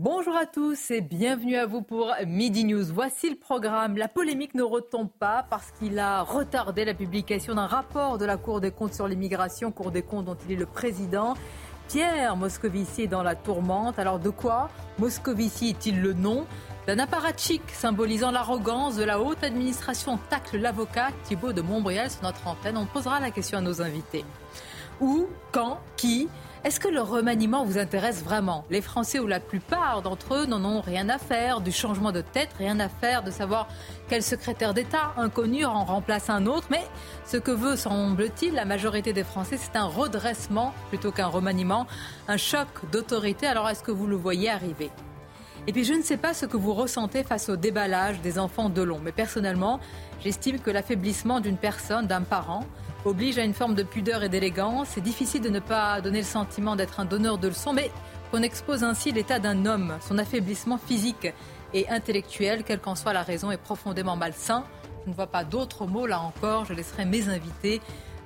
[0.00, 2.84] Bonjour à tous et bienvenue à vous pour Midi News.
[2.94, 3.96] Voici le programme.
[3.96, 8.36] La polémique ne retombe pas parce qu'il a retardé la publication d'un rapport de la
[8.36, 11.34] Cour des comptes sur l'immigration, Cour des comptes dont il est le président.
[11.88, 13.98] Pierre Moscovici est dans la tourmente.
[13.98, 14.70] Alors de quoi
[15.00, 16.46] Moscovici est-il le nom
[16.86, 22.46] d'un apparatchik symbolisant l'arrogance de la haute administration tacle l'avocat Thibault de Montbrial sur notre
[22.46, 22.76] antenne.
[22.76, 24.24] On posera la question à nos invités.
[25.00, 26.28] Où, quand, qui
[26.64, 28.64] est-ce que le remaniement vous intéresse vraiment?
[28.68, 32.20] Les Français, ou la plupart d'entre eux, n'en ont rien à faire du changement de
[32.20, 33.68] tête, rien à faire de savoir
[34.08, 36.66] quel secrétaire d'État inconnu en remplace un autre.
[36.70, 36.84] Mais
[37.24, 41.86] ce que veut, semble-t-il, la majorité des Français, c'est un redressement plutôt qu'un remaniement,
[42.26, 43.46] un choc d'autorité.
[43.46, 44.90] Alors est-ce que vous le voyez arriver?
[45.66, 48.70] Et puis je ne sais pas ce que vous ressentez face au déballage des enfants
[48.70, 49.80] de long, mais personnellement,
[50.24, 52.64] j'estime que l'affaiblissement d'une personne, d'un parent,
[53.04, 54.88] oblige à une forme de pudeur et d'élégance.
[54.94, 57.90] C'est difficile de ne pas donner le sentiment d'être un donneur de leçons, mais
[58.30, 61.32] qu'on expose ainsi l'état d'un homme, son affaiblissement physique
[61.74, 64.64] et intellectuel, quelle qu'en soit la raison, est profondément malsain.
[65.04, 66.64] Je ne vois pas d'autres mots là encore.
[66.64, 67.80] Je laisserai mes invités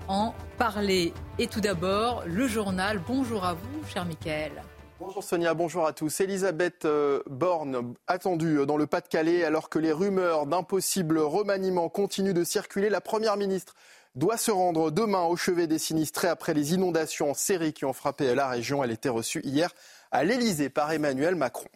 [0.08, 1.12] en parler.
[1.38, 3.00] Et tout d'abord, le journal.
[3.06, 4.52] Bonjour à vous, cher Michael.
[4.98, 6.20] Bonjour Sonia, bonjour à tous.
[6.20, 12.34] Elisabeth euh, Borne, attendue dans le Pas-de-Calais alors que les rumeurs d'un possible remaniement continuent
[12.34, 12.88] de circuler.
[12.88, 13.74] La Première ministre
[14.14, 17.92] doit se rendre demain au chevet des sinistrés après les inondations en série qui ont
[17.92, 18.84] frappé la région.
[18.84, 19.70] Elle était reçue hier
[20.10, 21.68] à l'Elysée par Emmanuel Macron.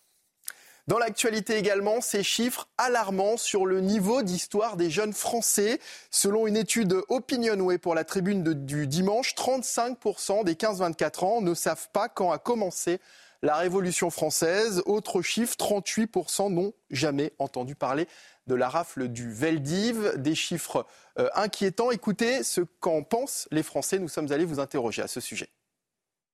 [0.86, 5.80] Dans l'actualité également, ces chiffres alarmants sur le niveau d'histoire des jeunes Français.
[6.12, 11.88] Selon une étude Opinionway pour la tribune du dimanche, 35% des 15-24 ans ne savent
[11.92, 13.00] pas quand a commencé
[13.42, 14.80] la Révolution française.
[14.86, 18.06] Autre chiffre, 38% n'ont jamais entendu parler
[18.46, 20.14] de la rafle du Veldiv.
[20.16, 20.86] Des chiffres
[21.18, 21.90] euh, inquiétants.
[21.90, 23.98] Écoutez ce qu'en pensent les Français.
[23.98, 25.48] Nous sommes allés vous interroger à ce sujet.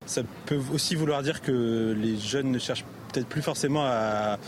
[0.07, 4.39] Ça peut aussi vouloir dire que les jeunes ne cherchent peut-être plus forcément à,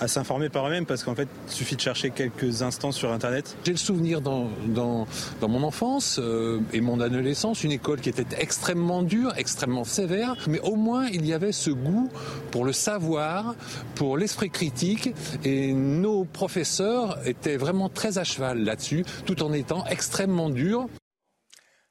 [0.00, 3.56] à s'informer par eux-mêmes parce qu'en fait, il suffit de chercher quelques instants sur Internet.
[3.64, 5.06] J'ai le souvenir dans, dans,
[5.40, 10.36] dans mon enfance euh, et mon adolescence, une école qui était extrêmement dure, extrêmement sévère,
[10.48, 12.10] mais au moins il y avait ce goût
[12.50, 13.54] pour le savoir,
[13.94, 15.14] pour l'esprit critique
[15.44, 20.88] et nos professeurs étaient vraiment très à cheval là-dessus, tout en étant extrêmement durs.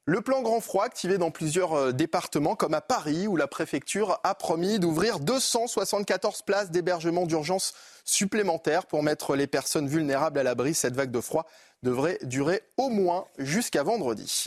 [0.08, 4.18] Le plan grand froid activé dans plusieurs euh, départements comme à Paris où la préfecture
[4.24, 7.74] a promis d'ouvrir 274 places d'hébergement d'urgence
[8.06, 10.72] supplémentaires pour mettre les personnes vulnérables à l'abri.
[10.72, 11.44] Cette vague de froid
[11.82, 14.46] devrait durer au moins jusqu'à vendredi.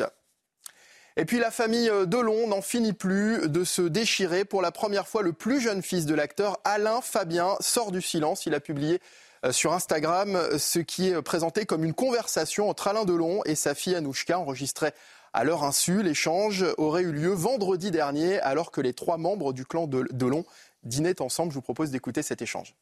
[1.16, 4.46] Et puis la famille euh, Delon n'en finit plus de se déchirer.
[4.46, 8.48] Pour la première fois, le plus jeune fils de l'acteur, Alain Fabien, sort du silence.
[8.48, 9.00] Il a publié
[9.46, 13.76] euh, sur Instagram ce qui est présenté comme une conversation entre Alain Delon et sa
[13.76, 14.94] fille Anouchka enregistrée
[15.34, 19.66] à leur insu, l'échange aurait eu lieu vendredi dernier alors que les trois membres du
[19.66, 20.44] clan de Delon
[20.84, 21.52] dînaient ensemble.
[21.52, 22.76] Je vous propose d'écouter cet échange.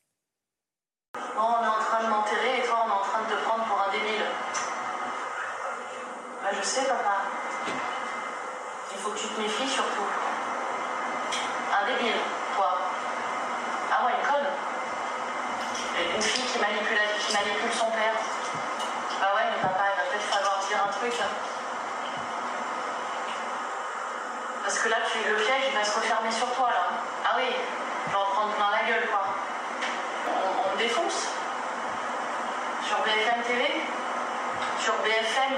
[1.15, 3.65] on est en train de m'enterrer et toi on est en train de te prendre
[3.65, 4.25] pour un débile.
[6.41, 7.21] Bah, je sais papa.
[8.95, 10.09] Il faut que tu te méfies surtout.
[11.69, 12.17] Un débile,
[12.55, 12.79] toi.
[13.91, 14.49] Ah ouais, une conne.
[16.15, 18.17] Une fille qui manipule, qui manipule son père.
[19.21, 21.13] Bah ouais, mais papa, il va peut-être falloir dire un truc.
[24.69, 27.01] Parce que là, tu, le piège, il va se refermer sur toi, là.
[27.25, 27.55] Ah oui,
[28.05, 29.25] je vais en prendre plein la gueule, quoi.
[30.27, 31.27] On, me défonce.
[32.87, 33.81] Sur BFM TV,
[34.79, 35.55] sur BFM,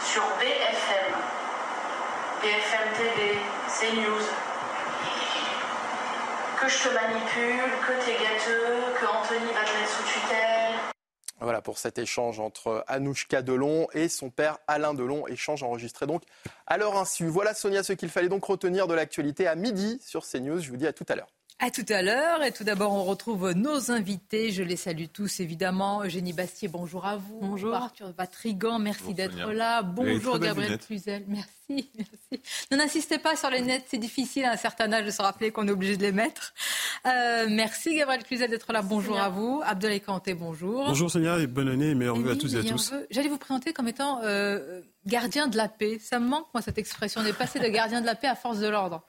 [0.00, 1.14] sur BFM,
[2.42, 4.22] BFM TV, CNews.
[6.60, 10.63] Que je te manipule, que t'es gâteux, que Anthony va te mettre sous tutelle.
[11.44, 16.22] Voilà pour cet échange entre Anouchka Delon et son père Alain Delon, échange enregistré donc
[16.66, 17.26] à leur insu.
[17.26, 20.60] Voilà Sonia ce qu'il fallait donc retenir de l'actualité à midi sur CNews.
[20.60, 21.33] Je vous dis à tout à l'heure.
[21.60, 22.42] À tout à l'heure.
[22.42, 24.50] Et tout d'abord, on retrouve nos invités.
[24.50, 26.02] Je les salue tous, évidemment.
[26.02, 27.38] Eugénie Bastier, bonjour à vous.
[27.40, 27.74] Bonjour.
[27.74, 29.82] Arthur Vatrigan, merci d'être là.
[29.82, 31.24] Bonjour, Gabriel Cluzel.
[31.28, 32.44] Merci, merci.
[32.70, 35.52] Ne n'insistez pas sur les nets, c'est difficile à un certain âge de se rappeler
[35.52, 36.52] qu'on est obligé de les mettre.
[37.06, 38.82] Euh, merci, Gabriel Cluzel, d'être là.
[38.82, 39.62] Bonjour à vous.
[39.64, 40.84] Abdoulaye Kanté, bonjour.
[40.86, 42.92] Bonjour, Sonia, et bonne année et meilleurs vœux à tous et à tous.
[43.10, 45.98] J'allais vous présenter comme étant euh, gardien de la paix.
[46.00, 47.20] Ça me manque, moi, cette expression.
[47.22, 49.04] On est passé de gardien de la paix à force de l'ordre.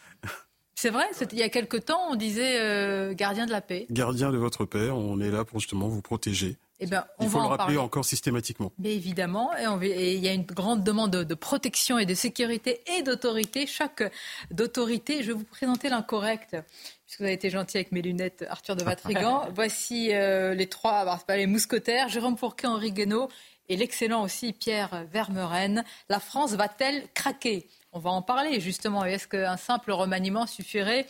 [0.76, 3.88] C'est vrai, il y a quelque temps, on disait euh, gardien de la paix.
[3.90, 6.58] Gardien de votre père, on est là pour justement vous protéger.
[6.82, 7.78] Eh ben, on il faut va le rappeler parler.
[7.78, 8.74] encore systématiquement.
[8.78, 9.52] Mais évidemment,
[9.82, 13.66] et, il y a une grande demande de, protection et de sécurité et d'autorité.
[13.66, 14.04] Chaque
[14.52, 16.58] d'autorité, je vais vous présenter l'incorrect,
[17.06, 19.48] puisque vous avez été gentil avec mes lunettes, Arthur de Vatrigan.
[19.56, 23.30] Voici euh, les trois, bah, pas les mousquetaires, Jérôme Fourquet, Henri Guénaud
[23.70, 25.84] et l'excellent aussi Pierre Vermeren.
[26.10, 27.68] La France va-t-elle craquer?
[27.96, 29.06] On va en parler justement.
[29.06, 31.08] Est-ce qu'un simple remaniement suffirait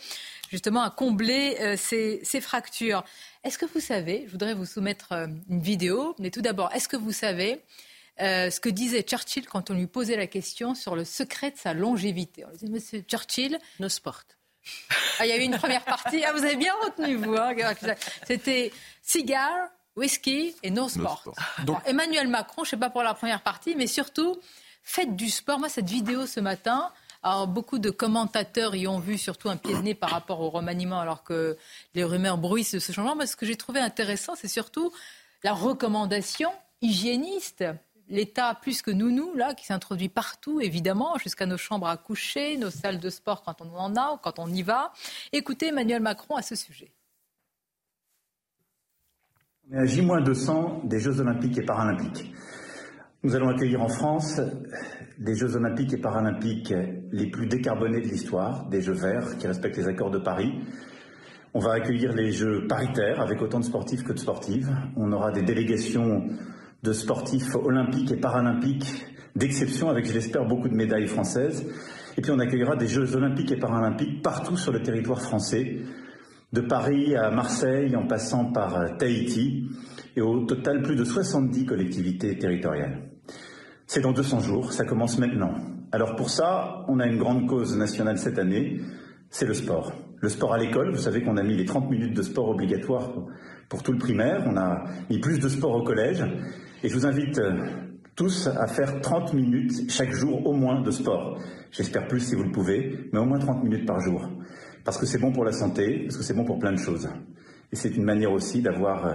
[0.50, 3.04] justement à combler euh, ces, fractures?
[3.44, 6.88] Est-ce que vous savez, je voudrais vous soumettre euh, une vidéo, mais tout d'abord, est-ce
[6.88, 7.60] que vous savez
[8.20, 11.58] euh, ce que disait Churchill quand on lui posait la question sur le secret de
[11.58, 12.44] sa longévité?
[12.44, 14.22] On lui disait, Monsieur Churchill, no sport.
[15.18, 16.24] Ah, il y a eu une première partie.
[16.24, 17.36] Ah, vous avez bien retenu, vous.
[17.36, 17.54] Hein,
[18.26, 18.72] C'était
[19.02, 21.22] cigare, whisky et no sport.
[21.64, 21.78] Donc...
[21.84, 24.40] Emmanuel Macron, je ne sais pas pour la première partie, mais surtout
[24.88, 25.58] Faites du sport.
[25.58, 26.92] Moi, cette vidéo ce matin,
[27.24, 30.48] alors, beaucoup de commentateurs y ont vu surtout un pied de nez par rapport au
[30.48, 31.56] remaniement, alors que
[31.96, 33.16] les rumeurs bruissent de ce changement.
[33.16, 34.92] Mais ce que j'ai trouvé intéressant, c'est surtout
[35.42, 36.52] la recommandation
[36.82, 37.64] hygiéniste.
[38.08, 42.70] L'État plus que nous, là, qui s'introduit partout, évidemment, jusqu'à nos chambres à coucher, nos
[42.70, 44.92] salles de sport quand on en a ou quand on y va.
[45.32, 46.92] Écoutez Emmanuel Macron à ce sujet.
[49.68, 52.32] On est à J-200 des Jeux Olympiques et Paralympiques.
[53.26, 54.40] Nous allons accueillir en France
[55.18, 56.72] des Jeux olympiques et paralympiques
[57.10, 60.52] les plus décarbonés de l'histoire, des Jeux verts qui respectent les accords de Paris.
[61.52, 64.70] On va accueillir les Jeux paritaires avec autant de sportifs que de sportives.
[64.96, 66.24] On aura des délégations
[66.84, 71.66] de sportifs olympiques et paralympiques d'exception avec, je l'espère, beaucoup de médailles françaises.
[72.16, 75.78] Et puis on accueillera des Jeux olympiques et paralympiques partout sur le territoire français,
[76.52, 79.68] de Paris à Marseille en passant par Tahiti,
[80.14, 83.15] et au total plus de 70 collectivités territoriales.
[83.86, 85.54] C'est dans 200 jours, ça commence maintenant.
[85.92, 88.80] Alors pour ça, on a une grande cause nationale cette année,
[89.30, 89.92] c'est le sport.
[90.20, 93.12] Le sport à l'école, vous savez qu'on a mis les 30 minutes de sport obligatoires
[93.68, 96.24] pour tout le primaire, on a mis plus de sport au collège,
[96.82, 97.52] et je vous invite euh,
[98.16, 101.38] tous à faire 30 minutes chaque jour au moins de sport.
[101.70, 104.28] J'espère plus si vous le pouvez, mais au moins 30 minutes par jour.
[104.84, 107.08] Parce que c'est bon pour la santé, parce que c'est bon pour plein de choses.
[107.70, 109.14] Et c'est une manière aussi d'avoir euh,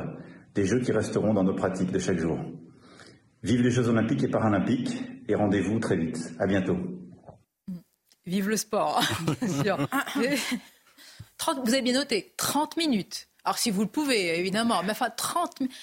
[0.56, 2.40] des jeux qui resteront dans nos pratiques de chaque jour.
[3.44, 6.32] Vive les Jeux olympiques et paralympiques et rendez-vous très vite.
[6.40, 6.78] À bientôt.
[8.26, 9.02] Vive le sport,
[9.42, 9.88] bien sûr.
[11.66, 13.30] vous avez bien noté, 30 minutes.
[13.44, 15.76] Alors si vous le pouvez, évidemment, mais enfin 30 minutes.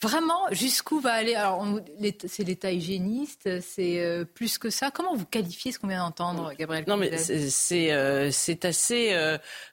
[0.00, 1.66] Vraiment, jusqu'où va aller Alors,
[2.28, 4.92] c'est l'État hygiéniste, c'est euh, plus que ça.
[4.92, 9.10] Comment vous qualifiez ce qu'on vient d'entendre, Gabriel Non, mais c'est euh, c'est assez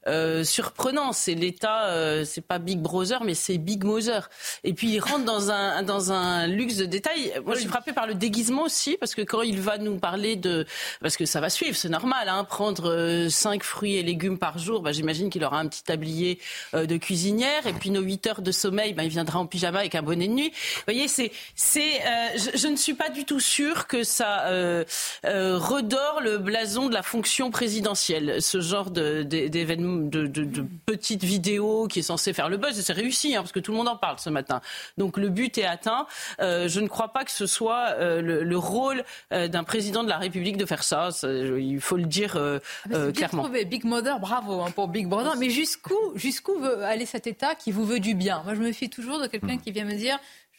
[0.07, 1.13] euh, surprenant.
[1.13, 4.31] C'est l'État, c'est pas Big Brother, mais c'est Big Mother.
[4.63, 7.31] Et puis il rentre dans un dans un luxe de détails.
[7.45, 10.35] Moi, je suis frappée par le déguisement aussi, parce que quand il va nous parler
[10.35, 10.65] de,
[11.01, 14.81] parce que ça va suivre, c'est normal, hein, prendre cinq fruits et légumes par jour.
[14.81, 16.39] Bah, j'imagine qu'il aura un petit tablier
[16.73, 19.93] de cuisinière, et puis nos 8 heures de sommeil, bah, il viendra en pyjama avec
[19.93, 20.49] un bonnet de nuit.
[20.49, 24.83] Vous voyez, c'est, c'est, euh, je, ne suis pas du tout sûre que ça euh,
[25.25, 28.41] euh, redore le blason de la fonction présidentielle.
[28.41, 32.81] Ce genre de, d'événements, de, de, petites vidéos qui est censé faire le buzz, et
[32.81, 34.61] c'est réussi, hein, parce que tout le monde en parle ce matin.
[34.97, 36.07] Donc le but est atteint.
[36.39, 40.65] je ne crois pas que ce soit le, rôle d'un président de la République de
[40.65, 41.09] faire ça.
[41.23, 43.43] il faut le dire ah clairement.
[43.43, 43.65] Trouvé.
[43.65, 45.35] Big Mother, bravo hein, pour Big Brother.
[45.37, 48.41] Mais jusqu'où, jusqu'où veut aller cet État qui vous veut du bien?
[48.43, 50.04] Moi, je me fie toujours de quelqu'un qui vient me dire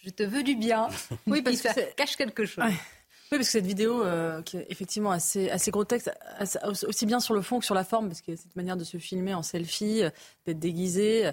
[0.05, 0.89] je te veux du bien.
[1.27, 2.65] Oui, parce que ça cache quelque chose.
[3.33, 6.09] Oui, parce que cette vidéo, euh, qui est effectivement assez, assez grotesque,
[6.87, 8.99] aussi bien sur le fond que sur la forme, parce que cette manière de se
[8.99, 10.11] filmer en selfie, euh,
[10.47, 11.31] d'être déguisé.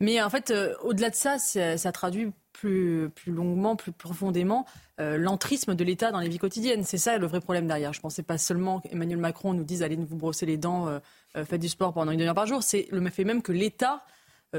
[0.00, 4.64] Mais en fait, euh, au-delà de ça, ça traduit plus, plus longuement, plus profondément
[4.96, 6.84] l'entrisme de l'État dans les vies quotidiennes.
[6.84, 7.92] C'est ça le vrai problème derrière.
[7.92, 11.00] Je ne pensais pas seulement qu'Emmanuel Macron nous dise allez vous brosser les dents,
[11.34, 12.62] faites du sport pendant une demi-heure par jour.
[12.62, 14.04] C'est le fait même que l'État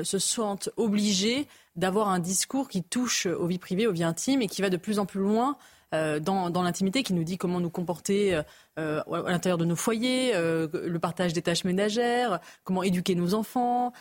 [0.03, 4.48] se sente obligé d'avoir un discours qui touche aux vies privées, aux vies intimes et
[4.48, 5.58] qui va de plus en plus loin
[5.96, 8.44] euh, dans, l'intimité, qui nous dit comment nous comporter euh,
[8.79, 13.94] euh, à l'intérieur de nos foyers, le partage des tâches ménagères, comment éduquer nos enfants,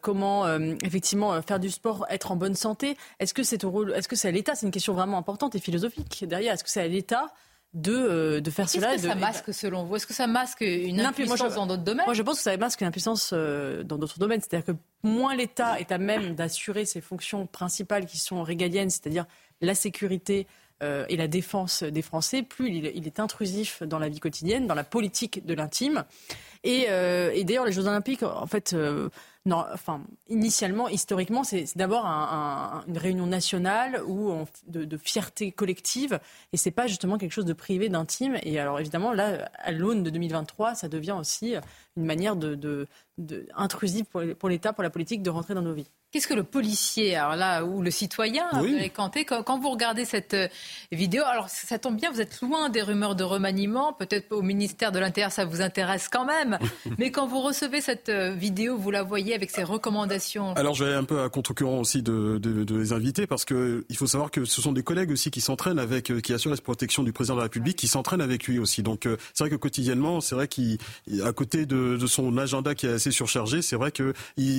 [0.00, 0.46] comment
[0.82, 2.96] effectivement faire du sport, être en bonne santé.
[3.18, 4.54] Est-ce que c'est au rôle, est-ce que c'est à l'État?
[4.54, 6.54] C'est une question vraiment importante et philosophique derrière.
[6.54, 7.32] Est-ce que c'est à l'État
[7.74, 8.94] de, de faire cela.
[8.94, 9.96] Est-ce que ça masque selon vous?
[9.96, 12.06] Est-ce que ça masque une impuissance dans d'autres domaines?
[12.06, 14.40] Moi, je pense que ça masque une impuissance dans d'autres domaines.
[14.40, 19.26] C'est-à-dire que moins l'État est à même d'assurer ses fonctions principales qui sont régaliennes, c'est-à-dire
[19.60, 20.46] la sécurité,
[20.82, 24.74] euh, et la défense des Français, plus il, est intrusif dans la vie quotidienne, dans
[24.74, 26.04] la politique de l'intime.
[26.64, 29.08] Et, euh, d'ailleurs, les Jeux Olympiques, en fait, euh,
[29.44, 36.20] non, enfin, initialement, historiquement, c'est d'abord une réunion nationale ou de, fierté collective,
[36.52, 38.38] et c'est pas justement quelque chose de privé, d'intime.
[38.44, 41.56] Et alors, évidemment, là, à l'aune de 2023, ça devient aussi
[41.96, 42.88] une manière de,
[43.54, 45.88] intrusive pour l'État, pour la politique, de rentrer dans nos vies.
[46.12, 48.90] Qu'est-ce que le policier, alors là, ou le citoyen, oui.
[48.90, 50.48] quand, vous regardez cette euh,
[50.90, 54.92] vidéo, alors ça tombe bien, vous êtes loin des rumeurs de remaniement, peut-être au ministère
[54.92, 56.58] de l'Intérieur ça vous intéresse quand même,
[56.98, 60.52] mais quand vous recevez cette euh, vidéo, vous la voyez avec ses recommandations.
[60.52, 62.38] Alors je vais un peu à contre-courant aussi de,
[62.74, 66.10] les inviter, parce qu'il faut savoir que ce sont des collègues aussi qui s'entraînent avec,
[66.10, 68.82] euh, qui assurent la protection du président de la République, qui s'entraînent avec lui aussi.
[68.82, 72.92] Donc c'est vrai que quotidiennement, c'est vrai qu'à côté de, de, son agenda qui est
[72.92, 74.12] assez surchargé, c'est vrai que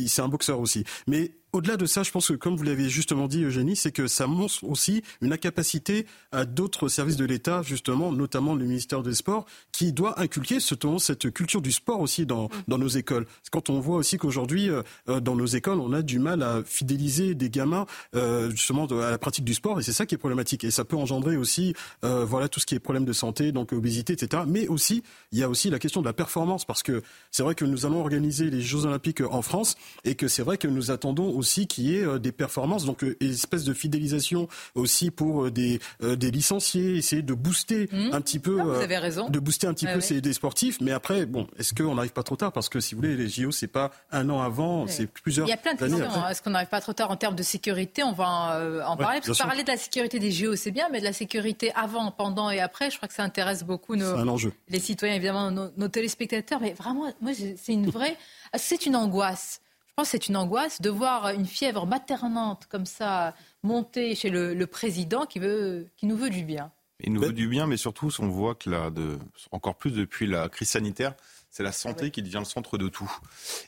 [0.08, 0.84] c'est un boxeur aussi.
[1.08, 4.08] Mais au-delà de ça, je pense que, comme vous l'avez justement dit, Eugénie, c'est que
[4.08, 9.14] ça montre aussi une incapacité à d'autres services de l'État, justement, notamment le ministère des
[9.14, 13.28] Sports, qui doit inculquer cette culture du sport aussi dans, dans nos écoles.
[13.52, 16.64] Quand on voit aussi qu'aujourd'hui, euh, euh, dans nos écoles, on a du mal à
[16.66, 20.18] fidéliser des gamins, euh, justement, à la pratique du sport, et c'est ça qui est
[20.18, 20.64] problématique.
[20.64, 24.14] Et ça peut engendrer aussi, voilà, tout ce qui est problème de santé, donc obésité,
[24.14, 24.44] etc.
[24.48, 27.54] Mais aussi, il y a aussi la question de la performance, parce que c'est vrai
[27.54, 30.90] que nous allons organiser les Jeux Olympiques en France, et que c'est vrai que nous
[30.90, 35.12] attendons aussi qu'il y ait euh, des performances, donc euh, une espèce de fidélisation aussi
[35.12, 38.10] pour euh, des, des licenciés, essayer de booster mmh.
[38.14, 39.30] un petit peu, vous avez raison.
[39.30, 40.80] de booster un petit peu ces, des sportifs.
[40.82, 42.52] Mais après, bon, est-ce qu'on n'arrive pas trop tard?
[42.52, 45.48] Parce que si vous voulez, les JO, c'est pas un an avant, c'est plusieurs.
[45.48, 46.10] Il y a plein de questions.
[46.10, 46.30] Hein.
[46.30, 48.04] Est-ce qu'on n'arrive pas trop tard en termes de sécurité?
[48.04, 49.20] On va en, parler.
[49.26, 52.12] Parce que parler de la sécurité des JO, c'est bien, mais de la sécurité avant,
[52.12, 54.54] pendant et après, je crois que ça intéresse beaucoup nos, un enjeu.
[54.70, 56.60] les citoyens, évidemment, nos, nos téléspectateurs.
[56.62, 58.18] Mais vraiment, moi, c'est une vraie,
[58.56, 59.63] c'est une angoisse.
[59.94, 64.32] Je pense que c'est une angoisse de voir une fièvre maternante comme ça monter chez
[64.32, 66.72] le, président qui, veut, qui nous veut du bien.
[67.02, 69.20] Il nous veut du bien, mais surtout, on voit que là, de,
[69.52, 71.14] encore plus depuis la crise sanitaire,
[71.54, 73.16] c'est la santé qui devient le centre de tout.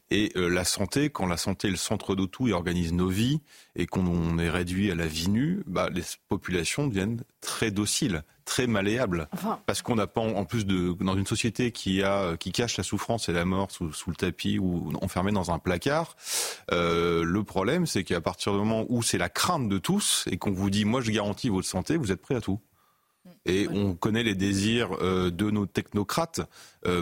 [0.10, 3.10] Et euh, la santé, quand la santé est le centre de tout et organise nos
[3.10, 3.42] vies,
[3.75, 8.65] et qu'on est réduit à la vie nue, bah, les populations deviennent très dociles, très
[8.65, 9.30] malléables.
[9.68, 12.84] Parce qu'on n'a pas, en plus de, dans une société qui, a, qui cache la
[12.84, 16.18] souffrance et la mort sous, sous le tapis ou enfermée dans un placard,
[16.72, 20.38] euh, le problème, c'est qu'à partir du moment où c'est la crainte de tous et
[20.38, 22.60] qu'on vous dit, moi je garantis votre santé, vous êtes prêt à tout.
[23.46, 26.42] Et on connaît les désirs euh, de nos technocrates,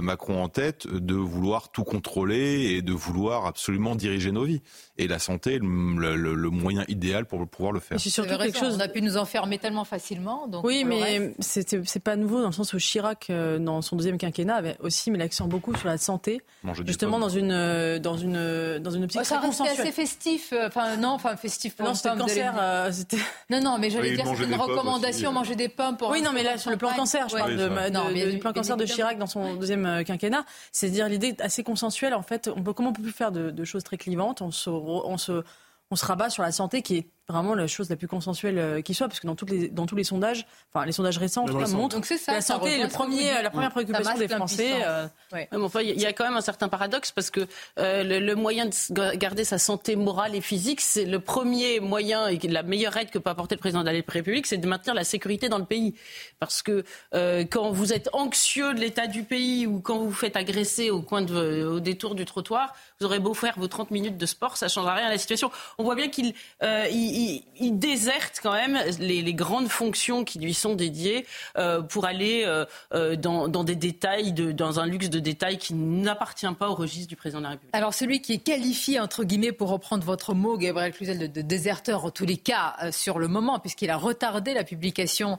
[0.01, 4.61] Macron en tête, de vouloir tout contrôler et de vouloir absolument diriger nos vies.
[4.97, 7.99] Et la santé est le, moyen idéal pour pouvoir le faire.
[7.99, 8.75] C'est surtout quelque chose.
[8.77, 10.47] On a pu nous enfermer tellement facilement.
[10.47, 14.17] Donc oui, mais c'est pas nouveau dans le sens où Chirac, euh, dans son deuxième
[14.17, 16.41] quinquennat, avait aussi mis l'accent beaucoup sur la santé,
[16.85, 20.53] justement dans une dans une dans une optique ça restait assez festif.
[20.65, 21.79] Enfin non, enfin festif.
[21.79, 22.53] non, c'était cancer.
[23.49, 26.09] non, non, mais j'allais dire c'est une recommandation, manger des pommes pour.
[26.09, 28.85] Oui, non, mais là, sur le plan cancer, je parle de, du plan cancer de
[28.85, 32.89] Chirac dans son deuxième euh, quinquennat, c'est-à-dire l'idée assez consensuelle, en fait, on peut, comment
[32.89, 35.43] on peut plus faire de, choses très clivantes, on se
[35.91, 39.07] rabat sur la santé qui est vraiment la chose la plus consensuelle euh, qui soit,
[39.07, 42.31] parce que dans, toutes les, dans tous les sondages, enfin les sondages récents, montrent que
[42.31, 44.73] la santé est le premier, la première préoccupation des Français.
[44.85, 45.07] Euh.
[45.81, 47.47] il y a quand même un certain paradoxe, parce que
[47.79, 52.37] euh, le, moyen de garder sa santé morale et physique, c'est le premier moyen et
[52.47, 55.03] la meilleure aide que peut apporter le président de la République, c'est de maintenir la
[55.03, 55.95] sécurité dans le pays.
[56.39, 60.35] Parce que quand vous êtes anxieux de l'état du pays ou quand vous vous faites
[60.35, 64.17] agresser au, coin de, au détour du trottoir, vous aurez beau faire vos 30 minutes
[64.17, 65.51] de sport, ça ne changera rien à la situation.
[65.77, 67.22] On voit bien qu'il il,
[67.71, 71.25] déserte quand même les, grandes fonctions qui lui sont dédiées
[71.57, 76.47] euh, pour aller euh, euh, dans, des détails, dans un luxe de détails qui n'appartient
[76.57, 77.75] pas au registre du président de la République.
[77.75, 82.05] Alors celui qui est qualifié, entre guillemets, pour reprendre votre mot, Gabriel Cluzel, de déserteur
[82.05, 85.37] en tous les cas sur le moment, puisqu'il a retardé la publication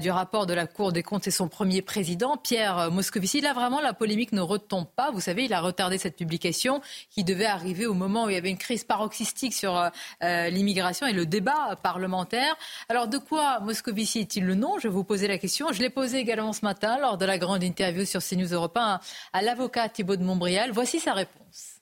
[0.00, 3.40] du rapport de la Cour des comptes, et son premier président, Pierre Moscovici.
[3.40, 5.10] Là, vraiment, la polémique ne retombe pas.
[5.10, 8.38] Vous savez, il a retardé cette publication qui devait arriver au moment où il y
[8.38, 12.56] avait une crise paroxystique sur l'immigration et le débat parlementaire.
[12.88, 14.78] Alors de quoi Moscovici est-il le nom?
[14.78, 15.72] Je vais vous poser la question.
[15.72, 19.00] Je l'ai posé également ce matin lors de la grande interview sur CNews Europe 1
[19.32, 20.70] à l'avocat Thibault de Montbrial.
[20.72, 21.80] Voici sa réponse.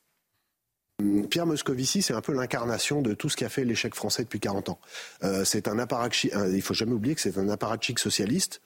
[1.31, 4.41] Pierre Moscovici, c'est un peu l'incarnation de tout ce qui a fait l'échec français depuis
[4.41, 4.81] 40 ans.
[5.23, 8.61] Euh, c'est un apparatchik, il faut jamais oublier que c'est un apparatchik socialiste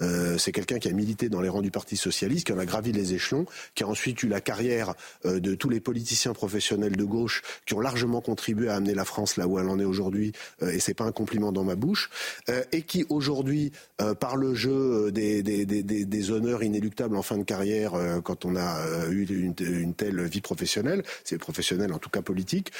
[0.00, 2.66] Euh, c'est quelqu'un qui a milité dans les rangs du Parti socialiste, qui en a
[2.66, 6.96] gravi les échelons, qui a ensuite eu la carrière euh, de tous les politiciens professionnels
[6.96, 9.84] de gauche qui ont largement contribué à amener la France là où elle en est
[9.84, 10.32] aujourd'hui.
[10.62, 12.10] Euh, et c'est pas un compliment dans ma bouche.
[12.48, 13.72] Euh, et qui aujourd'hui,
[14.20, 18.56] par le jeu des, des, des, des, honneurs inéluctables en fin de carrière, quand on
[18.56, 22.72] a eu une, une, telle vie professionnelle, c'est professionnel en tout cas politique,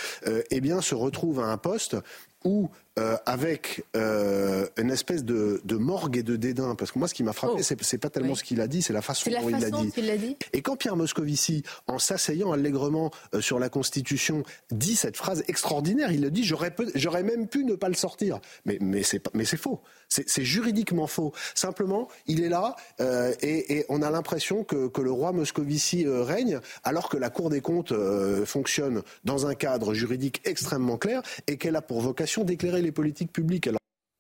[0.51, 1.97] eh bien se retrouve à un poste
[2.45, 7.15] où euh, avec euh, une espèce de, morgue et de dédain, parce que moi ce
[7.15, 7.75] qui m'a frappé, oh.
[7.81, 10.37] c'est pas tellement ce qu'il a dit, c'est la façon dont il l'a dit.
[10.53, 14.43] Et quand Pierre Moscovici, en s'asseyant allègrement euh, sur la Constitution,
[14.73, 18.79] dit cette phrase extraordinaire, il le dit, j'aurais même pu ne pas le sortir, mais,
[18.81, 21.33] mais c'est faux, c'est juridiquement faux.
[21.55, 22.75] Simplement, il est là
[23.43, 27.61] et, on a l'impression que, que, le roi Moscovici règne, alors que la Cour des
[27.61, 27.93] comptes
[28.45, 33.33] fonctionne dans un cadre juridique extrêmement clair et qu'elle a pour vocation d'éclairer les politiques
[33.33, 33.69] publiques.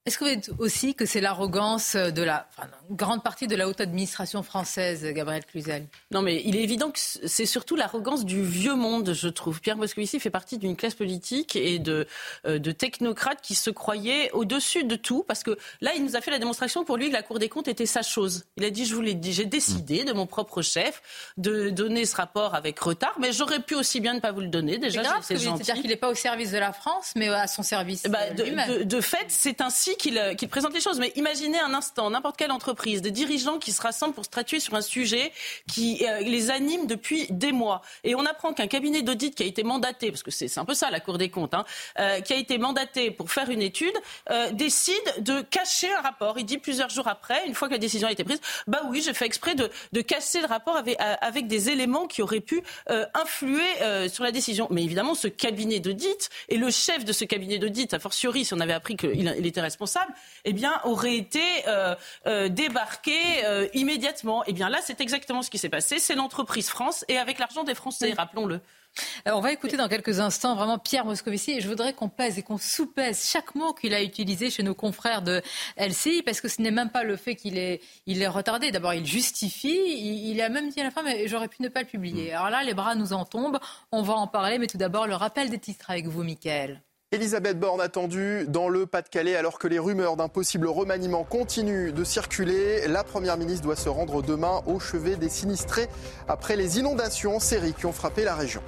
[0.08, 2.48] Est-ce que vous dites aussi que c'est l'arrogance de la
[2.90, 5.86] grande partie de la haute administration française, Gabriel Cluzel?
[6.12, 9.60] Non, mais il est évident que c'est surtout l'arrogance du vieux monde, je trouve.
[9.60, 12.06] Pierre Moscovici fait partie d'une classe politique et de,
[12.46, 16.22] euh, de technocrates qui se croyaient au-dessus de tout, parce que là, il nous a
[16.22, 18.46] fait la démonstration pour lui que la Cour des comptes était sa chose.
[18.56, 21.02] Il a dit, je vous l'ai dit, j'ai décidé de mon propre chef
[21.36, 24.48] de donner ce rapport avec retard, mais j'aurais pu aussi bien ne pas vous le
[24.48, 24.78] donner.
[24.78, 28.04] Déjà, c'est C'est-à-dire qu'il n'est pas au service de la France, mais à son service.
[28.04, 30.98] Bah, de, de, fait, c'est ainsi euh, qu'il présente les choses.
[30.98, 34.74] Mais imaginez un instant, n'importe quelle entreprise, des dirigeants qui se rassemblent pour statuer sur
[34.74, 35.32] un sujet
[35.72, 37.82] qui euh, les anime depuis des mois.
[38.04, 40.74] Et on apprend qu'un cabinet d'audit qui a été mandaté, parce que c'est un peu
[40.74, 41.64] ça la Cour des comptes, hein,
[41.98, 43.94] euh, qui a été mandaté pour faire une étude,
[44.52, 46.38] décide de cacher un rapport.
[46.38, 49.02] Il dit plusieurs jours après, une fois que la décision a été prise, bah oui,
[49.02, 52.62] j'ai fait exprès de, de casser le rapport avec, avec, des éléments qui auraient pu
[53.14, 54.68] influer sur la décision.
[54.70, 58.54] Mais évidemment, ce cabinet d'audit et le chef de ce cabinet d'audit, a fortiori, si
[58.54, 59.77] on avait appris qu'il était responsable,
[60.44, 61.94] eh bien, aurait été euh,
[62.26, 64.42] euh, débarqué euh, immédiatement.
[64.46, 65.98] Eh bien, là, c'est exactement ce qui s'est passé.
[65.98, 68.60] C'est l'entreprise France et avec l'argent des Français, rappelons-le.
[69.26, 72.42] on va écouter dans quelques instants vraiment Pierre Moscovici et je voudrais qu'on pèse et
[72.42, 75.42] qu'on sous-pèse chaque mot qu'il a utilisé chez nos confrères de
[75.76, 78.70] LCI parce que ce n'est même pas le fait qu'il est, il est retardé.
[78.70, 79.78] D'abord, il justifie,
[80.30, 82.32] il, a même dit à la fin mais j'aurais pu ne pas le publier.
[82.32, 82.36] Mm.
[82.36, 83.60] Alors là, les bras nous en tombent,
[83.92, 86.82] on va en parler, mais tout d'abord le rappel des titres avec vous, Mickaël.
[87.10, 92.04] Elisabeth Borne attendue dans le Pas-de-Calais alors que les rumeurs d'un possible remaniement continuent de
[92.04, 92.86] circuler.
[92.86, 95.88] La Première ministre doit se rendre demain au chevet des sinistrés
[96.28, 98.60] après les inondations en série qui ont frappé la région.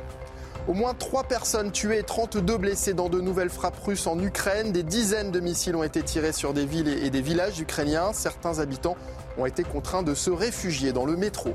[0.68, 4.72] Au moins trois personnes tuées et 32 blessées dans de nouvelles frappes russes en Ukraine.
[4.72, 8.14] Des dizaines de missiles ont été tirés sur des villes et des villages ukrainiens.
[8.14, 8.96] Certains habitants
[9.36, 11.52] ont été contraints de se réfugier dans le métro.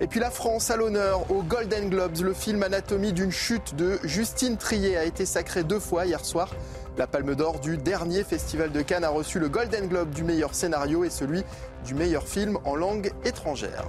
[0.00, 2.20] Et puis la France à l'honneur aux Golden Globes.
[2.20, 6.54] Le film Anatomie d'une chute de Justine Trier a été sacré deux fois hier soir.
[6.96, 10.54] La Palme d'Or du dernier festival de Cannes a reçu le Golden Globe du meilleur
[10.54, 11.42] scénario et celui
[11.84, 13.86] du meilleur film en langue étrangère.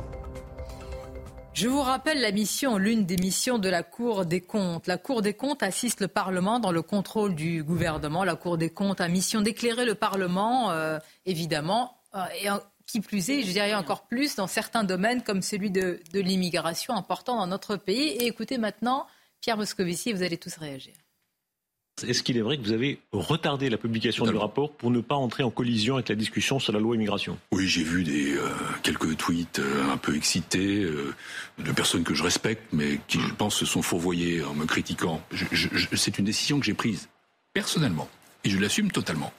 [1.54, 4.88] Je vous rappelle la mission, l'une des missions de la Cour des comptes.
[4.88, 8.24] La Cour des comptes assiste le Parlement dans le contrôle du gouvernement.
[8.24, 11.98] La Cour des comptes a mission d'éclairer le Parlement, euh, évidemment.
[12.16, 12.58] Euh,
[12.90, 17.38] qui plus est, je dirais encore plus dans certains domaines comme celui de, l'immigration important
[17.38, 18.10] dans notre pays.
[18.20, 19.06] Et écoutez maintenant
[19.42, 20.94] Pierre Moscovici, vous allez tous réagir.
[22.08, 25.16] Est-ce qu'il est vrai que vous avez retardé la publication du rapport pour ne pas
[25.16, 27.38] entrer en collision avec la discussion sur la loi immigration?
[27.52, 28.48] Oui, j'ai vu des, euh,
[28.84, 31.14] quelques tweets euh, un peu excités euh,
[31.58, 35.22] de personnes que je respecte, mais qui, je pense, se sont fourvoyées en me critiquant.
[35.94, 37.10] c'est une décision que j'ai prise
[37.54, 38.08] personnellement,
[38.46, 39.34] et je l'assume totalement.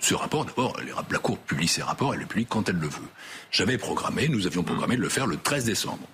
[0.00, 0.76] Ce rapport, d'abord,
[1.10, 3.08] la Cour publie ses rapports, elle le publie quand elle le veut.
[3.50, 6.06] J'avais programmé, nous avions programmé de le faire le 13 décembre.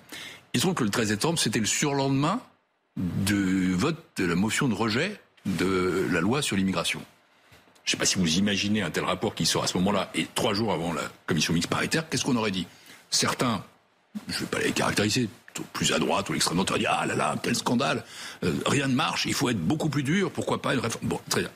[0.53, 2.41] Il se trouve que le 13 décembre, c'était le surlendemain
[2.97, 7.01] du vote de la motion de rejet de la loi sur l'immigration.
[7.85, 10.09] Je ne sais pas si vous imaginez un tel rapport qui sort à ce moment-là
[10.13, 12.67] et trois jours avant la commission mixte paritaire, qu'est-ce qu'on aurait dit?
[13.09, 13.63] Certains,
[14.27, 15.29] je ne vais pas les caractériser,
[15.73, 18.03] plus à droite ou l'extrême droite, on dit ah là là, quel scandale,
[18.43, 21.19] euh, rien ne marche, il faut être beaucoup plus dur, pourquoi pas une réforme Bon,
[21.29, 21.49] très bien.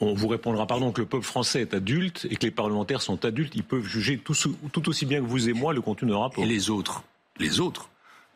[0.00, 3.24] On, vous répondra, pardon, que le peuple français est adulte et que les parlementaires sont
[3.24, 4.34] adultes, ils peuvent juger tout,
[4.72, 6.44] tout aussi bien que vous et moi le contenu d'un rapport.
[6.44, 7.02] Et les autres,
[7.38, 7.88] les autres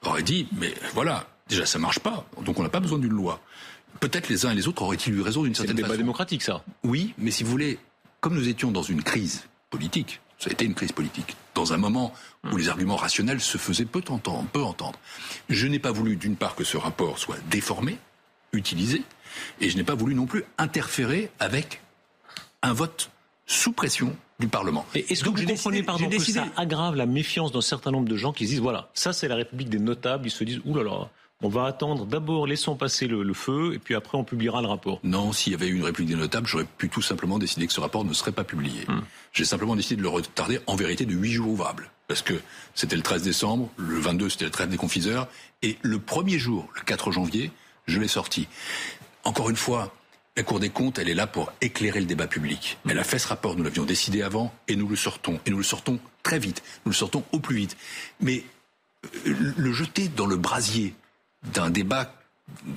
[0.02, 3.40] auraient dit, mais voilà, déjà ça marche pas, donc on n'a pas besoin d'une loi.
[4.00, 5.78] Peut-être les uns et les autres auraient-ils eu raison d'une certaine façon.
[5.78, 6.64] C'est un débat démocratique, ça.
[6.84, 7.78] Oui, mais si vous voulez,
[8.20, 11.76] comme nous étions dans une crise politique, ça a été une crise politique, dans un
[11.76, 12.14] moment
[12.50, 14.46] où les arguments rationnels se faisaient peu entendre.
[14.52, 14.98] Peu entendre.
[15.50, 17.98] Je n'ai pas voulu, d'une part, que ce rapport soit déformé,
[18.52, 19.02] utilisé,
[19.60, 21.82] et je n'ai pas voulu non plus interférer avec
[22.62, 23.10] un vote
[23.46, 24.86] sous pression du Parlement.
[24.94, 28.32] Est-ce que vous comprenez, pardon, que ça aggrave la méfiance d'un certain nombre de gens
[28.32, 30.96] qui se disent, voilà, ça c'est la République des notables, ils se disent, oulala, là
[30.96, 31.10] là,
[31.42, 35.00] on va attendre d'abord, laissons passer le, feu, et puis après on publiera le rapport.
[35.04, 37.72] Non, s'il y avait eu une République des notables, j'aurais pu tout simplement décider que
[37.72, 38.84] ce rapport ne serait pas publié.
[38.88, 39.00] Hmm.
[39.32, 41.90] J'ai simplement décidé de le retarder en vérité de huit jours ouvrables.
[42.08, 42.34] Parce que
[42.74, 45.28] c'était le 13 décembre, le 22 c'était le 13 des confiseurs,
[45.62, 47.52] et le premier jour, le 4 janvier,
[47.86, 48.48] je l'ai sorti.
[49.22, 49.94] Encore une fois,
[50.36, 52.78] la Cour des comptes, elle est là pour éclairer le débat public.
[52.88, 55.38] Elle a fait ce rapport, nous l'avions décidé avant, et nous le sortons.
[55.44, 56.62] Et nous le sortons très vite.
[56.84, 57.76] Nous le sortons au plus vite.
[58.20, 58.44] Mais
[59.26, 60.94] euh, le jeter dans le brasier
[61.52, 62.19] d'un débat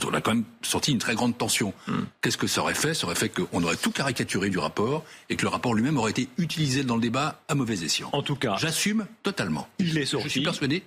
[0.05, 1.73] on a quand même sorti une très grande tension.
[1.87, 2.03] Hmm.
[2.21, 2.93] Qu'est-ce que ça aurait fait?
[2.93, 6.11] Ça aurait fait qu'on aurait tout caricaturé du rapport et que le rapport lui-même aurait
[6.11, 8.09] été utilisé dans le débat à mauvais escient.
[8.13, 9.67] En tout cas, j'assume totalement.
[9.79, 10.25] Il est sorti.
[10.25, 10.83] Je suis persuadé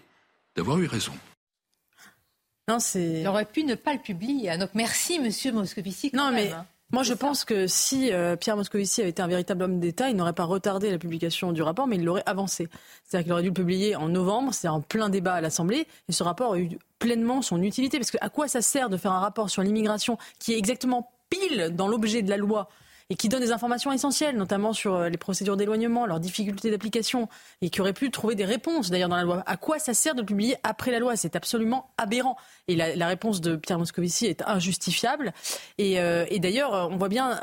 [0.56, 1.12] d'avoir eu raison.
[2.68, 3.20] Non, c'est.
[3.20, 4.56] Il aurait pu ne pas le publier.
[4.58, 6.10] Donc merci, Monsieur Moscovici.
[6.14, 6.52] Non, mais.
[6.92, 10.14] Moi, je pense que si euh, Pierre Moscovici avait été un véritable homme d'État, il
[10.14, 12.68] n'aurait pas retardé la publication du rapport, mais il l'aurait avancé.
[13.04, 16.12] C'est-à-dire qu'il aurait dû le publier en novembre, c'est en plein débat à l'Assemblée, et
[16.12, 17.98] ce rapport a eu pleinement son utilité.
[17.98, 21.10] Parce que à quoi ça sert de faire un rapport sur l'immigration qui est exactement
[21.28, 22.68] pile dans l'objet de la loi
[23.08, 27.28] et qui donne des informations essentielles, notamment sur euh, les procédures d'éloignement, leurs difficultés d'application,
[27.62, 29.42] et qui aurait pu trouver des réponses d'ailleurs dans la loi.
[29.46, 31.16] À quoi ça sert de publier après la loi?
[31.16, 32.36] C'est absolument aberrant.
[32.68, 35.32] Et la, réponse de Pierre Moscovici est injustifiable.
[35.78, 37.40] Et, euh, d'ailleurs, euh, on voit bien,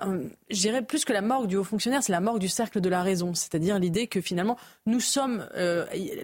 [0.50, 2.90] je dirais plus que la morgue du haut fonctionnaire, c'est la morgue du cercle de
[2.90, 3.34] la raison.
[3.34, 5.48] C'est-à-dire l'idée que finalement, nous sommes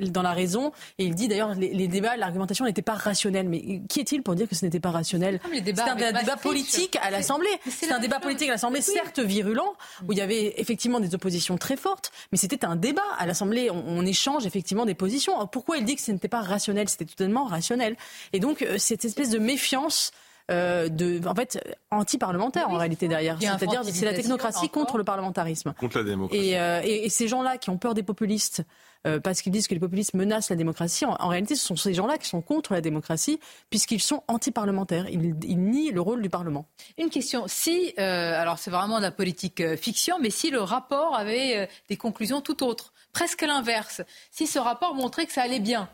[0.02, 0.74] dans la raison.
[0.98, 3.48] Et il dit d'ailleurs, les, débats, l'argumentation n'était pas rationnelle.
[3.48, 5.40] Mais qui est-il pour dire que ce n'était pas rationnel?
[5.54, 7.48] C'est un débat politique à l'Assemblée.
[7.70, 9.76] C'est un débat politique à l'Assemblée, certes virulent,
[10.08, 13.02] où il y avait effectivement des oppositions très fortes, mais c'était un débat.
[13.18, 15.46] À l'Assemblée, on, échange effectivement des positions.
[15.48, 16.90] Pourquoi il dit que ce n'était pas rationnel?
[16.90, 17.96] C'était totalement rationnel.
[18.34, 20.12] Et donc, euh, cette espèce de méfiance
[20.50, 21.60] euh, de, en fait,
[21.92, 23.38] anti-parlementaire en réalité derrière.
[23.40, 25.74] C'est-à-dire, c'est la technocratie contre le parlementarisme.
[25.80, 26.50] Contre la démocratie.
[26.50, 28.64] Et, euh, et, et ces gens-là qui ont peur des populistes,
[29.08, 31.06] euh, parce qu'ils disent que les populistes menacent la démocratie.
[31.06, 35.08] En, réalité, ce sont ces gens-là qui sont contre la démocratie, puisqu'ils sont anti-parlementaires.
[35.10, 36.68] Ils, nient le rôle du Parlement.
[36.98, 37.46] Une question.
[37.48, 41.70] Si, euh, alors c'est vraiment de la politique euh, fiction, mais si le rapport avait
[41.88, 45.90] des conclusions tout autres, presque l'inverse, si ce rapport montrait que ça allait bien,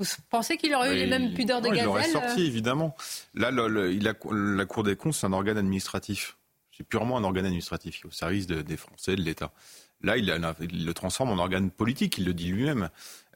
[0.00, 2.96] vous pensez qu'il aurait eu les mêmes pudeurs de gazelle Il aurait sorti, évidemment.
[3.34, 6.36] Là, la Cour des comptes, c'est un organe administratif.
[6.76, 9.52] C'est purement un organe administratif au service des Français, de l'État.
[10.04, 12.90] Là, il, le transforme en organe politique, il le dit lui-même.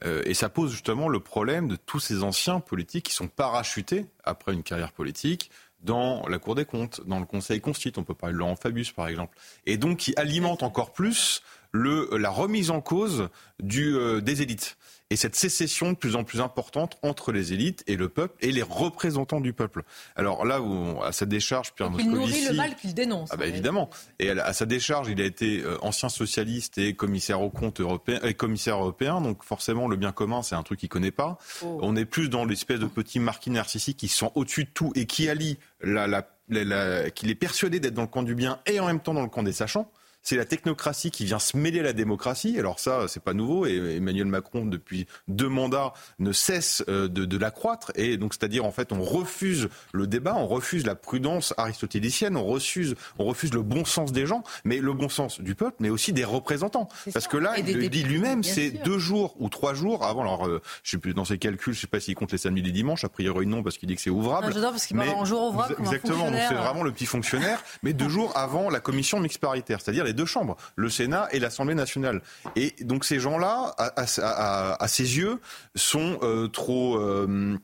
[0.05, 4.05] Euh, et ça pose justement le problème de tous ces anciens politiques qui sont parachutés
[4.23, 5.49] après une carrière politique
[5.81, 7.99] dans la Cour des comptes, dans le Conseil constitue.
[7.99, 9.37] On peut parler de Laurent Fabius, par exemple.
[9.65, 11.41] Et donc qui alimente encore plus
[11.73, 13.29] la remise en cause
[13.63, 14.77] euh, des élites
[15.09, 18.51] et cette sécession de plus en plus importante entre les élites et le peuple et
[18.51, 19.83] les représentants du peuple.
[20.15, 22.15] Alors là, où, à sa décharge, Pierre Moscovici...
[22.15, 23.29] Il nourrit le mal qu'il dénonce.
[23.31, 23.89] Ah bah, évidemment.
[24.19, 28.19] Et à, sa décharge, il a été euh, ancien socialiste et commissaire au compte européen,
[28.23, 29.19] et commissaire européen.
[29.21, 31.39] Donc forcément, le bien commun, c'est un truc qu'il connaît pas.
[31.63, 31.79] Oh.
[31.81, 35.05] On est plus dans l'espèce de petit marquis narcissique qui sont au-dessus de tout et
[35.05, 38.79] qui allie la, la, la, qu'il est persuadé d'être dans le camp du bien et
[38.79, 41.79] en même temps dans le camp des sachants c'est la technocratie qui vient se mêler
[41.79, 42.57] à la démocratie.
[42.59, 43.65] Alors ça, c'est pas nouveau.
[43.65, 47.91] Et Emmanuel Macron, depuis deux mandats, ne cesse euh, de, de l'accroître.
[47.95, 52.45] Et donc, c'est-à-dire, en fait, on refuse le débat, on refuse la prudence aristotélicienne, on
[52.45, 55.89] refuse, on refuse le bon sens des gens, mais le bon sens du peuple, mais
[55.89, 56.89] aussi des représentants.
[57.13, 60.21] Parce que là, il le dit lui-même, c'est deux jours ou trois jours avant.
[60.21, 62.61] Alors, euh, je sais plus dans ses calculs, je sais pas s'il compte les samedis
[62.61, 63.03] et les dimanches.
[63.03, 64.53] A priori, non, parce qu'il dit que c'est ouvrable.
[64.53, 65.75] Non, parce qu'il parle en jour ouvrable.
[65.79, 66.27] Exactement.
[66.31, 70.13] C'est vraiment le petit fonctionnaire, mais deux jours avant la commission mixte paritaire, c'est-à-dire les
[70.13, 72.21] deux chambres, le Sénat et l'Assemblée nationale.
[72.55, 75.39] Et donc ces gens-là, à, ses yeux,
[75.75, 76.97] sont euh, trop...
[76.97, 77.57] Euh,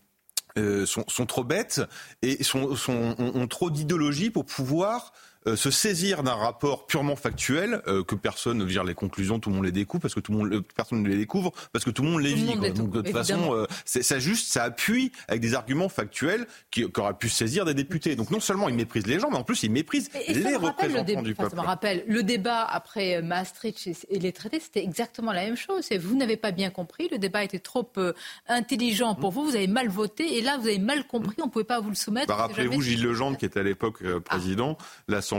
[0.58, 1.81] euh, sont, trop bêtes
[2.21, 5.12] et sont ont trop d'idéologie pour pouvoir
[5.47, 9.49] euh, se saisir d'un rapport purement factuel euh, que personne ne dire les conclusions, tout
[9.51, 11.91] le monde les découvre parce que tout le monde, personne ne les découvre parce que
[11.91, 12.55] tout le monde les vit.
[12.71, 16.99] Donc de toute façon, euh, ça juste, ça appuie avec des arguments factuels qui, qui
[16.99, 18.15] auraient pu saisir des députés.
[18.15, 21.36] Donc non seulement ils méprisent les gens, mais en plus ils méprisent les représentants du
[21.36, 21.55] peuple.
[21.55, 25.86] Ça me rappelle le débat après Maastricht et les traités, c'était exactement la même chose.
[25.91, 27.88] Et vous n'avez pas bien compris, le débat était trop
[28.47, 31.51] intelligent pour vous, vous avez mal voté et là vous avez mal compris, on ne
[31.51, 32.27] pouvait pas vous le soumettre.
[32.27, 34.86] Bah, rappelez-vous Gilles Legendre qui était à l'époque président, ah.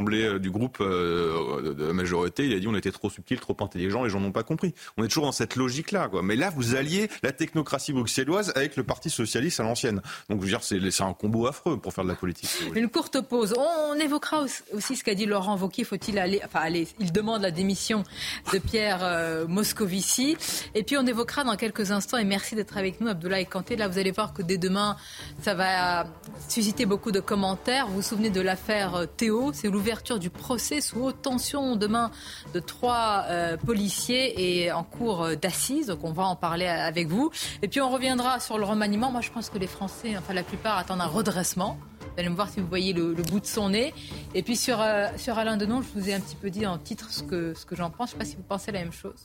[0.04, 3.56] Euh, du groupe euh, de la majorité, il a dit on était trop subtil, trop
[3.61, 4.74] intelligent, les gens n'ont pas compris.
[4.96, 6.11] On est toujours dans cette logique-là.
[6.22, 10.02] Mais là, vous alliez la technocratie bruxelloise avec le Parti socialiste à l'ancienne.
[10.28, 12.50] Donc, je veux dire, c'est un combo affreux pour faire de la politique.
[12.74, 13.54] Une courte pause.
[13.56, 15.85] On, évoquera aussi ce qu'a dit Laurent Wauquiez.
[15.85, 18.04] Faut-il aller, enfin, aller, il demande la démission
[18.52, 20.37] de Pierre euh, Moscovici.
[20.74, 23.76] Et puis, on évoquera dans quelques instants, et merci d'être avec nous, Abdoulaye Kanté.
[23.76, 24.96] Là, vous allez voir que dès demain,
[25.42, 26.06] ça va
[26.48, 27.87] susciter beaucoup de commentaires.
[27.88, 32.11] Vous vous souvenez de l'affaire Théo, c'est l'ouverture l'ouverture du procès sous haute tension demain
[32.53, 35.87] de trois euh, policiers et en cours d'assises.
[35.87, 37.31] Donc on va en parler avec vous.
[37.62, 39.12] Et puis on reviendra sur le remaniement.
[39.12, 41.79] Moi je pense que les Français, enfin la plupart, attendent un redressement.
[42.01, 43.94] Vous allez me voir si vous voyez le, bout de son nez.
[44.35, 46.79] Et puis sur, euh, sur Alain Denon, je vous ai un petit peu dit en
[46.79, 48.11] titre ce que, ce que j'en pense.
[48.11, 49.25] Je ne sais pas si vous pensez la même chose.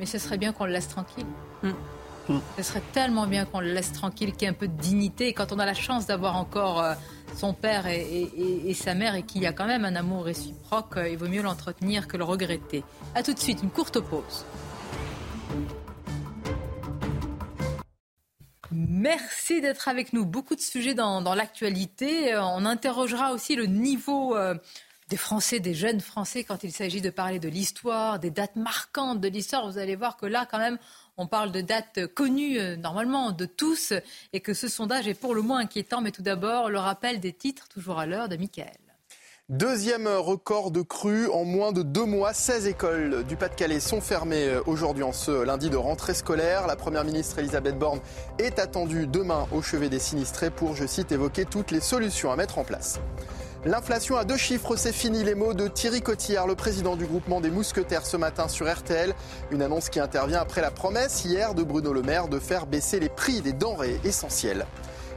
[0.00, 1.26] Mais ce serait bien qu'on le laisse tranquille.
[1.62, 1.72] Mm.
[2.56, 5.28] Ce serait tellement bien qu'on le laisse tranquille, qu'il y ait un peu de dignité.
[5.28, 6.94] Et quand on a la chance d'avoir encore euh,
[7.36, 11.08] son père et, sa mère et qu'il y a quand même un amour réciproque, euh,
[11.08, 12.84] il vaut mieux l'entretenir que le regretter.
[13.14, 14.44] A tout de suite, une courte pause.
[18.70, 20.24] Merci d'être avec nous.
[20.24, 22.34] Beaucoup de sujets dans, l'actualité.
[22.34, 24.36] Euh, on interrogera aussi le niveau
[25.08, 29.20] des Français, des jeunes Français, quand il s'agit de parler de l'histoire, des dates marquantes
[29.20, 29.70] de l'histoire.
[29.70, 30.78] Vous allez voir que là, quand même,
[31.16, 33.92] on parle de dates connues euh, normalement de tous
[34.32, 36.00] et que ce sondage est pour le moins inquiétant.
[36.00, 38.38] Mais tout d'abord, le rappel des titres, toujours à l'heure de.
[39.50, 42.32] Deuxième record de crue en moins de deux mois.
[42.32, 46.66] 16 écoles du Pas-de-Calais sont fermées euh, aujourd'hui en ce lundi de rentrée scolaire.
[46.66, 48.00] La Première ministre Elisabeth Borne
[48.38, 52.36] est attendue demain au chevet des sinistrés pour, je cite, évoquer toutes les solutions à
[52.36, 53.00] mettre en place.
[53.66, 55.24] L'inflation à deux chiffres, c'est fini.
[55.24, 59.14] Les mots de Thierry Cotillard, le président du groupement des Mousquetaires ce matin sur RTL.
[59.50, 63.00] Une annonce qui intervient après la promesse hier de Bruno Le Maire de faire baisser
[63.00, 64.66] les prix des denrées essentielles.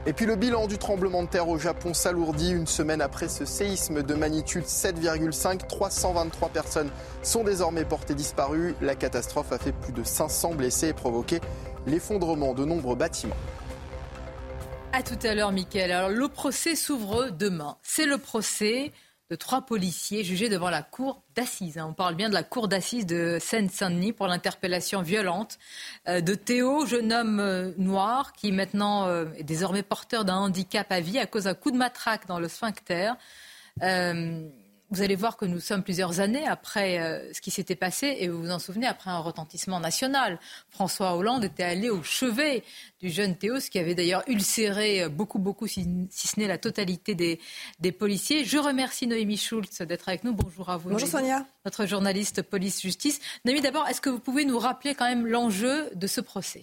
[0.06, 3.44] Et puis le bilan du tremblement de terre au Japon s'alourdit une semaine après ce
[3.44, 5.66] séisme de magnitude 7,5.
[5.66, 6.88] 323 personnes
[7.22, 8.74] sont désormais portées disparues.
[8.80, 11.42] La catastrophe a fait plus de 500 blessés et provoqué
[11.86, 13.36] l'effondrement de nombreux bâtiments.
[14.92, 15.92] À tout à l'heure, Mickaël.
[15.92, 17.76] Alors, le procès s'ouvre demain.
[17.82, 18.92] C'est le procès
[19.30, 21.76] de trois policiers jugés devant la cour d'assises.
[21.76, 21.86] Hein.
[21.90, 25.58] On parle bien de la cour d'assises de Seine-Saint-Denis pour l'interpellation violente
[26.08, 30.90] euh, de Théo, jeune homme euh, noir qui maintenant euh, est désormais porteur d'un handicap
[30.90, 33.12] à vie à cause d'un coup de matraque dans le sphincter
[34.90, 38.28] vous allez voir que nous sommes plusieurs années après euh, ce qui s'était passé, et
[38.28, 40.38] vous vous en souvenez, après un retentissement national.
[40.70, 42.64] François Hollande était allé au chevet
[43.00, 46.58] du jeune Théo, ce qui avait d'ailleurs ulcéré euh, beaucoup, beaucoup, si, ce n'est la
[46.58, 47.38] totalité des,
[47.80, 48.44] des, policiers.
[48.44, 50.32] Je remercie Noémie Schultz d'être avec nous.
[50.32, 50.90] Bonjour à vous.
[50.90, 51.44] Bonjour Sonia.
[51.64, 53.20] Notre journaliste police-justice.
[53.44, 56.62] Noémie, d'abord, est-ce que vous pouvez nous rappeler quand même l'enjeu de ce procès?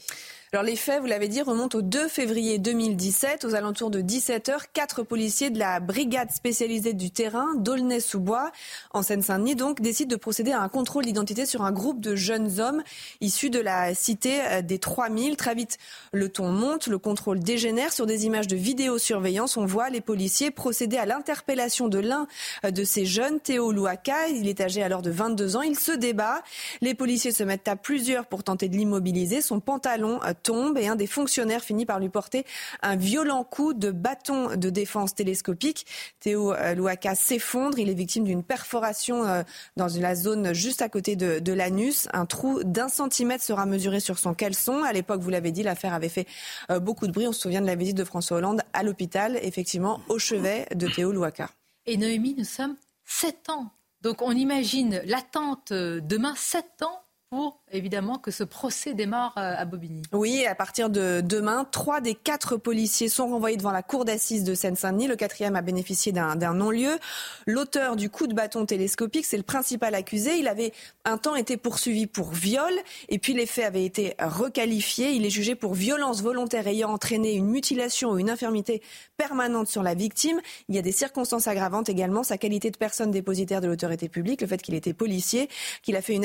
[0.56, 3.44] Alors les faits, vous l'avez dit, remontent au 2 février 2017.
[3.44, 8.54] Aux alentours de 17h, quatre policiers de la brigade spécialisée du terrain d'Aulnay-sous-Bois,
[8.94, 12.62] en Seine-Saint-Denis, donc, décident de procéder à un contrôle d'identité sur un groupe de jeunes
[12.62, 12.84] hommes
[13.20, 15.36] issus de la cité euh, des 3000.
[15.36, 15.78] Très vite,
[16.14, 17.92] le ton monte, le contrôle dégénère.
[17.92, 22.28] Sur des images de vidéosurveillance, on voit les policiers procéder à l'interpellation de l'un
[22.64, 24.30] euh, de ces jeunes, Théo Louaka.
[24.30, 25.64] Il est âgé alors de 22 ans.
[25.64, 26.44] Il se débat.
[26.80, 29.42] Les policiers se mettent à plusieurs pour tenter de l'immobiliser.
[29.42, 32.46] Son pantalon euh, tombe et un des fonctionnaires finit par lui porter
[32.84, 35.86] un violent coup de bâton de défense télescopique.
[36.20, 37.80] Théo euh, Louaka s'effondre.
[37.80, 39.42] Il est victime d'une perforation euh,
[39.76, 42.08] dans la zone juste à côté de, l'anus.
[42.14, 44.84] Un trou d'un centimètre sera mesuré sur son caleçon.
[44.84, 46.28] À l'époque, vous l'avez dit, l'affaire avait fait
[46.70, 47.28] euh, beaucoup de bruit.
[47.28, 50.88] On se souvient de la visite de François Hollande à l'hôpital, effectivement, au chevet de
[50.88, 51.50] Théo Louaka.
[51.88, 53.72] Et Noémie, nous sommes sept ans.
[54.02, 57.05] Donc on imagine l'attente demain, sept ans
[57.36, 60.04] pour évidemment que ce procès démarre euh, à Bobigny.
[60.14, 64.46] Oui, à partir de demain, trois des quatre policiers sont renvoyés devant la cour d'assises
[64.46, 65.08] de Seine-Saint-Denis.
[65.08, 66.98] Le quatrième a bénéficié d'un non-lieu.
[67.46, 70.38] L'auteur du coup de bâton télescopique, c'est le principal accusé.
[70.38, 70.72] Il avait
[71.04, 72.72] un temps été poursuivi pour viol
[73.10, 75.12] et puis les faits avaient été requalifiés.
[75.12, 78.82] Il est jugé pour violence volontaire ayant entraîné une mutilation ou une infirmité
[79.18, 80.40] permanente sur la victime.
[80.70, 84.40] Il y a des circonstances aggravantes également, sa qualité de personne dépositaire de l'autorité publique,
[84.40, 85.50] le fait qu'il était policier,
[85.84, 86.18] qu'il a fait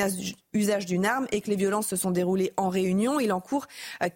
[0.52, 3.20] usage d'une arme et que les violences se sont déroulées en réunion.
[3.20, 3.66] Il encourt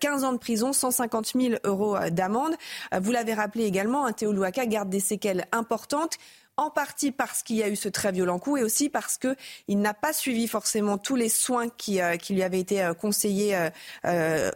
[0.01, 2.55] 15 euh, ans de prison, 150 000 euros euh, d'amende.
[2.93, 6.19] Euh, vous l'avez rappelé également, un Théo Louaka garde des séquelles importantes
[6.57, 9.81] en partie parce qu'il y a eu ce très violent coup et aussi parce qu'il
[9.81, 11.99] n'a pas suivi forcément tous les soins qui,
[12.31, 13.59] lui avaient été conseillés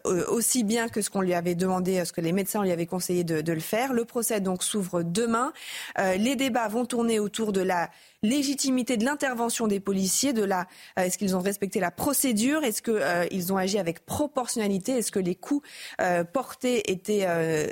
[0.05, 3.25] aussi bien que ce qu'on lui avait demandé, ce que les médecins lui avaient conseillé
[3.25, 3.93] de, de le faire.
[3.93, 5.53] Le procès donc s'ouvre demain.
[5.97, 7.91] les débats vont tourner autour de la
[8.23, 10.67] légitimité de l'intervention des policiers, de la
[10.99, 15.13] euh, est-ce qu'ils ont respecté la procédure, est-ce qu'ils euh, ont agi avec proportionnalité, est-ce
[15.13, 15.67] que les coups
[16.01, 17.27] euh, portés étaient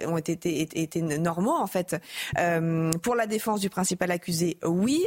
[0.06, 1.96] ont été, normaux en fait?
[3.02, 5.06] pour la défense du principal accusé, oui,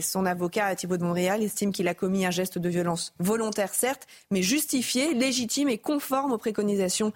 [0.00, 4.06] son avocat Thibault de Montréal estime qu'il a commis un geste de violence volontaire certes,
[4.30, 7.12] mais justifié, légitime et conforme aux préconisations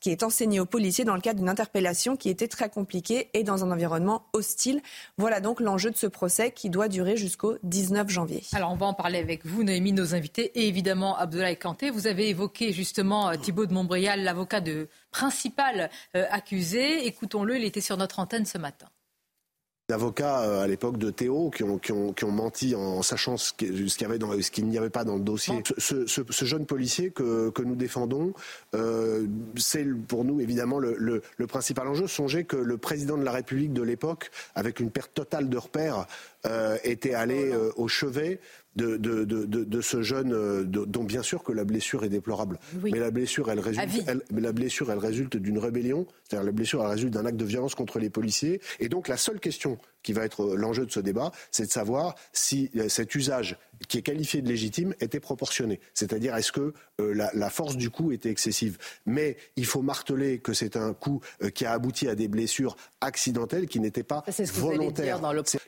[0.00, 3.42] qui est enseigné aux policiers dans le cadre d'une interpellation qui était très compliquée et
[3.42, 4.82] dans un environnement hostile.
[5.16, 8.42] Voilà donc l'enjeu de ce procès qui doit durer jusqu'au 19 janvier.
[8.52, 11.88] Alors on va en parler avec vous, Noémie, nos invités, et évidemment Abdoulaye Kanté.
[11.88, 17.06] Vous avez évoqué justement euh, Thibault de Montbrial, l'avocat de principal euh, accusé.
[17.06, 18.88] Écoutons-le, il était sur notre antenne ce matin.
[19.92, 23.36] Avocats euh, à l'époque de Théo qui ont, qui ont, qui ont menti en sachant
[23.36, 25.62] ce qu'il y avait dans, ce qu'il n'y avait pas dans le dossier.
[25.78, 28.32] Ce, ce, ce jeune policier que, que nous défendons,
[28.74, 29.26] euh,
[29.56, 32.06] c'est pour nous évidemment le, le, le, principal enjeu.
[32.06, 36.06] Songez que le président de la République de l'époque, avec une perte totale de repères,
[36.46, 38.40] euh, était allé euh, au chevet
[38.76, 42.58] de, de, de, de, ce jeune, euh, dont bien sûr que la blessure est déplorable.
[42.82, 46.82] Mais la blessure, elle résulte, elle, la blessure, elle résulte d'une rébellion, c'est-à-dire la blessure,
[46.82, 48.60] elle résulte d'un acte de violence contre les policiers.
[48.78, 52.14] Et donc la seule question qui va être l'enjeu de ce débat, c'est de savoir
[52.32, 55.80] si cet usage qui est qualifié de légitime était proportionné.
[55.94, 58.78] C'est-à-dire est-ce que euh, la, la, force du coup était excessive?
[59.06, 62.76] Mais il faut marteler que c'est un coup euh, qui a abouti à des blessures
[63.00, 65.20] accidentelles qui n'étaient pas volontaires.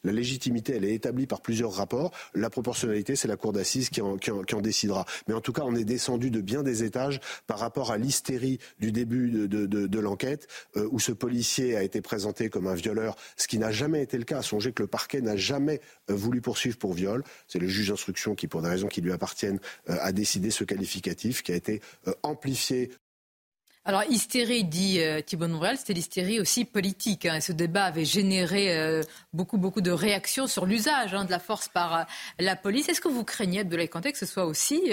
[0.04, 2.12] La légitimité, elle est établie par plusieurs rapports.
[2.34, 5.04] La proportionnalité, c'est la cour d'assises qui, qui, qui, en décidera.
[5.28, 8.58] Mais en tout cas, on est descendu de bien des étages par rapport à l'hystérie
[8.80, 12.66] du début de, de, de, de l'enquête, euh, où ce policier a été présenté comme
[12.66, 14.42] un violeur, ce qui n'a jamais été le cas.
[14.42, 17.22] Songez que le parquet n'a jamais voulu poursuivre pour viol.
[17.46, 17.90] C'est le juge
[18.36, 19.60] qui, pour des raisons qui lui appartiennent,
[19.90, 22.90] euh, a décidé ce qualificatif qui a été euh, amplifié
[23.84, 27.26] alors, hystérie, dit euh, Thibault Montréal, c'était l'hystérie aussi politique.
[27.26, 31.40] Hein, ce débat avait généré euh, beaucoup, beaucoup de réactions sur l'usage hein, de la
[31.40, 32.02] force par euh,
[32.38, 32.88] la police.
[32.88, 34.92] Est-ce que vous craignez, Abdoulaye Kanté, que ce soit aussi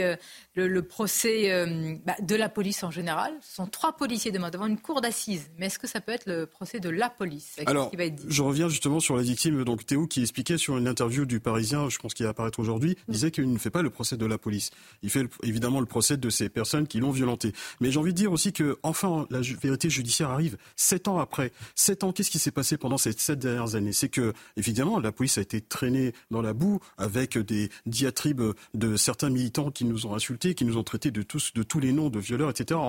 [0.56, 1.65] le, le, procès
[2.04, 3.32] bah, de la police en général?
[3.41, 5.52] Ce sont trois policiers demain devant une cour d'assises.
[5.60, 7.58] Mais est-ce que ça peut être le procès de la police?
[7.67, 7.91] Alors,
[8.28, 11.89] je reviens justement sur la victime, donc Théo, qui expliquait sur une interview du Parisien,
[11.89, 13.12] je pense qu'il va apparaître aujourd'hui, mm.
[13.12, 14.71] disait qu'il ne fait pas le procès de la police.
[15.04, 17.54] Il fait évidemment le procès de ces personnes qui l'ont violenté.
[17.82, 21.51] Mais j'ai envie de dire aussi que enfin la vérité judiciaire arrive sept ans après.
[21.75, 23.93] Sept ans, qu'est-ce qui s'est passé pendant ces sept dernières années?
[23.93, 28.95] C'est que, évidemment, la police a été traînée dans la boue avec des diatribes de
[28.95, 32.19] certains militants qui nous ont insultés, qui nous ont traités de tous, les noms de
[32.19, 32.79] violeurs, etc.,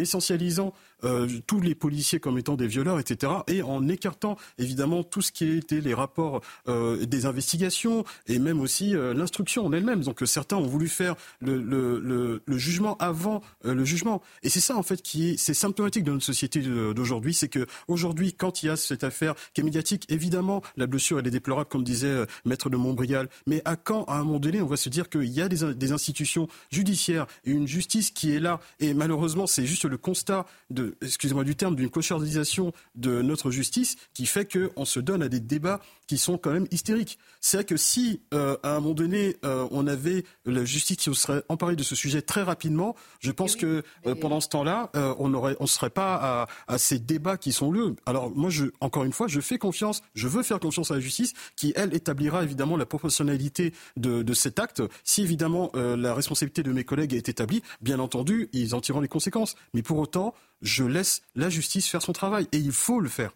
[0.00, 0.72] essentialisant
[1.04, 5.32] euh, tous les policiers comme étant des violeurs, etc., et en écartant évidemment tout ce
[5.32, 10.02] qui était les rapports euh, des investigations et même aussi euh, l'instruction en elle-même.
[10.02, 15.02] Donc certains ont voulu faire le, jugement avant le jugement, et c'est ça en fait
[15.02, 18.76] qui est c'est symptomatique de notre société d'aujourd'hui, c'est que aujourd'hui, quand il y a
[18.76, 22.76] cette affaire qui est médiatique, évidemment la blessure elle est déplorable, comme disait maître de
[22.76, 25.48] Montbrial, mais à quand à un moment donné on va se dire qu'il y a
[25.48, 29.96] des, des institutions judiciaires et une justice qui est là, et malheureusement c'est juste le
[29.96, 35.22] constat de excusez-moi du terme, d'une clochardisation de notre justice qui fait qu'on se donne
[35.22, 37.18] à des débats qui sont quand même hystériques.
[37.40, 41.04] C'est vrai que si, euh, à un moment donné, euh, on avait la justice qui
[41.04, 44.90] se serait emparée de ce sujet très rapidement, je pense que euh, pendant ce temps-là,
[44.96, 47.96] euh, on ne on serait pas à, à, ces débats qui sont lieux.
[48.06, 51.00] Alors moi, je, encore une fois, je fais confiance, je veux faire confiance à la
[51.00, 54.82] justice qui, elle, établira évidemment la proportionnalité de, de cet acte.
[55.04, 59.08] Si évidemment la responsabilité de mes collègues est établie, bien entendu, ils en tireront les
[59.08, 59.54] conséquences.
[59.72, 63.32] Mais pour autant, je laisse la justice faire son travail et il faut le faire.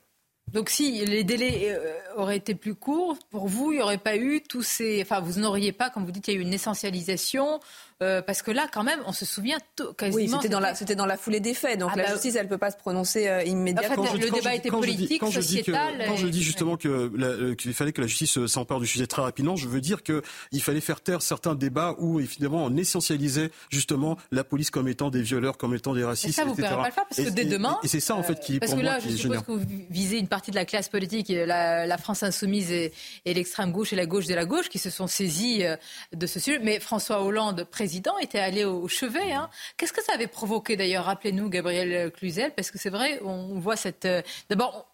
[0.53, 4.17] Donc si les délais euh, auraient été plus courts, pour vous, il n'y aurait pas
[4.17, 5.03] eu tous ces...
[5.03, 7.61] Enfin, vous n'auriez pas, comme vous dites, il y a eu une essentialisation.
[8.01, 9.59] Euh, parce que là, quand même, on se souvient
[9.97, 10.17] quasiment.
[10.17, 11.81] Oui, c'était dans la, c'était dans la foulée des faits.
[11.81, 14.05] Donc ah la bah, justice, elle peut pas se prononcer euh, immédiatement.
[14.05, 15.95] En fait, le débat était politique, quand sociétal.
[15.95, 19.09] Je dis quand je dis justement que qu'il fallait que la justice s'empare du sujet
[19.09, 23.51] très rapidement, je veux dire qu'il fallait faire taire certains débats où évidemment on essentialisait
[23.69, 26.63] justement la police comme étant des violeurs, comme étant des racistes, et ça, vous ne
[26.63, 27.79] pas le faire parce que dès demain.
[27.83, 29.67] Et, c'est ça en fait qui, parce pour que là, moi, je suppose que vous
[29.91, 32.93] visez une partie de la classe politique, la, la France insoumise et,
[33.25, 35.77] et l'extrême gauche et la gauche de la gauche qui se sont saisis euh,
[36.15, 36.61] de ce sujet.
[36.63, 37.88] Mais François Hollande, président,
[38.20, 39.33] était allé au chevet.
[39.33, 39.51] Hein.
[39.77, 43.77] Qu'est-ce que ça avait provoqué d'ailleurs Rappelez-nous, Gabriel Cluzel, parce que c'est vrai, on voit
[43.77, 44.05] cette.
[44.05, 44.88] Euh, d'abord,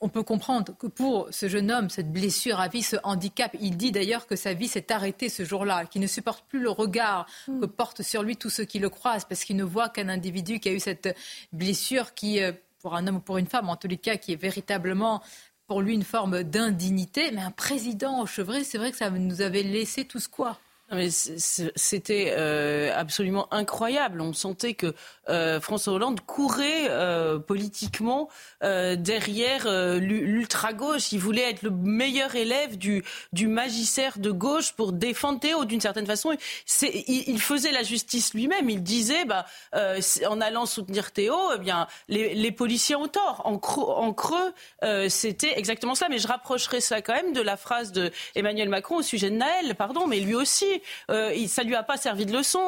[0.00, 3.76] on peut comprendre que pour ce jeune homme, cette blessure à vie, ce handicap, il
[3.76, 7.26] dit d'ailleurs que sa vie s'est arrêtée ce jour-là, qu'il ne supporte plus le regard
[7.48, 7.60] mm.
[7.60, 10.60] que portent sur lui tous ceux qui le croisent, parce qu'il ne voit qu'un individu
[10.60, 11.16] qui a eu cette
[11.52, 14.32] blessure qui, euh, pour un homme ou pour une femme, en tous les cas, qui
[14.32, 15.22] est véritablement
[15.66, 17.30] pour lui une forme d'indignité.
[17.32, 20.58] Mais un président au chevet, c'est vrai que ça nous avait laissé tous quoi?
[21.10, 24.20] C'était euh, absolument incroyable.
[24.20, 24.94] On sentait que
[25.28, 28.28] euh, François Hollande courait euh, politiquement
[28.62, 29.66] derrière
[29.98, 31.12] l'ultra-gauche.
[31.12, 33.02] Il voulait être le meilleur élève du,
[33.46, 36.36] magistère de gauche pour défendre Théo d'une certaine façon.
[36.82, 38.68] Il, faisait la justice lui-même.
[38.70, 43.42] Il disait, bah, en allant soutenir Théo, eh bien, les, les, policiers ont tort.
[43.44, 44.52] En creux, en creux
[45.08, 46.08] c'était exactement ça.
[46.08, 49.36] Mais je rapprocherai ça quand même de la phrase de Emmanuel Macron au sujet de
[49.36, 49.74] Naël.
[49.74, 50.75] Pardon, mais lui aussi
[51.10, 52.60] Euh, ça lui a pas servi de leçon.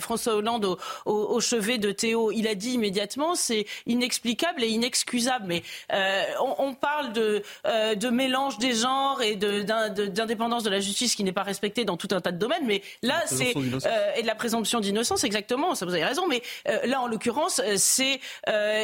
[0.00, 5.46] François Hollande au, chevet de Théo, il a dit immédiatement c'est inexplicable et inexcusable.
[5.46, 6.24] Mais euh,
[6.58, 11.32] on, parle de, euh, de mélange des genres et d'indépendance de, la justice qui n'est
[11.32, 12.66] pas respectée dans tout un tas de domaines.
[12.66, 15.74] Mais là, c'est euh, et de la présomption d'innocence, exactement.
[15.74, 16.26] Ça vous avez raison.
[16.26, 16.42] Mais
[16.84, 18.20] là, en l'occurrence, c'est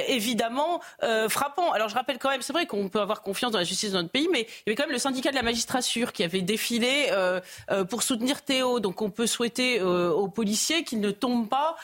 [0.08, 0.80] évidemment
[1.28, 1.72] frappant.
[1.72, 3.96] Alors, je rappelle quand même, c'est vrai qu'on peut avoir confiance dans la justice de
[3.96, 6.42] notre pays, mais il y avait quand même le syndicat de la magistrature qui avait
[6.42, 7.10] défilé
[7.88, 8.51] pour soutenir Théo.
[8.60, 11.76] Donc, on peut souhaiter aux policiers qu'ils ne tombent pas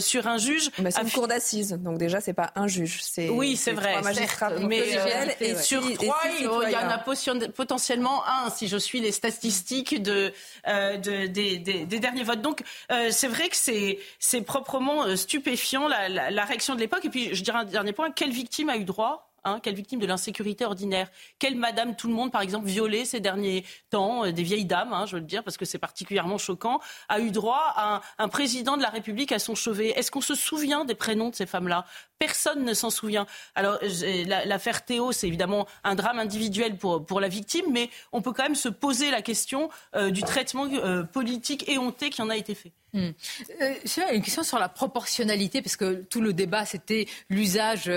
[0.00, 0.70] sur un juge.
[0.78, 3.00] Bah, c'est une cour d'assises, donc déjà c'est pas un juge.
[3.30, 4.00] Oui, c'est vrai.
[4.60, 4.82] mais
[5.40, 6.98] et sur trois, il y en a
[7.48, 10.32] potentiellement un, si je suis les statistiques de,
[10.68, 12.42] euh, des, derniers votes.
[12.42, 17.04] Donc euh, c'est vrai que c'est proprement euh, stupéfiant la, la réaction de l'époque.
[17.04, 20.00] Et puis je dirais un dernier point, quelle victime a eu droit Hein, quelle victime
[20.00, 24.32] de l'insécurité ordinaire Quelle madame tout le monde, par exemple, violée ces derniers temps, euh,
[24.32, 27.30] des vieilles dames, hein, je veux le dire, parce que c'est particulièrement choquant, a eu
[27.30, 30.96] droit à un, président de la République à son chevet Est-ce qu'on se souvient des
[30.96, 31.86] prénoms de ces femmes-là?
[32.18, 33.24] Personne ne s'en souvient.
[33.54, 33.78] Alors,
[34.46, 38.42] l'affaire Théo, c'est évidemment un drame individuel pour, pour la victime, mais on peut quand
[38.42, 42.56] même se poser la question euh, du traitement euh, politique éhonté qui en a été
[42.56, 42.72] fait.
[42.96, 43.12] Hmm.
[44.12, 47.90] une question sur la proportionnalité, parce que tout le débat, c'était l'usage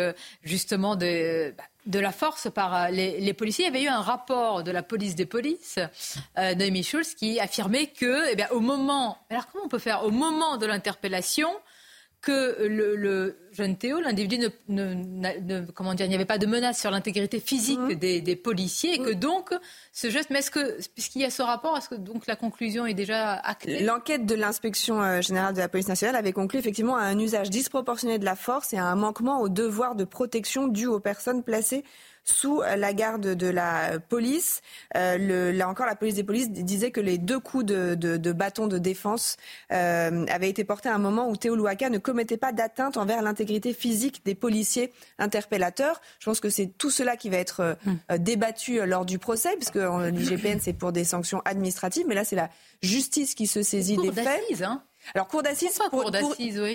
[0.43, 1.54] justement de,
[1.89, 3.66] de la force par euh, les, policiers.
[3.66, 5.80] Il y avait eu un rapport de la police des polices,
[6.38, 10.06] euh, Noémie Schulz, qui affirmait que, eh bien, au moment, alors comment on peut faire,
[10.06, 11.50] au moment de l'interpellation,
[12.22, 16.91] que le, jeune Théo, l'individu, ne, comment dire, il n'y avait pas de menace sur
[16.91, 17.95] l'intégrité physique mmh.
[17.95, 19.53] des, policiers et que donc
[19.93, 20.30] ce geste.
[20.30, 23.34] Mais est-ce que, puisqu'il y a ce rapport, est-ce que donc la conclusion est déjà
[23.34, 23.84] actée?
[23.84, 27.49] L'enquête de l'inspection euh, générale de la police nationale avait conclu effectivement à un usage
[27.49, 31.43] disproportionné de la force et à un manquement au devoir de protection dû aux personnes
[31.43, 31.84] placées
[32.24, 34.61] sous la garde de la police.
[34.95, 38.78] Euh, là encore, la police des polices disait que les deux coups de, bâton de
[38.78, 39.38] défense
[39.72, 43.22] euh, avaient été portés à un moment où Théo Louaka ne commettait pas d'atteinte envers
[43.22, 46.01] l'intégrité physique des policiers interpellateurs.
[46.20, 48.17] Je pense que c'est tout cela qui va être euh, hmm.
[48.17, 52.49] débattu lors du procès, puisque l'IGPN, c'est pour des sanctions administratives, mais là, c'est la
[52.82, 54.61] justice qui se saisit des faits.
[54.61, 54.82] Hein.
[55.16, 55.80] Alors cour d'assises,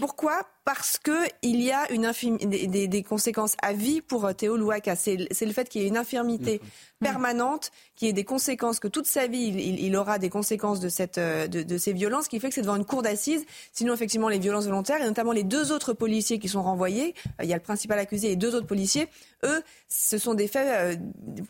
[0.01, 1.13] pourquoi Parce que
[1.43, 4.97] il y a une des, conséquences à vie pour euh, Théo Louaka.
[4.97, 6.61] C'est le fait qu'il y ait une infirmité
[7.05, 11.19] permanente, qui ait des conséquences, que toute sa vie, il, aura des conséquences de, cette,
[11.19, 13.45] euh, de, ces violences, qui fait que c'est devant une cour d'assises.
[13.73, 17.45] Sinon, effectivement, les violences volontaires, et notamment les deux autres policiers qui sont renvoyés, euh,
[17.45, 19.09] il y a le principal accusé et deux autres policiers,
[19.45, 20.97] eux, ce sont des faits, euh,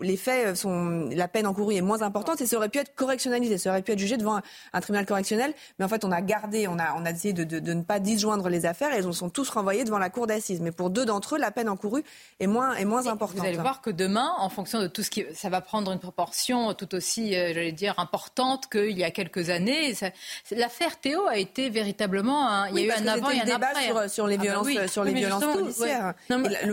[0.00, 3.57] les faits sont, la peine encourue est moins importante et ça aurait pu être correctionnalisé,
[3.57, 4.40] ça aurait pu être jugé devant
[4.72, 7.44] un, tribunal correctionnel, mais en fait, on a gardé, on a, on a essayé de,
[7.44, 10.61] de, ne pas disjoindre les affaires et ils sont tous renvoyés devant la cour d'assises.
[10.61, 12.05] Mais pour deux d'entre eux, la peine encourue
[12.40, 13.38] est moins, est moins importante.
[13.40, 15.99] Vous allez voir que demain, en fonction de tout ce qui ça va prendre une
[15.99, 19.95] proportion tout aussi, euh, j'allais dire, importante qu'il y a quelques années.
[20.51, 23.84] L'affaire Théo a été véritablement, il y a eu un avant et un débat après.
[23.84, 26.14] Sur, sur les ah bah violences, sur les violences policières.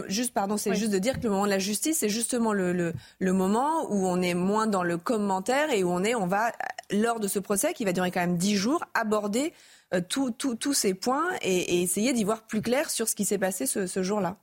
[0.08, 2.94] juste, pardon, c'est juste de dire que le moment de la justice, c'est justement le,
[3.20, 6.54] le, moment où on est moins dans le commentaire et où on est, on va,
[6.92, 9.52] lors de ce procès qui va durer quand même dix jours, aborder
[9.94, 13.66] euh, tous ces points et, essayer d'y voir plus clair sur ce qui s'est passé
[13.66, 14.38] ce jour-là.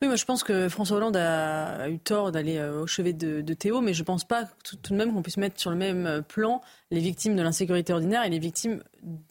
[0.00, 3.54] Oui, moi je pense que François Hollande a, eu tort d'aller euh, au chevet de,
[3.54, 6.22] Théo, mais je pense pas tout, de même qu'on puisse mettre sur le même euh,
[6.22, 6.60] plan
[6.92, 8.80] les victimes de l'insécurité ordinaire et les victimes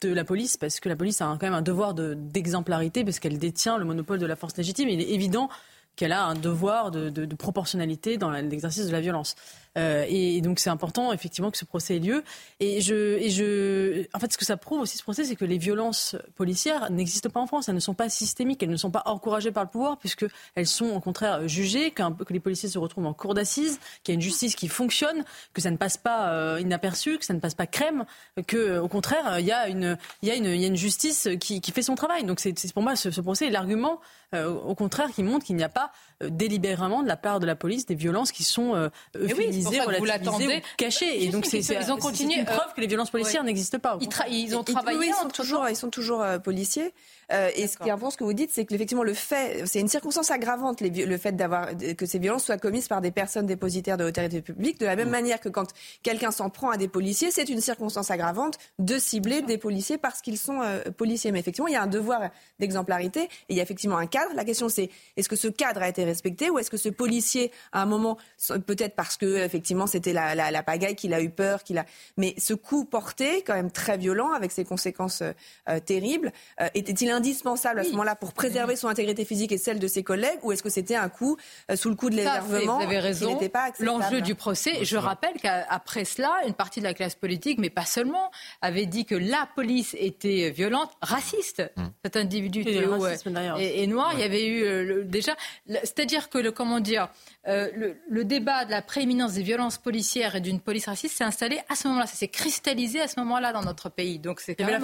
[0.01, 3.37] de la police, parce que la police a quand même un devoir d'exemplarité, parce qu'elle
[3.37, 4.89] détient le monopole de la force légitime.
[4.89, 5.47] Il est évident
[5.95, 9.35] qu'elle a un devoir de, de proportionnalité dans l'exercice de la violence.
[9.77, 12.23] Euh, et, donc c'est important effectivement que ce procès ait lieu.
[12.59, 16.15] Et je, en fait, ce que ça prouve aussi ce procès, c'est que les violences
[16.35, 17.69] policières n'existent pas en France.
[17.69, 20.25] Elles ne sont pas systémiques, elles ne sont pas encouragées par le pouvoir, puisque
[20.55, 22.03] elles sont au contraire jugées, que
[22.33, 25.23] les policiers se retrouvent en cour d'assises, qu'il y a une justice qui fonctionne,
[25.53, 28.05] que ça ne passe pas euh, inaperçu, que ça ne passe pas crème,
[28.47, 32.23] que au contraire il y a une, justice qui, qui fait son travail.
[32.23, 33.99] Donc c'est pour moi ce, ce procès est l'argument
[34.33, 35.91] euh, au contraire qui montre qu'il n'y a pas
[36.21, 41.23] délibérément de la part de la police des violences qui sont euphémisées relativisé, caché.
[41.23, 42.35] Et donc, c'est, ils ont continué.
[42.35, 43.97] une preuve que les violences policières n'existent pas.
[44.29, 45.07] Ils, ont travaillé.
[45.07, 46.93] ils sont toujours, ils sont toujours euh, policiers.
[47.31, 49.65] Euh, et ce qui est important, ce que vous dites, c'est que effectivement le fait,
[49.65, 53.45] c'est une circonstance aggravante, le fait d'avoir que ces violences soient commises par des personnes
[53.45, 55.11] dépositaires de l'autorité publique, de la même mm.
[55.11, 55.67] manière que quand
[56.03, 60.21] quelqu'un s'en prend à des policiers, c'est une circonstance aggravante de cibler des policiers parce
[60.21, 61.31] qu'ils sont euh, policiers.
[61.31, 64.33] Mais effectivement, il y a un devoir d'exemplarité et il y a effectivement un cadre.
[64.35, 67.51] La question, c'est est-ce que ce cadre a été respecté ou est-ce que ce policier,
[67.73, 68.17] à un moment,
[68.65, 71.85] peut-être parce que effectivement c'était la, la, la, pagaille qu'il a eu peur, qu'il a,
[72.17, 77.11] mais ce coup porté, quand même très violent, avec ses conséquences euh, terribles, euh, était-il
[77.17, 80.51] indispensable à ce moment-là pour préserver son intégrité physique et celle de ses collègues, ou
[80.51, 81.37] est-ce que c'était un coup
[81.71, 83.39] euh, sous le coup de l'énervement Vous avez raison.
[83.79, 87.85] L'enjeu du procès, je rappelle qu'après cela, une partie de la classe politique, mais pas
[87.85, 91.63] seulement, avait dit que la police était violente, raciste.
[91.75, 91.83] Mmh.
[92.05, 95.35] Cet individu et, noir, il y avait eu déjà,
[95.67, 97.09] c'est-à-dire que le comment dire,
[97.45, 101.75] le, débat de la prééminence des violences policières et d'une police raciste s'est installé à
[101.75, 104.19] ce moment-là, ça s'est cristallisé à ce moment-là dans notre pays.
[104.19, 104.81] Donc c'est quand même.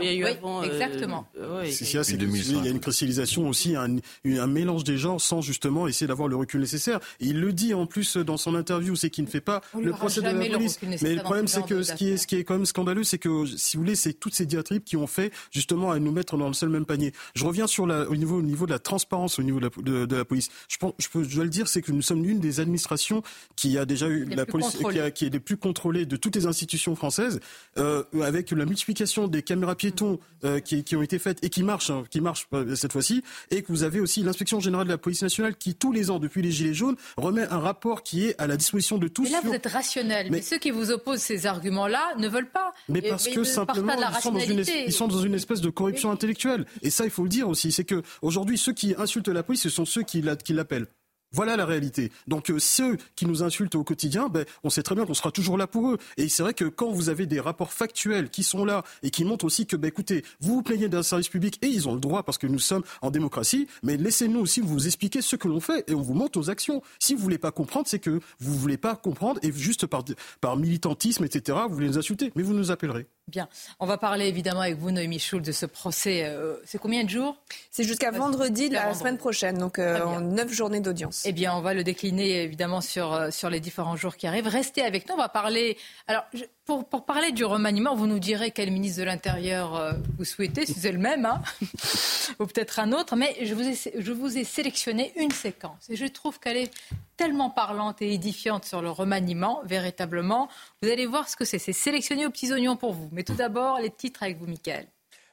[0.00, 1.17] Il y a eu avant, exactement.
[1.34, 6.28] Il y a une cristallisation aussi, un, un, mélange des genres sans justement essayer d'avoir
[6.28, 7.00] le recul nécessaire.
[7.20, 9.90] Et il le dit en plus dans son interview, c'est qu'il ne fait pas le
[9.92, 10.78] procès de la police.
[11.02, 13.18] Mais le problème, c'est que ce qui, est, ce qui est quand même scandaleux, c'est
[13.18, 16.36] que, si vous voulez, c'est toutes ces diatribes qui ont fait justement à nous mettre
[16.36, 17.12] dans le seul même panier.
[17.34, 20.06] Je reviens sur la, au, niveau, au niveau de la transparence au niveau de la,
[20.06, 20.48] de, la police.
[20.68, 23.22] Je, pense, je, peux, je dois le dire, c'est que nous sommes l'une des administrations
[23.56, 26.36] qui a déjà eu la police, qui, a, qui, est les plus contrôlées de toutes
[26.36, 27.40] les institutions françaises,
[27.78, 31.62] euh, avec la multiplication des caméras piétons euh, qui, qui, ont été faites et qui
[31.62, 34.92] marchent, hein, qui marchent euh, cette fois-ci, et que vous avez aussi l'inspection générale de
[34.92, 38.26] la police nationale qui tous les ans, depuis les Gilets jaunes, remet un rapport qui
[38.26, 39.22] est à la disposition de tous.
[39.22, 40.28] Mais là, vous êtes rationnel.
[40.30, 40.42] Mais...
[40.42, 42.74] ceux qui vous opposent ces arguments-là ne veulent pas.
[42.90, 46.10] Mais parce que simplement, ils sont, dans une, ils sont dans une espèce de corruption
[46.10, 46.66] intellectuelle.
[46.82, 47.72] Et ça, il faut le dire aussi.
[47.72, 50.88] C'est que aujourd'hui, ceux qui insultent la police, ce sont ceux qui l'appellent.
[51.32, 52.10] Voilà la réalité.
[52.26, 55.30] Donc euh, ceux qui nous insultent au quotidien, ben, on sait très bien qu'on sera
[55.30, 55.98] toujours là pour eux.
[56.16, 59.24] Et c'est vrai que quand vous avez des rapports factuels qui sont là et qui
[59.24, 62.00] montrent aussi que, ben, écoutez, vous vous plaignez d'un service public et ils ont le
[62.00, 65.60] droit parce que nous sommes en démocratie, mais laissez-nous aussi vous expliquer ce que l'on
[65.60, 66.82] fait et on vous monte aux actions.
[66.98, 70.04] Si vous voulez pas comprendre, c'est que vous voulez pas comprendre et juste par,
[70.40, 73.06] par militantisme, etc., vous voulez nous insulter, mais vous nous appellerez.
[73.28, 73.46] Bien.
[73.78, 76.24] On va parler évidemment avec vous, Noémie Schultz, de ce procès.
[76.24, 77.36] Euh, c'est combien de jours?
[77.70, 81.22] C'est jusqu'à vendredi de la semaine prochaine, donc euh, en neuf journées d'audience.
[81.26, 84.48] Eh bien, on va le décliner évidemment sur, euh, sur les différents jours qui arrivent.
[84.48, 85.14] Restez avec nous.
[85.14, 85.76] On va parler.
[86.06, 86.24] Alors,
[86.68, 90.92] pour, parler du remaniement, vous nous direz quel ministre de l'Intérieur vous souhaitez, si c'est
[90.92, 91.40] le même, hein
[92.38, 93.16] ou peut-être un autre.
[93.16, 96.70] Mais je vous, ai, je vous ai sélectionné une séquence et je trouve qu'elle est
[97.16, 100.48] tellement parlante et édifiante sur le remaniement, véritablement.
[100.82, 101.58] Vous allez voir ce que c'est.
[101.58, 103.08] C'est sélectionné aux petits oignons pour vous.
[103.12, 104.86] Mais tout d'abord, les titres avec vous, Mickaël.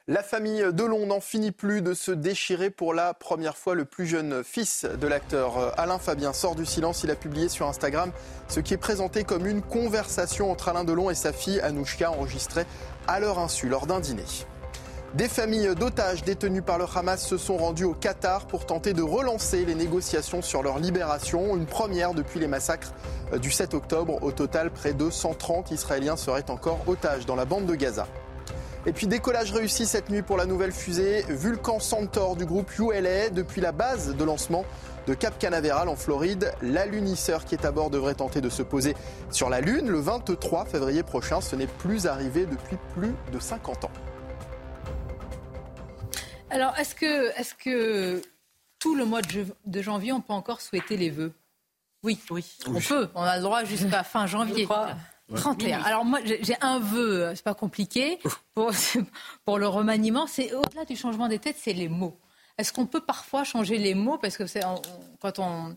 [0.08, 3.74] La famille Delon n'en finit plus de se déchirer pour la première fois.
[3.74, 7.02] Le plus jeune fils de l'acteur Alain Fabien sort du silence.
[7.02, 8.12] Il a publié sur Instagram
[8.46, 12.66] ce qui est présenté comme une conversation entre Alain Delon et sa fille Anouchka enregistrée
[13.08, 14.22] à leur insu lors d'un dîner.
[15.14, 19.02] Des familles d'otages détenus par le Hamas se sont rendues au Qatar pour tenter de
[19.02, 22.92] relancer les négociations sur leur libération, une première depuis les massacres
[23.42, 24.22] du 7 octobre.
[24.22, 28.06] Au total, près de 130 Israéliens seraient encore otages dans la bande de Gaza.
[28.86, 33.30] Et puis décollage réussi cette nuit pour la nouvelle fusée Vulcan Centaur du groupe ULA
[33.30, 34.64] depuis la base de lancement
[35.08, 36.52] de Cap Canaveral en Floride.
[36.62, 38.94] L'alunisseur qui est à bord devrait tenter de se poser
[39.32, 41.40] sur la Lune le 23 février prochain.
[41.40, 43.90] Ce n'est plus arrivé depuis plus de 50 ans.
[46.50, 48.22] Alors, est-ce que, est que
[48.78, 51.32] tout le mois de, janvier, on peut encore souhaiter les vœux?
[52.04, 53.08] Oui, oui, on peut.
[53.16, 54.68] On a le droit jusqu'à fin janvier.
[55.34, 55.82] 31.
[55.82, 58.18] Alors moi, j'ai un vœu, c'est pas compliqué,
[58.54, 58.70] pour,
[59.44, 60.26] pour le remaniement.
[60.26, 62.18] C'est au-delà du changement des têtes, c'est les mots.
[62.58, 64.18] Est-ce qu'on peut parfois changer les mots?
[64.18, 64.62] Parce que c'est
[65.20, 65.76] quand on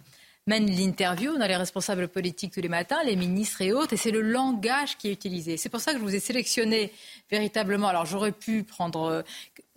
[0.50, 1.32] mène l'interview.
[1.38, 4.22] On a les responsables politiques tous les matins, les ministres et autres, et c'est le
[4.22, 5.58] langage qui est utilisé.
[5.58, 6.92] C'est pour ça que je vous ai sélectionné
[7.30, 7.88] véritablement.
[7.88, 9.22] Alors j'aurais pu prendre euh,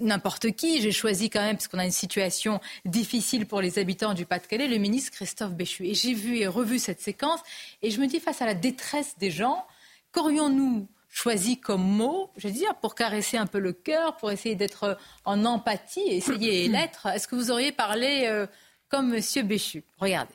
[0.00, 0.80] n'importe qui.
[0.80, 4.66] J'ai choisi quand même, parce qu'on a une situation difficile pour les habitants du Pas-de-Calais,
[4.66, 5.86] le ministre Christophe Béchu.
[5.86, 7.40] Et j'ai vu et revu cette séquence,
[7.82, 9.66] et je me dis, face à la détresse des gens,
[10.12, 14.54] qu'aurions-nous choisi comme mot, je veux dire, pour caresser un peu le cœur, pour essayer
[14.54, 18.46] d'être en empathie, essayer l'être Est-ce que vous auriez parlé euh,
[18.88, 19.84] comme Monsieur Béchu?
[19.98, 20.32] Regardez.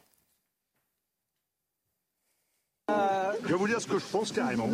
[3.44, 4.70] Je vais vous dire ce que je pense carrément.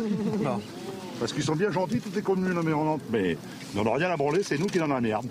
[1.20, 3.36] Parce qu'ils sont bien gentils, toutes les communes environnantes, mais
[3.74, 5.26] on n'en a rien à branler, c'est nous qui en a la merde.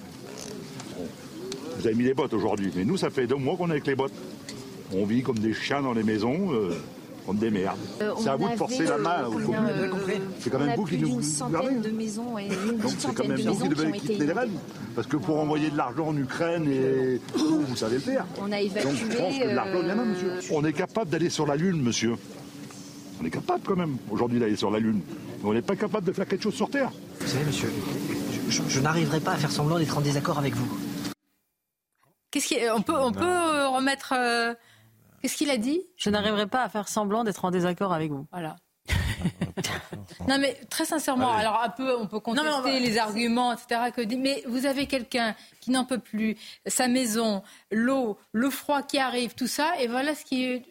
[1.78, 3.88] Vous avez mis les bottes aujourd'hui, mais nous, ça fait deux mois qu'on est avec
[3.88, 4.14] les bottes.
[4.94, 6.54] On vit comme des chiens dans les maisons.
[6.54, 6.76] Euh,
[7.26, 7.78] on démerde.
[8.02, 9.56] Euh, c'est à vous de forcer la main aux communes.
[9.56, 11.80] Euh, c'est quand même vous qui nous gouvernez.
[11.80, 14.60] de maisons et une Donc c'est quand même vous qui devez quitter les rênes.
[14.94, 18.26] Parce que pour envoyer de l'argent en Ukraine, et vous savez le faire.
[18.42, 18.90] On a évacué.
[18.90, 20.32] Donc je pense que l'argent vient là, monsieur.
[20.52, 22.16] On est capable d'aller sur la Lune, monsieur.
[23.22, 25.02] On est capable quand même aujourd'hui d'aller sur la Lune.
[25.42, 26.92] Mais on n'est pas capable de faire quelque chose sur Terre.
[27.20, 27.72] Vous savez, monsieur,
[28.50, 30.78] je, n'arriverai pas à faire semblant d'être en désaccord avec vous.
[32.32, 34.14] Qu'est-ce qui, on peut, on peut remettre.
[34.18, 34.54] Euh,
[35.22, 35.82] qu'est-ce qu'il a dit?
[35.98, 38.28] Je n'arriverai pas à faire semblant d'être en désaccord avec vous.
[38.32, 38.56] Voilà.
[40.28, 43.92] non, mais très sincèrement, alors un peu, on peut contester les arguments, etc.
[43.96, 48.82] Que dit, mais vous avez quelqu'un qui n'en peut plus, sa maison, l'eau, le froid
[48.82, 50.64] qui arrive, tout ça, et voilà ce qui est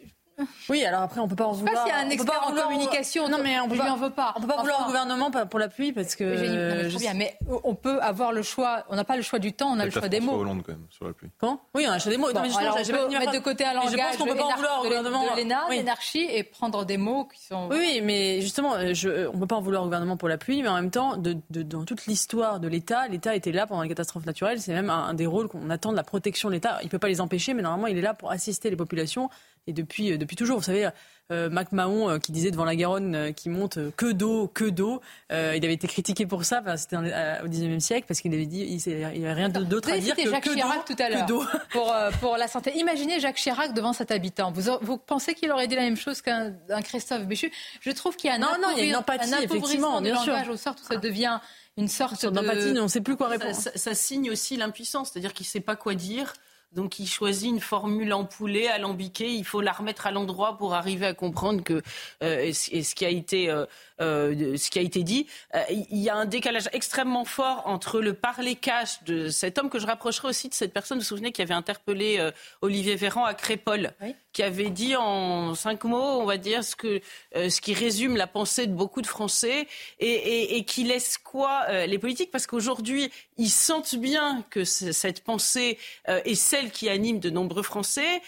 [0.69, 1.73] oui, alors après, on peut pas en vouloir.
[1.73, 3.29] Je sais pas s'il y a un expert en communication.
[3.29, 4.33] Non, mais on peut je pas, lui en veux pas.
[4.37, 6.23] On peut pas vouloir au gouvernement pour la pluie parce que.
[6.23, 6.97] Mais, je...
[6.97, 8.83] bien, mais on peut avoir le choix.
[8.89, 10.33] On n'a pas le choix du temps, on a le choix des mots.
[10.33, 11.29] Hollande quand même sur la pluie.
[11.37, 12.27] Quand Oui, on a le choix des mots.
[12.33, 13.91] Bon, non, mais alors, on peut mettre de côté un langage.
[13.91, 15.23] Je pense qu'on peut pas en vouloir au gouvernement.
[15.35, 17.69] De l'ENA, l'énarchie, et prendre des mots qui sont.
[17.69, 20.69] Oui, mais justement, je, on peut pas en vouloir au gouvernement pour la pluie, mais
[20.69, 23.89] en même temps, de, de, dans toute l'histoire de l'État, l'État était là pendant les
[23.89, 24.61] catastrophes naturelles.
[24.61, 26.79] C'est même un, un des rôles qu'on attend de la protection de l'État.
[26.83, 29.29] Il peut pas les empêcher, mais normalement, il est là pour assister les populations
[29.67, 30.57] et depuis, euh, depuis toujours.
[30.57, 30.89] Vous savez,
[31.31, 34.65] euh, Mac Mahon euh, qui disait devant la Garonne euh, qui monte que d'eau, que
[34.65, 35.01] d'eau.
[35.31, 39.19] Il avait été critiqué pour ça, c'était au 19e siècle, parce qu'il avait dit il
[39.19, 41.25] n'y avait rien d'autre à dire que Jacques que Chirac tout à l'heure
[41.71, 42.73] pour, pour la santé.
[42.77, 44.51] Imaginez Jacques Chirac devant cet habitant.
[44.51, 46.53] Vous, vous pensez qu'il aurait dit la même chose qu'un
[46.83, 47.51] Christophe Béchu?
[47.81, 50.17] Je trouve qu'il y a un, non, non, il y a une empathie, effectivement, bien
[50.17, 50.35] sûr.
[50.51, 51.39] au sort où ça devient
[51.77, 52.79] une sorte d'empathie, de...
[52.79, 53.55] on ne sait plus quoi répondre.
[53.55, 56.33] Ça, ça, ça signe aussi l'impuissance, c'est-à-dire qu'il ne sait pas quoi dire.
[56.75, 59.31] Donc il choisit une formule empoulée, alambiquée.
[59.31, 61.81] Il faut la remettre à l'endroit pour arriver à comprendre que
[62.23, 63.65] euh, et ce qui a été euh,
[64.01, 65.27] euh, ce qui a été dit,
[65.69, 69.79] il y a un décalage extrêmement fort entre le parler cash de cet homme que
[69.79, 70.97] je rapprocherai aussi de cette personne.
[70.97, 74.15] Vous vous souvenez qui avait interpellé Olivier Véran à Crépole, oui.
[74.33, 77.01] Qui avait dit en cinq mots, on va dire ce que
[77.35, 79.67] euh, ce qui résume la pensée de beaucoup de Français
[79.99, 82.31] et, et, et qui laisse quoi les politiques?
[82.31, 88.21] Parce qu'aujourd'hui ils sentent bien que cette pensée est celle qui anime de nombreux Français,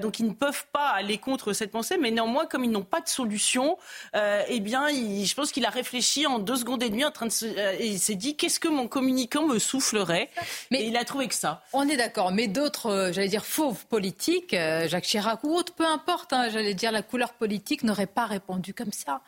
[0.00, 3.00] donc ils ne peuvent pas aller contre cette pensée, mais néanmoins comme ils n'ont pas
[3.00, 3.78] de solution,
[4.14, 7.26] eh bien ils je pense qu'il a réfléchi en deux secondes et demie en train
[7.26, 10.30] de se, euh, et il s'est dit qu'est-ce que mon communicant me soufflerait?
[10.70, 11.62] Mais et il a trouvé que ça.
[11.72, 15.72] On est d'accord, mais d'autres, euh, j'allais dire fauves politiques, euh, Jacques Chirac ou autre,
[15.74, 19.22] peu importe, hein, j'allais dire la couleur politique n'aurait pas répondu comme ça.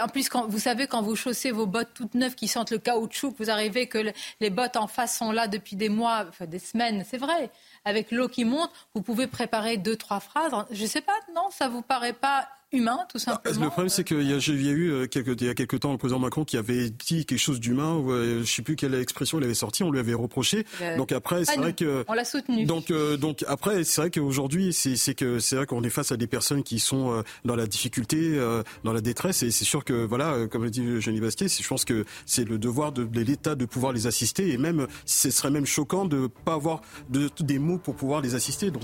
[0.00, 2.78] En plus, quand, vous savez, quand vous chaussez vos bottes toutes neuves qui sentent le
[2.78, 6.58] caoutchouc, vous arrivez que le, les bottes en face sont là depuis des mois, des
[6.58, 7.50] semaines, c'est vrai.
[7.84, 10.52] Avec l'eau qui monte, vous pouvez préparer deux, trois phrases.
[10.70, 13.60] Je ne sais pas, non, ça vous paraît pas humain, tout simplement.
[13.60, 15.98] Le problème, c'est qu'il y, a, a eu quelques, il y a quelques temps le
[15.98, 18.02] président Macron qui avait dit quelque chose d'humain.
[18.06, 19.82] Je ne sais plus quelle expression il avait sorti.
[19.82, 20.64] On lui avait reproché.
[20.80, 22.64] Euh, donc après, c'est vrai que on l'a soutenu.
[22.64, 26.12] Donc euh, donc après, c'est vrai qu'aujourd'hui, c'est, c'est que c'est vrai qu'on est face
[26.12, 29.64] à des personnes qui sont euh, dans la difficulté, euh, dans la détresse, et c'est
[29.64, 33.04] sûr que voilà, comme l'a dit Jenny Bastier, je pense que c'est le devoir de,
[33.04, 36.82] de l'État de pouvoir les assister, et même ce serait même choquant de pas avoir
[37.10, 38.70] de, des mots pour pouvoir les assister.
[38.70, 38.82] Donc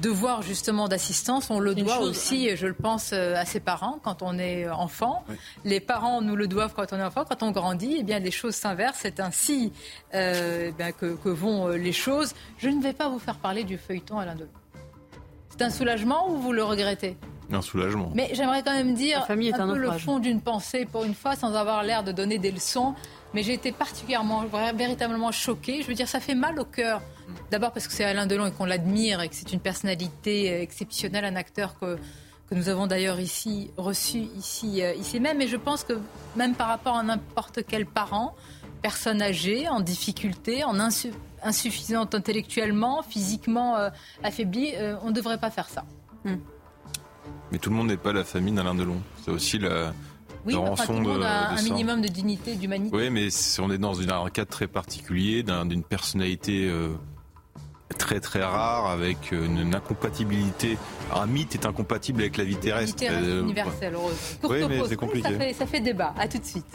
[0.00, 2.54] devoir justement d'assistance, on le Une doit chose, aussi, hein.
[2.56, 5.24] je le pense, à ses parents quand on est enfant.
[5.28, 5.36] Oui.
[5.64, 7.24] Les parents nous le doivent quand on est enfant.
[7.28, 9.00] Quand on grandit, eh bien, les choses s'inversent.
[9.02, 9.72] C'est ainsi
[10.14, 12.34] euh, eh bien, que, que, vont les choses.
[12.58, 14.50] Je ne vais pas vous faire parler du feuilleton Alain Delon.
[15.50, 17.16] C'est un soulagement ou vous le regrettez?
[17.52, 18.10] Un soulagement.
[18.14, 21.36] Mais j'aimerais quand même dire un, un peu le fond d'une pensée pour une fois,
[21.36, 22.94] sans avoir l'air de donner des leçons.
[23.34, 25.82] Mais j'ai été particulièrement, véritablement choquée.
[25.82, 27.02] Je veux dire, ça fait mal au cœur.
[27.50, 31.24] D'abord parce que c'est Alain Delon et qu'on l'admire et que c'est une personnalité exceptionnelle,
[31.24, 31.96] un acteur que,
[32.48, 35.40] que nous avons d'ailleurs ici reçu ici, euh, ici même.
[35.40, 35.94] Et je pense que
[36.36, 38.36] même par rapport à n'importe quel parent,
[38.82, 41.12] personne âgée, en difficulté, en insu
[41.42, 43.90] insuffisante intellectuellement, physiquement euh,
[44.22, 45.84] affaiblie, euh, on ne devrait pas faire ça.
[46.24, 46.36] Hmm.
[47.52, 49.02] Mais tout le monde n'est pas la famille d'Alain Delon.
[49.22, 49.92] C'est aussi la,
[50.46, 52.94] oui, la enfin, rançon tout le monde de, a de un minimum de dignité, d'humanité.
[52.94, 53.28] Oui, mais
[53.60, 56.94] on est dans un cadre très particulier, d'une un, personnalité euh,
[57.98, 60.76] très très rare, avec une, une, incompatibilité.
[61.14, 63.02] Un mythe est incompatible avec la vie terrestre.
[63.08, 64.38] Euh, universelle, heureuse.
[64.42, 65.28] Oui, mais c'est compliqué.
[65.28, 66.14] Ça fait, ça fait débat.
[66.18, 66.66] À tout de suite.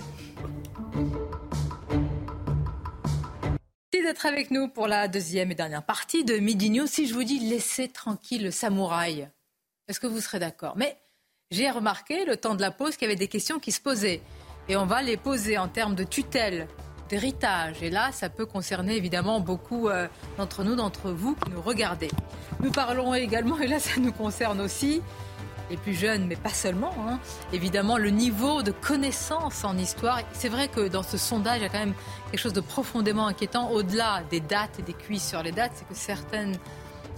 [3.91, 6.87] Merci d'être avec nous pour la deuxième et dernière partie de Midi News.
[6.87, 9.27] Si je vous dis laissez tranquille le samouraï,
[9.87, 10.75] est-ce que vous serez d'accord?
[10.77, 10.97] Mais
[11.51, 14.21] j'ai remarqué, le temps de la pause, qu'il y avait des questions qui se posaient.
[14.67, 16.67] Et on va les poser en termes de tutelle,
[17.09, 17.81] d'héritage.
[17.81, 22.09] Et là, ça peut concerner évidemment beaucoup euh, d'entre nous, d'entre vous qui nous regardez.
[22.59, 25.01] Nous parlons également, et là, ça nous concerne aussi,
[25.71, 27.19] les plus jeunes, mais pas seulement, hein,
[27.51, 30.21] évidemment, le niveau de connaissance en histoire.
[30.33, 31.95] C'est vrai que dans ce sondage, il y a quand même
[32.29, 35.87] quelque chose de profondément inquiétant, au-delà des dates et des cuisses sur les dates, c'est
[35.87, 36.59] que certaines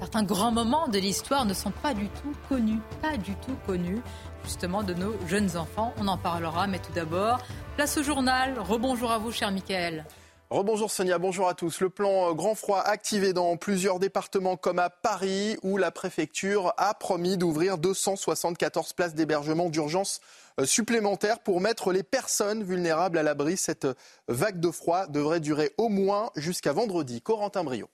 [0.01, 4.01] certains grands moments de l'histoire ne sont pas du tout connus, pas du tout connus,
[4.43, 5.93] justement, de nos jeunes enfants.
[5.99, 7.37] On en parlera, mais tout d'abord,
[7.75, 8.57] place au journal.
[8.57, 10.07] Rebonjour à vous, cher Michael.
[10.49, 11.81] Rebonjour Sonia, bonjour à tous.
[11.81, 16.95] Le plan grand froid activé dans plusieurs départements comme à Paris où la préfecture a
[16.95, 20.19] promis d'ouvrir 274 places d'hébergement d'urgence
[20.63, 23.55] supplémentaires pour mettre les personnes vulnérables à l'abri.
[23.55, 23.87] Cette
[24.27, 27.21] vague de froid devrait durer au moins jusqu'à vendredi.
[27.21, 27.87] Corentin Brio.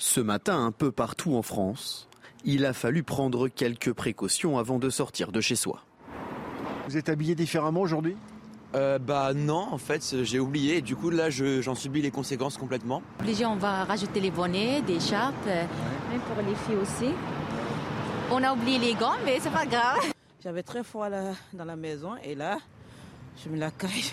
[0.00, 2.08] Ce matin, un peu partout en France,
[2.44, 5.82] il a fallu prendre quelques précautions avant de sortir de chez soi.
[6.86, 8.16] Vous êtes habillé différemment aujourd'hui?
[8.76, 10.82] Euh, bah non, en fait, j'ai oublié.
[10.82, 13.02] Du coup, là, j'en subis les conséquences complètement.
[13.18, 15.64] Obligé, on va rajouter les bonnets, des écharpes, euh,
[16.12, 17.12] même pour les filles aussi.
[18.30, 19.98] On a oublié les gants, mais c'est pas grave.
[20.44, 22.58] J'avais très froid là, dans la maison et là,
[23.42, 23.90] je me la caille.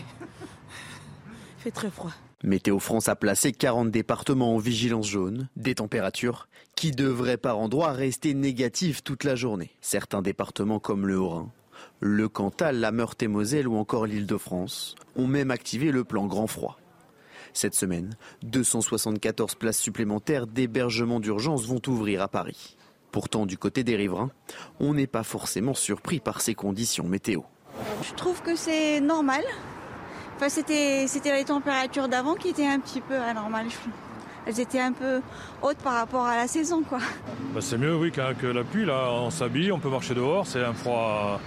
[1.59, 2.11] Il fait très froid.
[2.45, 7.91] Météo France a placé 40 départements en vigilance jaune, des températures qui devraient par endroits
[7.91, 9.71] rester négatives toute la journée.
[9.81, 11.49] Certains départements comme le Haut-Rhin
[11.99, 16.77] le Cantal, la Meurthe-et-Moselle ou encore l'Île-de-France ont même activé le plan grand froid.
[17.53, 22.77] Cette semaine, 274 places supplémentaires d'hébergement d'urgence vont ouvrir à Paris.
[23.11, 24.31] Pourtant, du côté des riverains,
[24.79, 27.41] on n'est pas forcément surpris par ces conditions météo.
[28.03, 29.43] Je trouve que c'est normal.
[30.35, 33.67] Enfin, c'était, c'était les températures d'avant qui étaient un petit peu anormales.
[34.45, 35.21] Elles étaient un peu
[35.61, 36.99] hautes par rapport à la saison, quoi.
[37.53, 38.85] Bah, c'est mieux, oui, que la pluie.
[38.85, 40.45] Là, on s'habille, on peut marcher dehors.
[40.45, 41.39] C'est un froid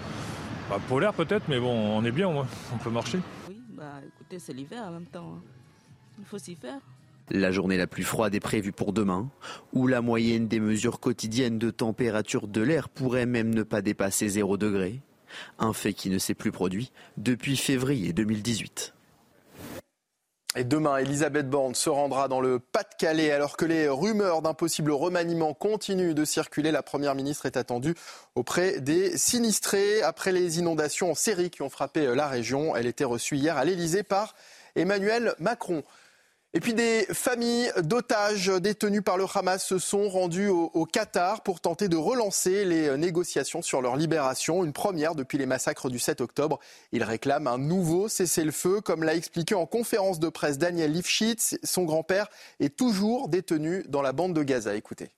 [0.69, 3.21] pas polaire peut-être, mais bon, on est bien, on peut marcher.
[3.49, 5.37] Oui, bah écoutez, c'est l'hiver en même temps.
[5.37, 5.43] Hein.
[6.19, 6.81] Il faut s'y faire.
[7.31, 9.31] La journée la plus froide est prévue pour demain,
[9.73, 14.29] où la moyenne des mesures quotidiennes de température de l'air pourrait même ne pas dépasser
[14.29, 15.01] 0 degré,
[15.59, 18.95] un fait qui ne s'est plus produit depuis février 2018.
[20.57, 24.91] Et demain, Elisabeth Borne se rendra dans le Pas-de-Calais alors que les rumeurs d'un possible
[24.91, 26.73] remaniement continuent de circuler.
[26.73, 27.95] La Première ministre est attendue
[28.35, 32.75] auprès des sinistrés après les inondations en série qui ont frappé la région.
[32.75, 34.35] Elle était reçue hier à l'Elysée par
[34.75, 35.85] Emmanuel Macron.
[36.55, 41.61] Et puis des familles d'otages détenus par le Hamas se sont rendues au, Qatar pour
[41.61, 46.23] tenter de relancer les négociations sur leur libération, une première depuis les massacres du 7
[46.23, 46.59] octobre.
[46.93, 51.59] Ils réclament un nouveau cessez-le-feu, comme l'a expliqué en conférence de presse Daniel Lifshitz.
[51.63, 52.29] Son grand-père
[52.61, 54.75] est toujours détenu dans la bande de Gaza.
[54.75, 55.11] Écoutez.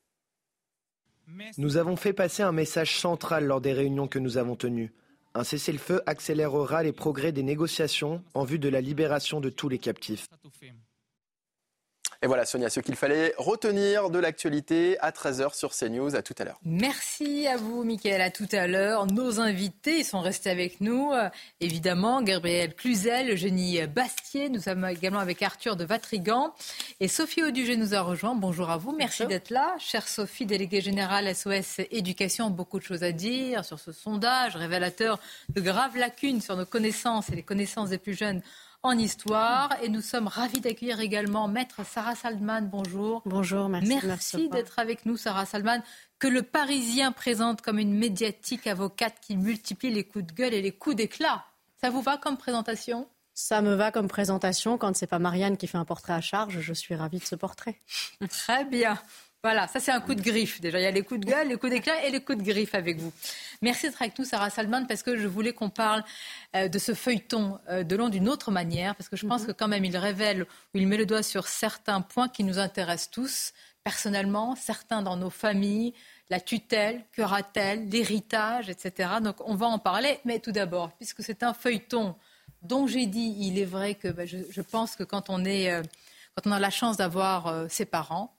[1.59, 4.93] Nous avons fait passer un message central lors des réunions que nous avons tenues.
[5.35, 9.79] Un cessez-le-feu accélérera les progrès des négociations en vue de la libération de tous les
[9.79, 10.27] captifs.
[12.23, 16.15] Et voilà, Sonia, ce qu'il fallait retenir de l'actualité à 13h sur CNews.
[16.15, 16.61] À tout à l'heure.
[16.67, 18.21] Merci à vous, Mickaël.
[18.21, 19.07] À tout à l'heure.
[19.07, 21.13] Nos invités sont restés avec nous.
[21.13, 24.51] Euh, évidemment, Gabriel Cluzel, Eugénie Bastier.
[24.51, 26.55] Nous sommes également avec Arthur de Vatrigan.
[27.01, 28.35] Et Sophie Audugé nous a rejoint.
[28.35, 28.93] Bonjour à vous.
[28.95, 29.75] Merci d'être là.
[29.79, 35.19] Chère Sophie, déléguée générale SOS Éducation, beaucoup de choses à dire sur ce sondage révélateur
[35.49, 38.43] de graves lacunes sur nos connaissances et les connaissances des plus jeunes
[38.83, 39.77] en histoire.
[39.83, 42.69] Et nous sommes ravis d'accueillir également Maître Sarah Saldman.
[42.69, 43.23] Bonjour.
[43.25, 43.99] Bonjour, merci.
[44.05, 45.83] Merci d'être avec nous, Sarah Saldman,
[46.19, 50.63] que le Parisien présente comme une médiatique avocate qui multiplie les coups de gueule et
[50.63, 51.45] les coups d'éclat.
[51.81, 53.09] Ça vous va comme présentation?
[53.33, 54.77] Ça me va comme présentation.
[54.77, 57.37] Quand c'est pas Marianne qui fait un portrait à charge, je suis ravie de ce
[57.37, 57.81] portrait.
[58.29, 58.99] Très bien.
[59.43, 60.61] Voilà, ça c'est un coup de griffe.
[60.61, 62.45] Déjà, il y a les coups de gueule, les coups d'éclat et les coups de
[62.45, 63.11] griffe avec vous.
[63.63, 66.05] Merci d'être avec nous, Sarah Salman, parce que je voulais qu'on parle
[66.55, 69.47] euh, de ce feuilleton euh, de long d'une autre manière, parce que je pense mhm.
[69.47, 72.59] que quand même il révèle, ou il met le doigt sur certains points qui nous
[72.59, 75.95] intéressent tous, personnellement, certains dans nos familles,
[76.29, 77.23] la tutelle, que
[77.53, 79.09] t l'héritage, etc.
[79.23, 82.15] Donc on va en parler, mais tout d'abord, puisque c'est un feuilleton
[82.61, 85.83] dont j'ai dit, il est vrai que ben, je, pense que quand on est, euh,
[86.35, 88.37] quand on a la chance d'avoir ses parents,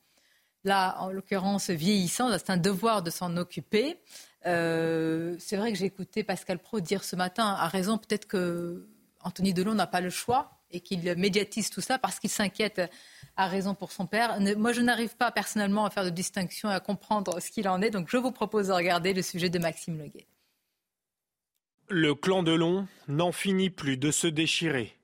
[0.63, 3.97] là, en l'occurrence, vieillissant, c'est un devoir de s'en occuper.
[4.45, 8.87] Euh, c'est vrai que j'ai écouté Pascal Pro dire ce matin, à raison, peut-être que
[9.23, 12.81] Anthony Delon n'a pas le choix et qu'il médiatise tout ça parce qu'il s'inquiète
[13.35, 14.39] à raison pour son père.
[14.57, 17.81] Moi, je n'arrive pas personnellement à faire de distinction et à comprendre ce qu'il en
[17.81, 20.27] est, donc je vous propose de regarder le sujet de Maxime Leguet.
[21.89, 24.95] Le clan Delon n'en finit plus de se déchirer.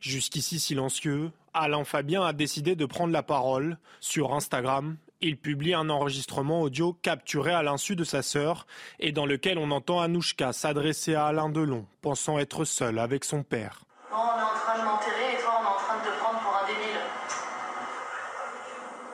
[0.00, 5.88] Jusqu'ici silencieux, Alain Fabien a décidé de prendre la parole sur Instagram il publie un
[5.88, 8.66] enregistrement audio capturé à l'insu de sa sœur
[8.98, 13.42] et dans lequel on entend Anouchka s'adresser à Alain Delon, pensant être seul avec son
[13.42, 13.84] père.
[14.12, 16.38] on est en train de m'enterrer et toi on est en train de te prendre
[16.40, 17.00] pour un débile.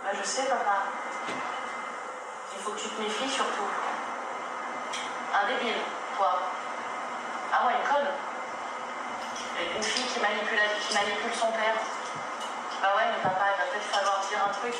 [0.03, 0.83] Bah, je sais papa.
[2.57, 3.71] Il faut que tu te méfies surtout.
[5.35, 5.81] Un débile,
[6.17, 6.43] toi.
[7.53, 8.11] Ah ouais, une conne.
[9.77, 10.59] Une fille qui manipule,
[11.33, 11.77] son père.
[12.83, 14.75] Bah ouais, mais papa, il va peut-être falloir dire un truc.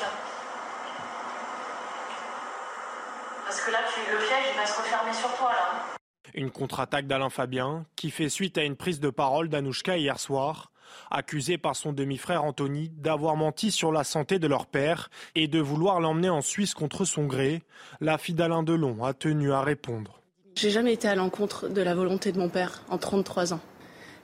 [3.53, 3.81] Parce que là,
[4.11, 5.95] le piège, il va se refermer sur toi, là.
[6.33, 10.71] Une contre-attaque d'Alain Fabien, qui fait suite à une prise de parole d'Anouchka hier soir,
[11.11, 15.59] accusée par son demi-frère Anthony d'avoir menti sur la santé de leur père et de
[15.59, 17.61] vouloir l'emmener en Suisse contre son gré.
[18.01, 20.19] La fille d'Alain Delon a tenu à répondre.
[20.55, 23.61] J'ai jamais été à l'encontre de la volonté de mon père en 33 ans.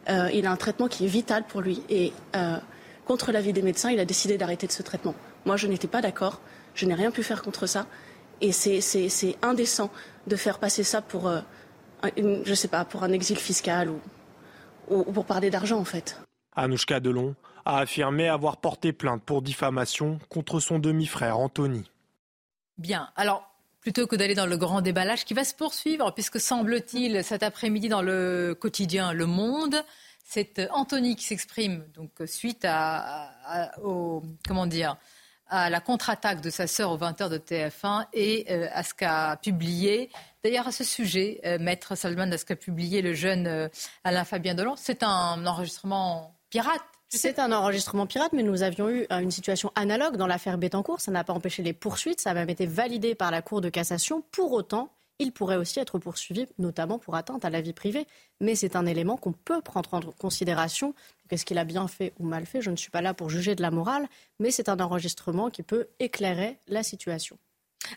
[0.09, 2.57] Euh, il a un traitement qui est vital pour lui et euh,
[3.05, 5.13] contre l'avis des médecins, il a décidé d'arrêter de ce traitement.
[5.45, 6.41] Moi, je n'étais pas d'accord.
[6.73, 7.85] Je n'ai rien pu faire contre ça.
[8.41, 9.89] Et c'est indécent
[10.27, 11.41] de faire passer ça pour, euh,
[12.15, 13.99] je sais pas, pour un exil fiscal ou,
[14.89, 16.19] ou pour parler d'argent en fait.
[16.55, 17.35] Anouchka Delon
[17.65, 21.89] a affirmé avoir porté plainte pour diffamation contre son demi-frère Anthony.
[22.77, 23.09] Bien.
[23.15, 23.49] Alors,
[23.81, 27.89] plutôt que d'aller dans le grand déballage qui va se poursuivre, puisque semble-t-il cet après-midi
[27.89, 29.75] dans le quotidien Le Monde,
[30.23, 34.97] c'est Anthony qui s'exprime donc suite à, au, comment dire,
[35.49, 39.37] à la contre-attaque de sa sœur aux 20h de TF1 et euh, à ce qu'a
[39.41, 40.09] publié.
[40.43, 43.67] D'ailleurs, à ce sujet, euh, Maître Salman, à ce qu'a publié le jeune euh,
[44.03, 46.81] Alain Fabien Delon, c'est un enregistrement pirate.
[47.11, 51.01] C'est un enregistrement pirate, mais nous avions eu une situation analogue dans l'affaire Bettencourt.
[51.01, 53.69] Ça n'a pas empêché les poursuites, ça a même été validé par la Cour de
[53.69, 54.23] cassation.
[54.31, 58.07] Pour autant, il pourrait aussi être poursuivi, notamment pour atteinte à la vie privée.
[58.39, 60.95] Mais c'est un élément qu'on peut prendre en considération.
[61.29, 63.53] Qu'est-ce qu'il a bien fait ou mal fait Je ne suis pas là pour juger
[63.53, 64.07] de la morale,
[64.39, 67.37] mais c'est un enregistrement qui peut éclairer la situation.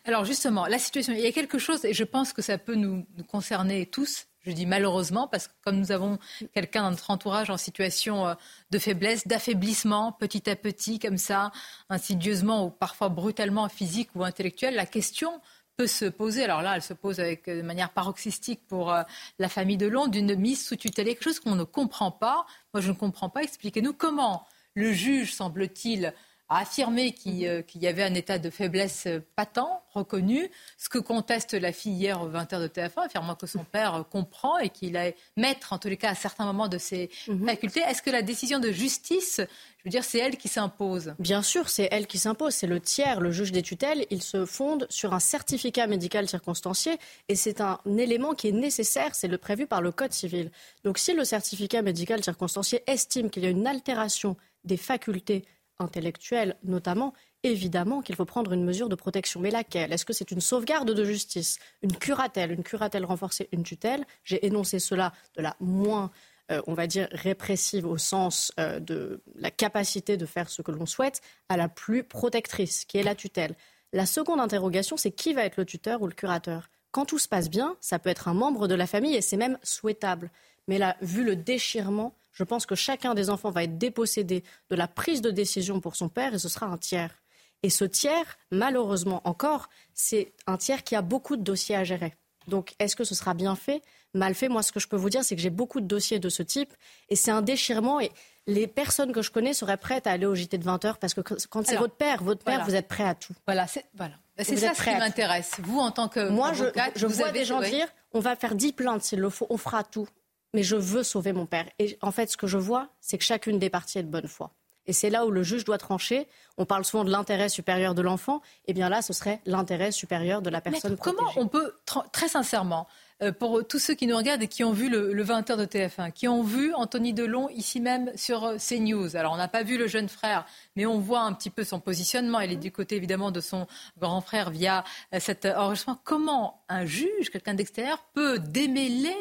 [0.05, 2.75] Alors justement, la situation, il y a quelque chose, et je pense que ça peut
[2.75, 6.19] nous, concerner tous, je dis malheureusement, parce que comme nous avons
[6.53, 8.35] quelqu'un dans notre entourage en situation euh,
[8.71, 11.53] de faiblesse, d'affaiblissement, petit à petit, comme ça,
[11.89, 15.41] insidieusement ou parfois brutalement physique ou intellectuel, la question
[15.77, 19.03] peut se poser, alors là, elle se pose avec, euh, de manière paroxystique pour euh,
[19.39, 22.47] la famille de Londres, d'une mise sous tutelle, quelque chose qu'on ne comprend pas.
[22.75, 23.43] Moi, je ne comprends pas.
[23.43, 26.15] Expliquez-nous comment le juge, semble-t-il,
[26.53, 31.55] a affirmé euh, qu'il y avait un état de faiblesse patent, reconnu, ce que conteste
[31.55, 35.17] la fille hier au 20h de TF1, affirmant que son père comprend et qu'il est
[35.37, 37.47] maître, en tous les cas, à certains moments de ses mhm.
[37.47, 37.81] facultés.
[37.81, 39.41] Est-ce que la décision de justice
[39.83, 41.13] je veux dire, c'est elle qui s'impose?
[41.19, 42.55] Bien sûr, c'est elle qui s'impose.
[42.55, 44.07] C'est le tiers, le juge des tutelles.
[44.11, 46.99] Il se fonde sur un certificat médical circonstancié
[47.29, 49.17] et c'est un élément qui est nécessaire.
[49.17, 50.53] C'est le prévu par le Code civil.
[50.85, 55.45] Donc, si le certificat médical circonstancié estime qu'il y a une altération des facultés
[55.79, 59.41] intellectuelles, notamment, évidemment qu'il faut prendre une mesure de protection.
[59.41, 59.93] Mais laquelle?
[59.93, 61.59] Est-ce que c'est une sauvegarde de justice?
[61.83, 62.53] Une curatelle?
[62.53, 63.49] Une curatelle renforcée?
[63.53, 64.05] Une tutelle?
[64.25, 66.11] J'ai énoncé cela de la moins
[66.51, 70.73] euh, on va dire, répressive au sens euh, de la capacité de faire ce que
[70.73, 73.55] l'on souhaite, à la plus protectrice, qui est la tutelle.
[73.93, 76.69] La seconde interrogation, c'est qui va être le tuteur ou le curateur?
[76.91, 79.37] Quand tout se passe bien, ça peut être un membre de la famille et c'est
[79.37, 80.31] même souhaitable.
[80.69, 84.77] Mais là, vu le déchirement, je pense que chacun des enfants va être dépossédé de
[84.77, 87.23] la prise de décision pour son père et ce sera un tiers.
[87.63, 92.15] Et ce tiers, malheureusement encore, c'est un tiers qui a beaucoup de dossiers à gérer.
[92.49, 93.83] Donc, est-ce que ce sera bien fait?
[94.15, 94.49] Mal fait.
[94.49, 96.43] Moi, ce que je peux vous dire, c'est que j'ai beaucoup de dossiers de ce
[96.43, 96.75] type
[97.09, 98.01] et c'est un déchirement.
[98.01, 98.11] Et
[98.47, 101.15] les personnes que je connais seraient prêtes à aller au JT de 20 heures parce
[101.15, 103.35] que quand c'est votre père, votre père, vous êtes prêt à tout.
[103.47, 104.15] Voilà, c'est voilà.
[104.39, 105.53] C'est ça ce qui m'intéresse.
[105.63, 106.65] Vous, en tant que moi, je,
[106.97, 109.85] je vois des gens dire on va faire 10 plaintes s'il le faut, on fera
[109.85, 110.09] tout.
[110.55, 111.67] Mais je veux sauver mon père.
[111.79, 114.29] Et en fait, ce que je vois, c'est que chacune des parties est de bonne
[114.29, 114.53] foi.
[114.87, 116.27] Et c'est là où le juge doit trancher.
[116.59, 118.43] On parle souvent de l'intérêt supérieur de l'enfant.
[118.67, 120.93] Eh bien là, ce serait l'intérêt supérieur de la personne.
[120.93, 121.75] Mais comment on peut,
[122.11, 122.89] très sincèrement,
[123.23, 126.11] euh, pour tous ceux qui nous regardent et qui ont vu le, 20h de TF1,
[126.11, 129.17] qui ont vu Anthony Delon ici même sur euh, CNews.
[129.17, 130.45] Alors, on n'a pas vu le jeune frère,
[130.75, 132.41] mais on voit un petit peu son positionnement.
[132.41, 133.69] Il est du côté, évidemment, de son
[134.01, 134.83] grand frère via
[135.15, 136.01] euh, cet enregistrement.
[136.03, 139.17] Comment un juge, quelqu'un d'extérieur, peut démêler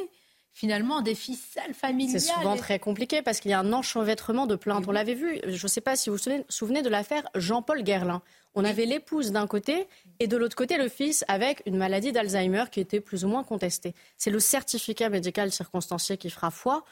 [0.54, 2.20] finalement des ficelles familiales.
[2.20, 4.86] C'est souvent très compliqué parce qu'il y a un enchevêtrement de plaintes.
[4.88, 8.22] On l'avait vu, je ne sais pas si vous vous souvenez de l'affaire Jean-Paul Guerlain.
[8.54, 9.88] On avait l'épouse d'un côté
[10.20, 13.44] et de l'autre côté le fils avec une maladie d'Alzheimer qui était plus ou moins
[13.44, 13.94] contestée.
[14.18, 16.84] C'est le certificat médical circonstancié qui fera foi.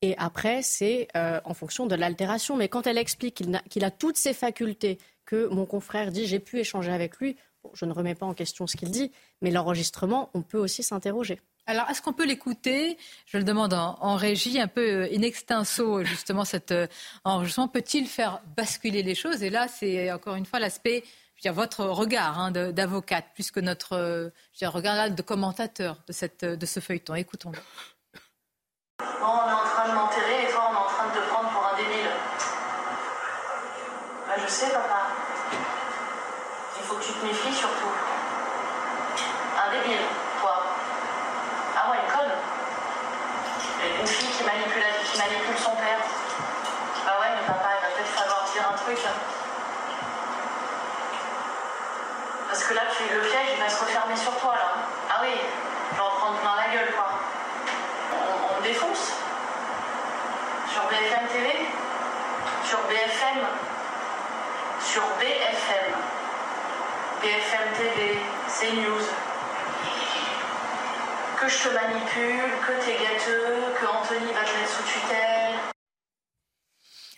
[0.00, 2.56] Et après, c'est euh, en fonction de l'altération.
[2.56, 6.58] Mais quand elle explique qu'il a, toutes ses facultés, que mon confrère dit j'ai pu
[6.58, 7.36] échanger avec lui,
[7.74, 9.10] je ne remets pas en question ce qu'il dit,
[9.40, 11.40] mais l'enregistrement, on peut aussi s'interroger.
[11.66, 12.98] Alors, est-ce qu'on peut l'écouter?
[13.26, 16.88] Je le demande en, régie, un peu in extenso, justement, cet euh,
[17.24, 17.68] enregistrement.
[17.68, 19.42] Peut-il faire basculer les choses?
[19.44, 21.04] Et là, c'est encore une fois l'aspect,
[21.36, 26.02] je veux dire, votre regard hein, d'avocate, plus que notre euh, je regard de commentateur
[26.08, 27.14] de, cette, de ce feuilleton.
[27.14, 27.58] Écoutons-le.
[29.00, 31.48] on est en train de m'enterrer et toi, on est en train de te prendre
[31.50, 32.10] pour un débile.
[34.26, 35.11] Bah, je sais, papa.
[36.92, 37.88] Faut que tu te méfies surtout.
[39.56, 40.04] Un débile.
[43.98, 46.00] une fille qui manipule, qui manipule son père.
[47.06, 48.98] Bah ouais, mais papa, il va peut-être falloir dire un truc.
[52.48, 54.84] Parce que là, tu, le piège, il va se refermer sur toi, là.
[55.10, 55.32] Ah oui,
[55.92, 57.08] je vais en prendre plein la gueule, quoi.
[58.12, 59.12] On, on défonce.
[60.70, 61.68] Sur BFM TV,
[62.68, 63.46] sur BFM,
[64.84, 65.94] sur BFM,
[67.22, 68.18] BFM TV,
[68.48, 69.04] CNews
[71.40, 75.54] que je te manipule, que t'es gâteux, que Anthony va te mettre sous tutelle.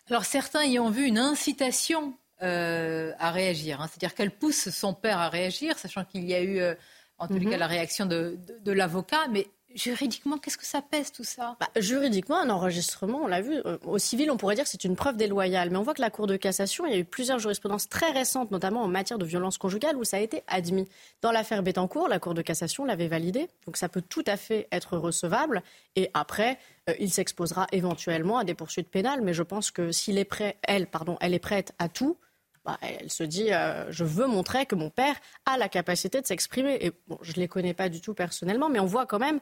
[0.09, 3.81] Alors certains y ont vu une incitation euh, à réagir.
[3.81, 3.87] Hein.
[3.89, 6.75] C'est-à-dire qu'elle pousse son père à réagir, sachant qu'il y a eu, euh,
[7.19, 7.53] en tous les Mhm.
[7.53, 9.27] cas, la réaction de, de- de l'avocat.
[9.31, 11.57] Mais juridiquement, qu'est-ce que ça pèse tout ça?
[11.61, 14.85] Bah, juridiquement, un enregistrement, on l'a vu, euh, au civil, on pourrait dire que c'est
[14.85, 15.71] une preuve déloyale.
[15.71, 18.11] Mais on voit que la Cour de cassation, il y a eu plusieurs jurisprudences très
[18.11, 20.89] récentes, notamment en matière de violence conjugale, où ça a été admis.
[21.23, 23.49] Dans l'affaire Bettencourt, la Cour de cassation l'avait validé.
[23.67, 25.63] Donc ça peut tout à fait être recevable.
[25.97, 26.59] Et après,
[26.89, 29.21] euh, il s'exposera éventuellement à des poursuites pénales.
[29.23, 32.17] Mais je pense que s'il est prêt, elle, pardon, elle est prête à tout.
[32.65, 35.17] bah, elle se dit, euh, je veux montrer que mon père
[35.47, 36.79] a la capacité de s'exprimer.
[36.81, 39.41] Et bon, je ne les connais pas du tout personnellement, mais on voit quand même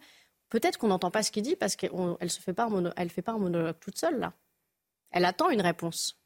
[0.53, 3.09] Peut-être qu'on n'entend pas ce qu'il dit parce qu'elle ne fait pas un mono- elle
[3.09, 4.35] fait pas un monologue toute seule là.
[5.11, 6.19] Elle attend une réponse.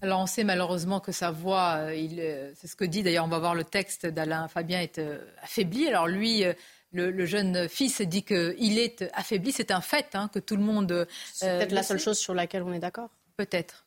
[0.00, 3.28] Alors on sait malheureusement que sa voix, euh, euh, c'est ce que dit d'ailleurs, on
[3.28, 5.86] va voir le texte d'Alain Fabien est euh, affaibli.
[5.86, 6.54] Alors lui, euh,
[6.92, 10.62] le, le jeune fils dit qu'il est affaibli, c'est un fait hein, que tout le
[10.62, 11.06] monde.
[11.34, 13.10] C'est peut-être la seule chose sur laquelle on est d'accord.
[13.36, 13.83] Peut-être.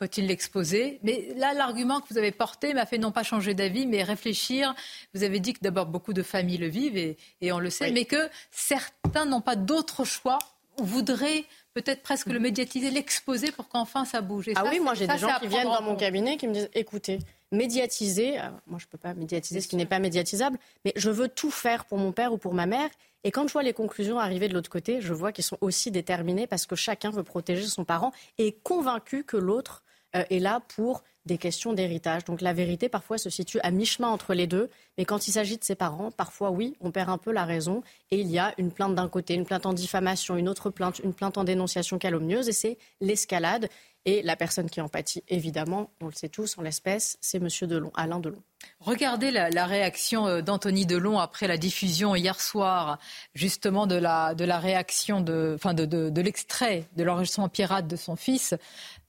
[0.00, 3.86] Faut-il l'exposer Mais là, l'argument que vous avez porté m'a fait non pas changer d'avis,
[3.86, 4.74] mais réfléchir.
[5.12, 7.90] Vous avez dit que d'abord beaucoup de familles le vivent, et, et on le sait,
[7.92, 10.38] mais que certains n'ont pas d'autre choix,
[10.78, 11.44] ou voudraient
[11.74, 14.48] peut-être presque le médiatiser, l'exposer pour qu'enfin ça bouge.
[14.48, 16.48] Et Ah ça, oui, moi j'ai des gens qui viennent en dans mon cabinet qui
[16.48, 17.18] me disent écoutez,
[17.52, 21.10] médiatiser, euh, moi je ne peux pas médiatiser ce qui n'est pas médiatisable, mais je
[21.10, 22.88] veux tout faire pour mon père ou pour ma mère.
[23.22, 25.90] Et quand je vois les conclusions arriver de l'autre côté, je vois qu'ils sont aussi
[25.90, 29.82] déterminés parce que chacun veut protéger son parent et est convaincu que l'autre
[30.12, 32.24] est là pour des questions d'héritage.
[32.24, 35.58] Donc la vérité parfois se situe à mi-chemin entre les deux, mais quand il s'agit
[35.58, 38.54] de ses parents, parfois oui, on perd un peu la raison et il y a
[38.58, 41.98] une plainte d'un côté, une plainte en diffamation, une autre plainte, une plainte en dénonciation
[41.98, 43.68] calomnieuse et c'est l'escalade.
[44.06, 47.66] Et la personne qui en pâtit, évidemment, on le sait tous, en l'espèce, c'est Monsieur
[47.66, 48.42] Delon, Alain Delon.
[48.80, 52.98] Regardez la, réaction euh, d'Anthony Delon après la diffusion hier soir,
[53.34, 57.86] justement de la, de la réaction, de, enfin de, de, de l'extrait de l'enregistrement pirate
[57.86, 58.54] de son fils,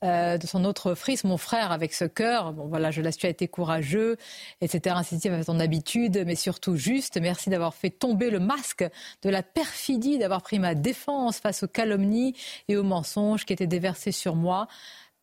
[0.04, 2.52] euh, de son autre fils, mon frère avec ce cœur.
[2.52, 4.18] Bon voilà, je l'ai tu as été courageux,
[4.60, 4.96] etc.
[4.98, 7.18] Ainsi de ton habitude, mais surtout juste.
[7.22, 8.84] Merci d'avoir fait tomber le masque
[9.22, 12.36] de la perfidie, d'avoir pris ma défense face aux calomnies
[12.68, 14.68] et aux mensonges qui étaient déversés sur moi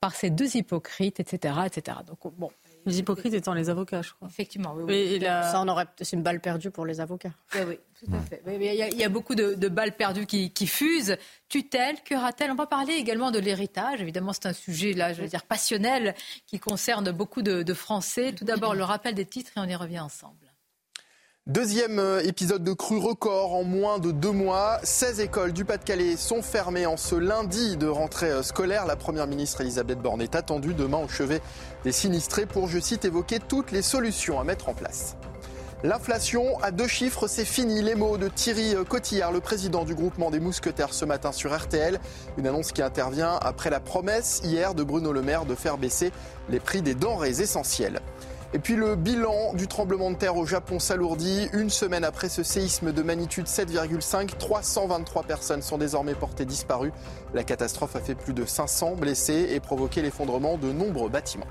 [0.00, 1.98] par ces deux hypocrites, etc., etc.
[2.06, 2.50] Donc bon.
[2.88, 4.28] Les hypocrites étant les avocats, je crois.
[4.28, 4.84] Effectivement, oui.
[4.86, 4.94] oui.
[4.94, 7.32] Et- et la- Ça, on aurait, c'est une balle perdue pour les avocats.
[7.54, 8.42] Oui, oui, tout à fait.
[8.46, 11.16] Il y, a- il y a beaucoup de, de balles perdues qui, qui fusent.
[11.48, 12.50] Tutelle, curatelle.
[12.50, 14.00] On va parler également de l'héritage.
[14.00, 16.14] Évidemment, c'est un sujet, là, je veux dire, passionnel
[16.46, 18.32] qui concerne beaucoup de, de Français.
[18.32, 20.34] Tout d'abord, le rappel des titres et on y revient ensemble.
[21.48, 24.80] Deuxième euh, épisode de crue record en moins de deux mois.
[24.82, 28.84] 16 écoles du Pas-de-Calais sont fermées en ce lundi de rentrée euh, scolaire.
[28.84, 31.40] La Première ministre Elisabeth Borne est attendue demain au chevet
[31.84, 35.16] des sinistrés pour, je cite, évoquer toutes les solutions à mettre en place.
[35.82, 37.80] L'inflation à deux chiffres, c'est fini.
[37.80, 41.58] Les mots de Thierry euh, Cotillard, le président du groupement des mousquetaires ce matin sur
[41.58, 41.98] RTL.
[42.36, 46.12] Une annonce qui intervient après la promesse hier de Bruno Le Maire de faire baisser
[46.50, 48.02] les prix des denrées essentielles.
[48.54, 51.48] Et puis le bilan du tremblement de terre au Japon s'alourdit.
[51.52, 56.92] Une semaine après ce séisme de magnitude 7,5, 323 personnes sont désormais portées disparues.
[57.34, 61.46] La catastrophe a fait plus de 500 blessés et provoqué l'effondrement de nombreux bâtiments.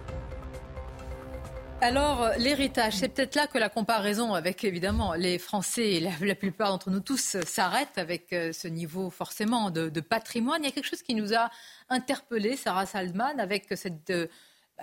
[1.82, 6.70] Alors, l'héritage, c'est peut-être là que la comparaison avec, évidemment, les Français et la, plupart
[6.70, 10.64] d'entre nous tous s'arrête avec euh, ce niveau, forcément, de, patrimoine.
[10.64, 11.52] Il y a quelque chose qui nous a
[11.90, 14.10] interpellés, Sarah Saldman, avec cette...
[14.10, 14.26] euh,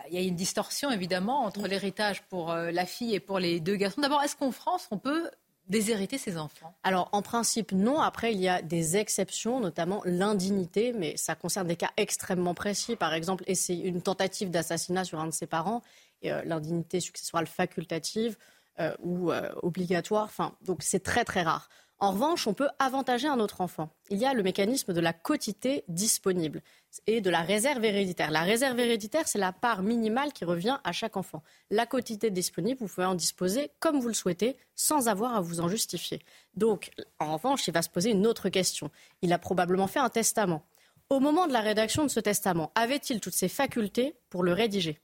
[0.08, 3.60] il y a une distorsion, évidemment, entre l'héritage pour euh, la fille et pour les
[3.60, 4.00] deux garçons.
[4.00, 5.30] D'abord, est-ce qu'en France, on peut
[5.68, 6.74] déshériter ses enfants?
[6.82, 8.00] Alors, en principe, non.
[8.00, 12.96] Après, il y a des exceptions, notamment l'indignité, mais ça concerne des cas extrêmement précis.
[12.96, 15.82] Par exemple, essayer une tentative d'assassinat sur un de ses parents,
[16.22, 18.36] et, euh, l'indignité successorale facultative
[18.80, 20.24] euh, ou euh, obligatoire.
[20.24, 21.68] Enfin, donc, c'est très, très rare.
[22.00, 23.88] En revanche, on peut avantager un autre enfant.
[24.10, 26.60] Il y a le mécanisme de la quotité disponible
[27.06, 28.30] et de la réserve héréditaire.
[28.30, 31.42] La réserve héréditaire, c'est la part minimale qui revient à chaque enfant.
[31.70, 35.60] La quotité disponible, vous pouvez en disposer comme vous le souhaitez, sans avoir à vous
[35.60, 36.20] en justifier.
[36.56, 36.90] Donc,
[37.20, 38.90] en revanche, il va se poser une autre question.
[39.22, 40.66] Il a probablement fait un testament.
[41.10, 45.00] Au moment de la rédaction de ce testament, avait-il toutes ses facultés pour le rédiger?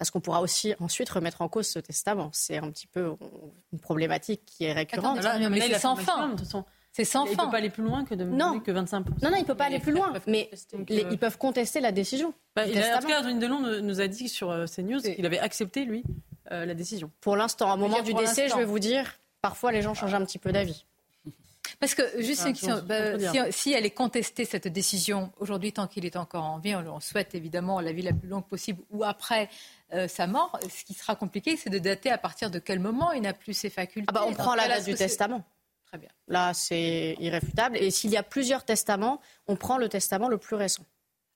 [0.00, 2.30] Parce qu'on pourra aussi ensuite remettre en cause ce testament.
[2.32, 3.12] C'est un petit peu
[3.70, 5.18] une problématique qui est récurrente.
[5.18, 6.34] Attendez, mais c'est sans fin.
[6.92, 7.44] C'est sans Il ne fin.
[7.44, 8.30] peut pas aller plus loin que de Non.
[8.52, 9.22] demander que 25%.
[9.22, 10.50] Non, non, il ne peut pas aller plus loin, mais
[10.88, 12.32] les- ils peuvent contester la décision.
[12.56, 15.00] Bah, du il a- en tout cas, Anthony Delon nous, a dit sur euh, CNews
[15.02, 16.02] qu'il avait accepté, lui,
[16.50, 17.10] euh, la décision.
[17.20, 20.24] Pour l'instant, au moment du décès, je vais vous dire, parfois les gens changent un
[20.24, 20.86] petit peu d'avis.
[21.80, 25.86] Parce que, juste une question, bah, si, si elle est contestée, cette décision, aujourd'hui, tant
[25.86, 28.82] qu'il est encore en vie, on, on souhaite évidemment la vie la plus longue possible
[28.90, 29.48] ou après
[29.94, 33.12] euh, sa mort, ce qui sera compliqué, c'est de dater à partir de quel moment
[33.12, 34.08] il n'a plus ses facultés.
[34.08, 35.42] Ah bah, on prend la date du testament.
[35.86, 36.10] Très bien.
[36.28, 37.78] Là, c'est irréfutable.
[37.78, 40.84] Et s'il y a plusieurs testaments, on prend le testament le plus récent.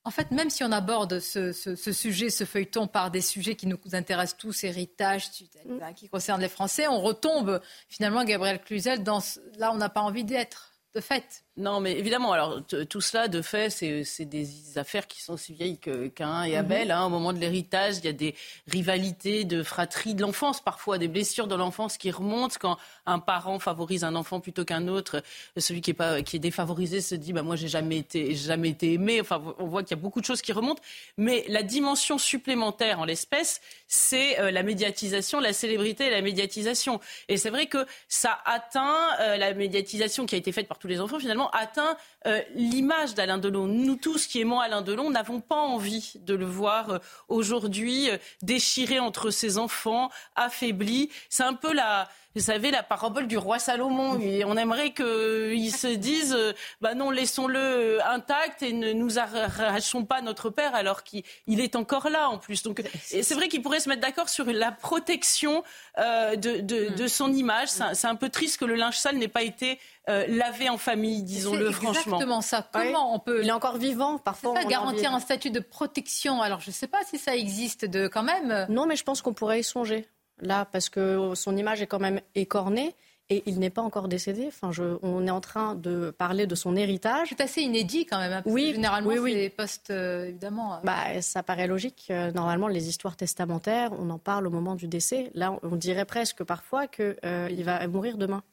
[0.07, 3.79] En fait, même si on aborde ce, sujet, ce feuilleton par des sujets qui nous
[3.93, 5.29] intéressent tous, héritage,
[5.65, 5.93] mm.
[5.95, 9.19] qui concernent les Français, on retombe finalement, Gabriel Cluzel, dans
[9.57, 11.44] là on n'a pas envie d'être, de fait.
[11.57, 15.77] Non, mais évidemment, alors tout cela, de fait, c'est des affaires qui sont aussi vieilles
[15.77, 16.87] qu'un et Abel.
[16.87, 16.91] Mhm.
[16.91, 17.05] Hein.
[17.05, 18.35] Au moment de l'héritage, il y a des
[18.67, 23.57] rivalités de fratrie de l'enfance, parfois des blessures de l'enfance qui remontent quand un parent
[23.59, 25.23] favorise un enfant plutôt qu'un autre.
[25.55, 28.69] Celui qui est, pas, qui est défavorisé se dit, bah, moi, j'ai jamais été, jamais
[28.69, 29.21] été aimé.
[29.21, 30.81] Enfin, on voit qu'il y a beaucoup de choses qui remontent.
[31.17, 36.99] Mais la dimension supplémentaire en l'espèce, c'est euh, la médiatisation, la célébrité et la médiatisation.
[37.29, 40.87] Et c'est vrai que ça atteint euh, la médiatisation qui a été faite par tous
[40.87, 43.67] les enfants, finalement atteint euh, l'image d'Alain Delon.
[43.67, 48.17] Nous tous qui aimons Alain Delon n'avons pas envie de le voir euh, aujourd'hui euh,
[48.41, 51.09] déchiré entre ses enfants, affaibli.
[51.29, 54.19] C'est un peu la, vous savez, la parabole du roi Salomon.
[54.45, 56.37] on aimerait qu'ils se disent,
[56.81, 62.09] bah non, laissons-le intact et ne nous arrachons pas notre père alors qu'il est encore
[62.09, 62.63] là en plus.
[62.63, 65.63] Donc, c'est vrai qu'il pourrait se mettre d'accord sur la protection
[65.97, 67.69] de, de, son image.
[67.69, 71.23] C'est un peu triste que le linge sale n'ait pas été euh, laver en famille,
[71.23, 72.17] disons-le franchement.
[72.17, 72.67] Exactement ça.
[72.71, 74.53] Comment on peut Il est encore vivant, parfois.
[74.53, 76.41] Pas garantir un statut de protection.
[76.41, 78.67] Alors je ne sais pas si ça existe de quand même.
[78.69, 80.07] Non, mais je pense qu'on pourrait y songer
[80.41, 82.95] là parce que son image est quand même écornée.
[83.31, 84.45] Et il n'est pas encore décédé.
[84.47, 87.29] Enfin, je, on est en train de parler de son héritage.
[87.29, 88.31] C'est assez inédit quand même.
[88.31, 89.33] Hein, oui, généralement, oui, oui.
[89.33, 90.75] c'est post, euh, évidemment.
[90.75, 90.77] Euh.
[90.83, 92.11] Bah, ça paraît logique.
[92.35, 95.31] Normalement, les histoires testamentaires, on en parle au moment du décès.
[95.33, 97.17] Là, on dirait presque parfois qu'il
[97.49, 98.43] il va mourir demain.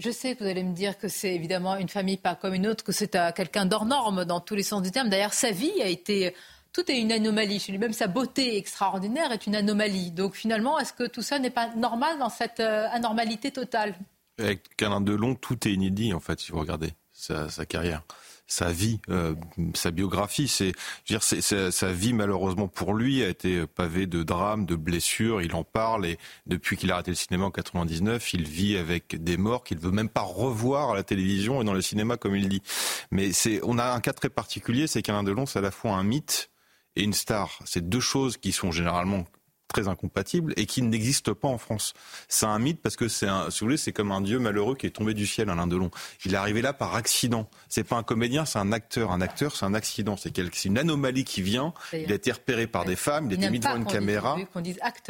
[0.00, 2.66] Je sais que vous allez me dire que c'est évidemment une famille pas comme une
[2.66, 5.10] autre, que c'est quelqu'un d'hors norme dans tous les sens du terme.
[5.10, 6.34] D'ailleurs, sa vie a été
[6.72, 7.78] tout est une anomalie chez lui.
[7.78, 10.10] Même sa beauté extraordinaire est une anomalie.
[10.10, 13.94] Donc finalement, est-ce que tout ça n'est pas normal dans cette euh, anormalité totale?
[14.38, 18.02] Avec Alain Delon, tout est inédit en fait, si vous regardez sa carrière
[18.50, 19.34] sa vie, euh,
[19.74, 20.48] sa biographie.
[20.48, 20.72] C'est,
[21.06, 25.40] dire, sa vie malheureusement pour lui a été pavée de drames, de blessures.
[25.40, 29.22] Il en parle et depuis qu'il a arrêté le cinéma en 99, il vit avec
[29.22, 32.36] des morts qu'il veut même pas revoir à la télévision et dans le cinéma comme
[32.36, 32.62] il dit.
[33.10, 35.92] Mais c'est, on a un cas très particulier, c'est qu'Alain Delon c'est à la fois
[35.92, 36.50] un mythe
[36.96, 37.60] et une star.
[37.64, 39.24] C'est deux choses qui sont généralement
[39.72, 41.94] très incompatible et qui n'existe pas en France.
[42.28, 44.74] C'est un mythe parce que c'est un, si vous voulez, c'est comme un dieu malheureux
[44.74, 45.90] qui est tombé du ciel, Alain Delon.
[46.24, 47.48] Il est arrivé là par accident.
[47.68, 49.12] C'est pas un comédien, c'est un acteur.
[49.12, 50.16] Un acteur, c'est un accident.
[50.16, 51.72] C'est une anomalie qui vient.
[51.92, 54.36] Il a été repéré par des femmes, il a été mis devant une caméra.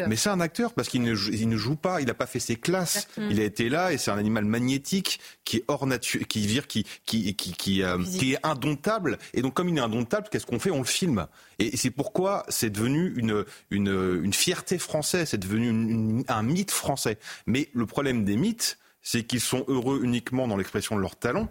[0.06, 2.40] Mais c'est un acteur parce qu'il ne, il ne joue pas, il n'a pas fait
[2.40, 3.08] ses classes.
[3.18, 6.66] Il a été là et c'est un animal magnétique qui est hors nature, qui vire,
[6.66, 9.18] qui, qui, qui, qui, euh, qui est indomptable.
[9.34, 10.70] Et donc, comme il est indomptable, qu'est-ce qu'on fait?
[10.70, 11.26] On le filme.
[11.60, 17.18] Et c'est pourquoi c'est devenu une, une, une fierté française, c'est devenu un mythe français.
[17.46, 21.48] Mais le problème des mythes, c'est qu'ils sont heureux uniquement dans l'expression de leur talent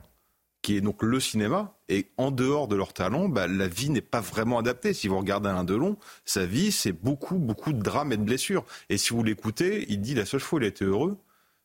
[0.62, 1.78] qui est donc le cinéma.
[1.88, 4.94] Et en dehors de leur talent, bah, la vie n'est pas vraiment adaptée.
[4.94, 8.66] Si vous regardez Alain Delon, sa vie, c'est beaucoup, beaucoup de drames et de blessures.
[8.90, 11.18] Et si vous l'écoutez, il dit la seule fois où il a été heureux,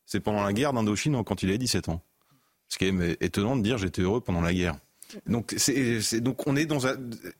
[0.05, 2.01] c'est pendant la guerre d'Indochine quand il avait 17 ans.
[2.67, 4.75] Ce qui est étonnant de dire j'étais heureux pendant la guerre.
[5.27, 5.55] Donc,
[6.21, 6.95] donc on est dans un...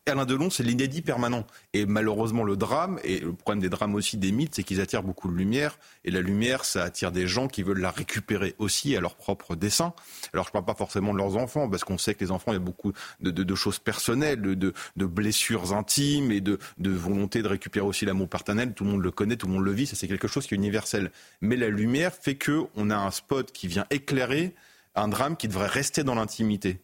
[0.06, 1.46] Alain Delon, c'est l'inédit permanent.
[1.74, 5.04] Et malheureusement, le drame, et le problème des drames aussi, des mythes, c'est qu'ils attirent
[5.04, 5.78] beaucoup de lumière.
[6.04, 9.56] Et la lumière, ça attire des gens qui veulent la récupérer aussi à leur propre
[9.56, 9.94] dessein.
[10.34, 12.52] Alors, je ne parle pas forcément de leurs enfants, parce qu'on sait que les enfants,
[12.52, 16.92] il y a beaucoup de, de, choses personnelles, de, de, blessures intimes et de, de
[16.92, 18.74] volonté de récupérer aussi l'amour paternel.
[18.74, 20.54] Tout le monde le connaît, tout le monde le vit, ça c'est quelque chose qui
[20.54, 21.12] est universel.
[21.42, 24.54] Mais la lumière fait qu'on a un spot qui vient éclairer
[24.96, 26.80] un drame qui devrait rester dans l'intimité.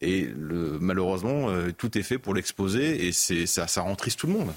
[0.00, 4.20] Et le, malheureusement, euh, tout est fait pour l'exposer et c'est, ça, ça rend triste
[4.20, 4.52] tout le monde.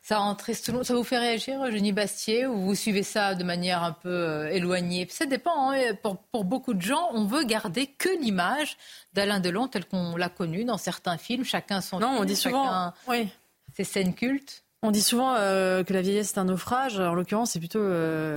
[0.00, 0.86] Ça rend triste tout le monde.
[0.86, 4.48] Ça vous fait réagir, Eugénie Bastier, ou vous suivez ça de manière un peu euh,
[4.48, 5.06] éloignée?
[5.10, 5.72] Ça dépend.
[5.72, 5.94] Hein.
[6.02, 8.78] Pour, pour, beaucoup de gens, on veut garder que l'image
[9.12, 11.44] d'Alain Delon tel qu'on l'a connu dans certains films.
[11.44, 11.98] Chacun son.
[12.00, 12.94] Non, on dit souvent.
[13.06, 13.28] Oui.
[13.76, 14.64] Ses scènes cultes.
[14.82, 17.00] On dit souvent euh, que la vieillesse est un naufrage.
[17.00, 18.32] En l'occurrence, c'est plutôt euh,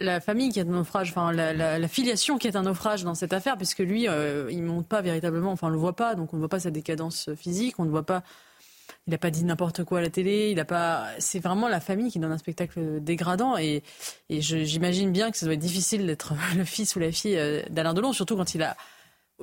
[0.00, 3.34] la, famille qui est un naufrage, enfin la, filiation qui est un naufrage dans cette
[3.34, 6.36] affaire, puisque lui, euh, il monte pas véritablement, enfin on le voit pas, donc on
[6.36, 8.22] ne voit pas sa décadence physique, on ne voit pas.
[9.06, 10.50] Il n'a pas dit n'importe quoi à la télé.
[10.52, 11.08] Il a pas.
[11.18, 13.82] C'est vraiment la famille qui donne un spectacle dégradant, et,
[14.30, 17.92] et j'imagine bien que ça doit être difficile d'être le fils ou la fille d'Alain
[17.92, 18.74] Delon, surtout quand il a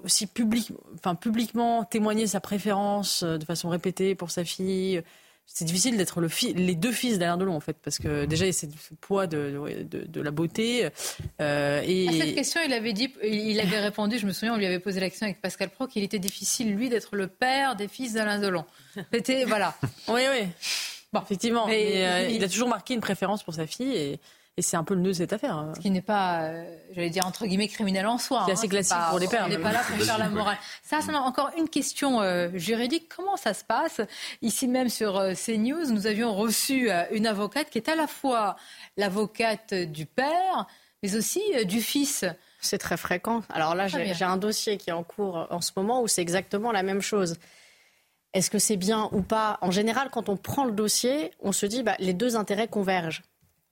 [0.04, 5.04] aussi public, enfin publiquement témoigné sa préférence de façon répétée pour sa fille
[5.46, 8.50] c'est difficile d'être le les deux fils d'Alain Delon en fait, parce que déjà il
[8.50, 8.66] y a ce
[9.00, 10.90] poids de, de, la beauté.
[11.42, 12.08] Euh, et...
[12.08, 14.80] À cette question, il avait dit, il avait répondu, je me souviens, on lui avait
[14.80, 18.14] posé la question avec Pascal Pro, qu'il était difficile lui d'être le père des fils
[18.14, 18.66] d'Alain Delon.
[19.14, 19.76] C'était voilà.
[20.08, 20.48] oui, oui.
[21.12, 21.68] Bon, effectivement.
[21.68, 24.20] Mais, euh, il a toujours marqué une préférence pour sa fille et
[24.58, 25.72] Et c'est un peu le nœud de cette affaire.
[25.76, 28.44] Ce qui n'est pas, euh, j'allais dire, entre guillemets, criminel en soi.
[28.46, 29.46] C'est assez classique pour les pères.
[29.46, 30.58] On n'est pas là pour faire la morale.
[30.84, 33.10] Ça, c'est encore une question euh, juridique.
[33.16, 34.02] Comment ça se passe?
[34.42, 38.58] Ici même sur euh, CNews, nous avions reçu une avocate qui est à la fois
[38.98, 40.68] l'avocate du père,
[41.02, 42.26] mais aussi du fils.
[42.60, 43.44] C'est très fréquent.
[43.50, 46.74] Alors là, j'ai un dossier qui est en cours en ce moment où c'est exactement
[46.74, 47.38] la même chose.
[48.34, 49.58] Est-ce que c'est bien ou pas?
[49.62, 53.24] En général, quand on prend le dossier, on se dit bah, les deux intérêts convergent.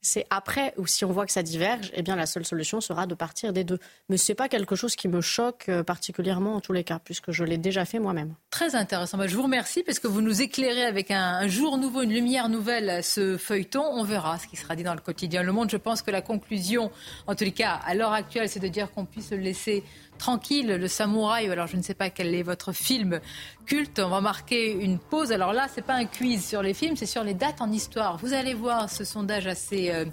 [0.01, 3.05] C'est après, ou si on voit que ça diverge, eh bien la seule solution sera
[3.05, 3.79] de partir des deux.
[4.07, 6.99] Mais ce n'est pas quelque chose qui me choque euh, particulièrement en tous les cas,
[7.03, 8.33] puisque je l'ai déjà fait moi-même.
[8.49, 9.17] Très intéressant.
[9.17, 12.47] Bah, je vous remercie parce que vous nous éclairez avec un, jour nouveau, une lumière
[12.47, 13.83] nouvelle, ce feuilleton.
[13.83, 15.69] On verra ce qui sera dit dans le quotidien Le Monde.
[15.69, 16.91] Je pense que la conclusion,
[17.27, 19.83] en tous les cas, à l'heure actuelle, c'est de dire qu'on puisse le laisser
[20.19, 21.49] tranquille, le samouraï.
[21.49, 23.19] Alors je ne sais pas quel est votre film
[23.65, 23.99] culte.
[23.99, 25.31] On va marquer une pause.
[25.31, 28.17] Alors là, c'est pas un quiz sur les films, c'est sur les dates en histoire.
[28.17, 30.05] Vous allez voir ce sondage assez euh,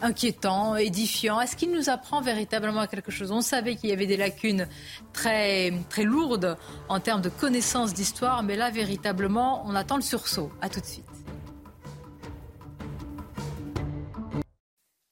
[0.00, 1.40] inquiétant, édifiant.
[1.40, 3.30] Est-ce qu'il nous apprend véritablement quelque chose?
[3.30, 4.66] On savait qu'il y avait des lacunes
[5.12, 6.56] très très lourdes
[6.88, 10.50] en termes de connaissances d'histoire, mais là véritablement, on attend le sursaut.
[10.60, 11.15] À tout de suite.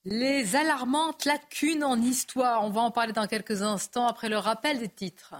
[0.07, 4.77] Les alarmantes lacunes en histoire, on va en parler dans quelques instants après le rappel
[4.77, 5.33] des titres.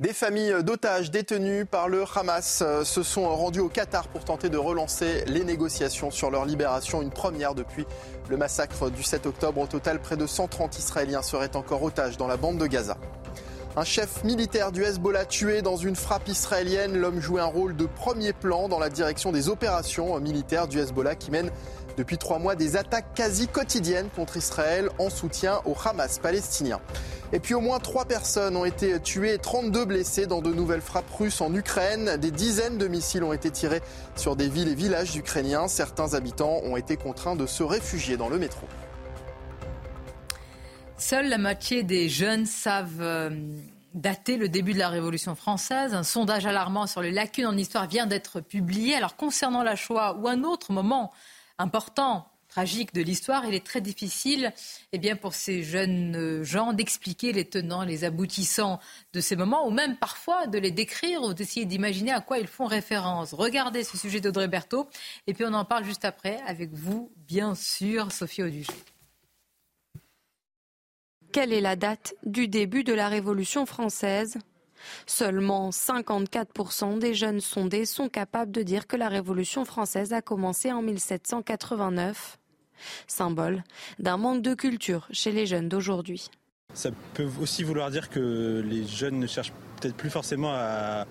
[0.00, 4.50] Des familles d'otages détenus par le Hamas euh, se sont rendues au Qatar pour tenter
[4.50, 7.86] de relancer les négociations sur leur libération, une première depuis
[8.28, 9.62] le massacre du 7 octobre.
[9.62, 12.98] Au total, près de 130 Israéliens seraient encore otages dans la bande de Gaza.
[13.74, 16.98] Un chef militaire du Hezbollah tué dans une frappe israélienne.
[16.98, 21.14] L'homme jouait un rôle de premier plan dans la direction des opérations militaires du Hezbollah
[21.14, 21.50] qui mènent
[21.96, 26.80] depuis trois mois des attaques quasi quotidiennes contre Israël en soutien au Hamas palestinien.
[27.32, 30.82] Et puis au moins trois personnes ont été tuées et 32 blessées dans de nouvelles
[30.82, 32.16] frappes russes en Ukraine.
[32.18, 33.80] Des dizaines de missiles ont été tirés
[34.16, 35.66] sur des villes et villages ukrainiens.
[35.66, 38.66] Certains habitants ont été contraints de se réfugier dans le métro.
[40.98, 43.30] Seule la moitié des jeunes savent euh,
[43.94, 45.94] dater le début de la Révolution française.
[45.94, 48.94] Un sondage alarmant sur les lacunes en histoire vient d'être publié.
[48.94, 51.12] Alors concernant la Shoah ou un autre moment
[51.58, 54.52] important, tragique de l'histoire, il est très difficile
[54.92, 58.78] eh bien, pour ces jeunes euh, gens d'expliquer les tenants, les aboutissants
[59.14, 62.46] de ces moments, ou même parfois de les décrire ou d'essayer d'imaginer à quoi ils
[62.46, 63.32] font référence.
[63.32, 64.86] Regardez ce sujet d'Audrey Berthaud,
[65.26, 68.72] et puis on en parle juste après avec vous, bien sûr, Sophie Audugé.
[71.32, 74.36] Quelle est la date du début de la Révolution française?
[75.06, 80.72] Seulement 54% des jeunes sondés sont capables de dire que la Révolution française a commencé
[80.72, 82.38] en 1789,
[83.06, 83.62] symbole
[83.98, 86.30] d'un manque de culture chez les jeunes d'aujourd'hui.
[86.74, 91.06] Ça peut aussi vouloir dire que les jeunes ne cherchent peut-être plus forcément à,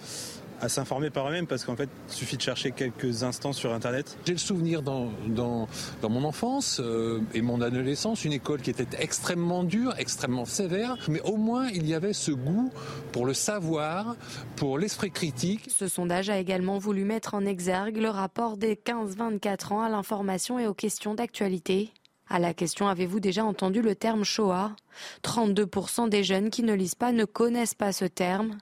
[0.62, 4.18] à s'informer par eux-mêmes parce qu'en fait, il suffit de chercher quelques instants sur Internet.
[4.26, 5.68] J'ai le souvenir dans, dans,
[6.02, 10.98] dans mon enfance euh, et mon adolescence, une école qui était extrêmement dure, extrêmement sévère,
[11.10, 12.72] mais au moins il y avait ce goût
[13.12, 14.16] pour le savoir,
[14.56, 15.68] pour l'esprit critique.
[15.76, 20.60] Ce sondage a également voulu mettre en exergue le rapport des 15-24 ans à l'information
[20.60, 21.92] et aux questions d'actualité.
[22.30, 24.76] À la question avez-vous déjà entendu le terme Shoah?
[25.24, 28.58] 32% des jeunes qui ne lisent pas ne connaissent pas ce terme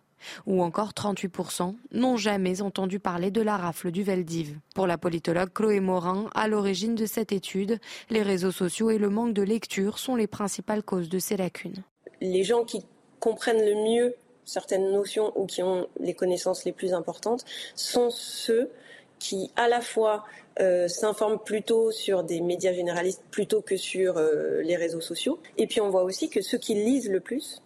[0.46, 4.58] ou encore 38% n'ont jamais entendu parler de la rafle du Veldiv.
[4.76, 7.80] Pour la politologue Chloé Morin, à l'origine de cette étude,
[8.10, 11.84] les réseaux sociaux et le manque de lecture sont les principales causes de ces lacunes.
[12.22, 12.86] Les gens qui
[13.20, 14.16] comprennent le mieux
[14.46, 18.72] certaines notions ou qui ont les connaissances les plus importantes sont ceux
[19.20, 20.26] qui à la fois
[20.60, 25.40] euh, s'informent plutôt sur des médias généralistes plutôt que sur euh, les réseaux sociaux.
[25.58, 27.62] Et puis on voit aussi que ceux qui lisent le plus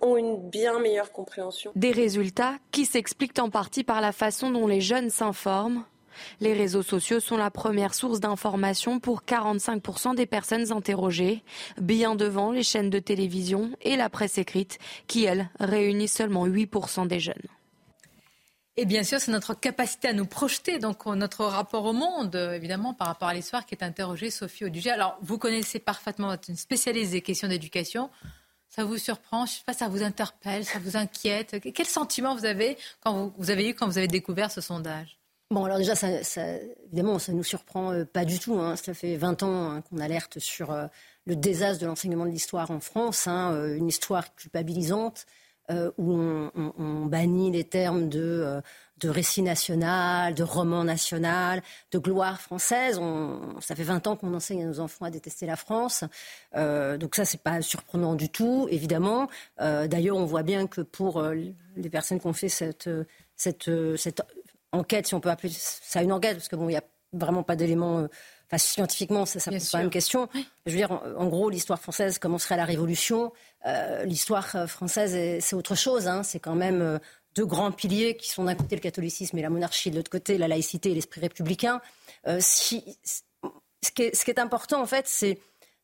[0.00, 1.72] ont une bien meilleure compréhension.
[1.74, 5.84] Des résultats qui s'expliquent en partie par la façon dont les jeunes s'informent.
[6.40, 11.42] Les réseaux sociaux sont la première source d'information pour 45% des personnes interrogées,
[11.80, 17.06] bien devant les chaînes de télévision et la presse écrite, qui, elles, réunissent seulement 8%
[17.06, 17.34] des jeunes.
[18.76, 22.94] Et bien sûr, c'est notre capacité à nous projeter, donc notre rapport au monde, évidemment,
[22.94, 24.90] par rapport à l'histoire qui est interrogée Sophie Audugé.
[24.90, 28.10] Alors, vous connaissez parfaitement, votre une spécialiste des questions d'éducation.
[28.70, 32.44] Ça vous surprend Je sais pas, ça vous interpelle, ça vous inquiète Quel sentiment vous
[32.44, 35.18] avez quand vous, avez eu quand vous avez découvert ce sondage?
[35.50, 36.06] Bon, alors déjà, ça,
[36.86, 38.54] évidemment, ça ne nous surprend euh, pas du tout.
[38.60, 38.76] Hein.
[38.76, 40.86] Ça fait 20 ans hein, qu'on alerte sur euh,
[41.26, 45.26] le désastre de l'enseignement de l'histoire en France, hein, euh, une histoire culpabilisante,
[45.98, 48.60] où on, bannit les termes de
[49.00, 52.98] de récit national, de roman national, de gloire française.
[52.98, 56.04] On, ça fait 20 ans qu'on enseigne à nos enfants à détester la France.
[56.54, 59.28] Euh, donc ça, c'est pas surprenant du tout, évidemment.
[59.60, 61.34] Euh, d'ailleurs, on voit bien que pour euh,
[61.76, 62.88] les personnes qui ont fait cette,
[63.36, 64.22] cette, cette
[64.72, 67.42] enquête, si on peut appeler ça une enquête, parce que bon, il n'y a vraiment
[67.42, 68.06] pas d'éléments
[68.52, 70.28] Enfin, scientifiquement, ça, ça pose pas une question.
[70.66, 73.32] Je veux dire, en, gros, l'histoire française commencerait à la Révolution?
[73.64, 76.08] Euh, l'histoire française, c'est autre chose.
[76.08, 76.24] Hein.
[76.24, 76.98] C'est quand même
[77.34, 80.38] deux grands piliers qui sont d'un côté le catholicisme et la monarchie, de l'autre côté
[80.38, 81.80] la laïcité et l'esprit républicain.
[82.38, 82.84] si,
[83.82, 85.38] ce, qui est, important, en fait, c'est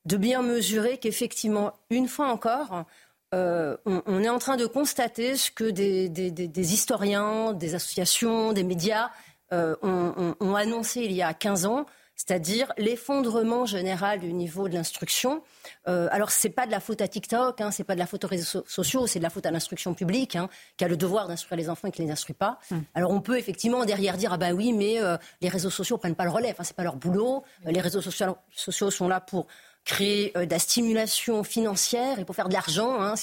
[0.05, 2.85] de bien mesurer qu'effectivement, une fois encore,
[3.33, 9.11] on, on, est en train de constater ce que des, historiens, des associations, des médias
[9.53, 11.87] ont, ont, ont annoncé il y a 15 ans
[12.17, 15.43] c'est-à-dire l'effondrement général du niveau de l'instruction.
[15.87, 17.99] Euh, alors, ce n'est pas de la faute à TikTok, hein, ce n'est pas de
[17.99, 20.89] la faute aux réseaux sociaux, c'est de la faute à l'instruction publique, hein, qui a
[20.89, 22.59] le devoir d'instruire les enfants et qui ne les instruit pas.
[22.71, 22.83] Hum.
[22.95, 26.01] Alors, on peut effectivement derrière dire, ah ben oui, mais euh, les réseaux sociaux ne
[26.01, 27.45] prennent pas le relais, enfin, ce n'est pas leur boulot.
[27.67, 29.47] Les réseaux sociaux, sociaux sont là pour
[29.87, 33.01] créer euh, de la stimulation financière et pour faire de l'argent.
[33.01, 33.15] Hein,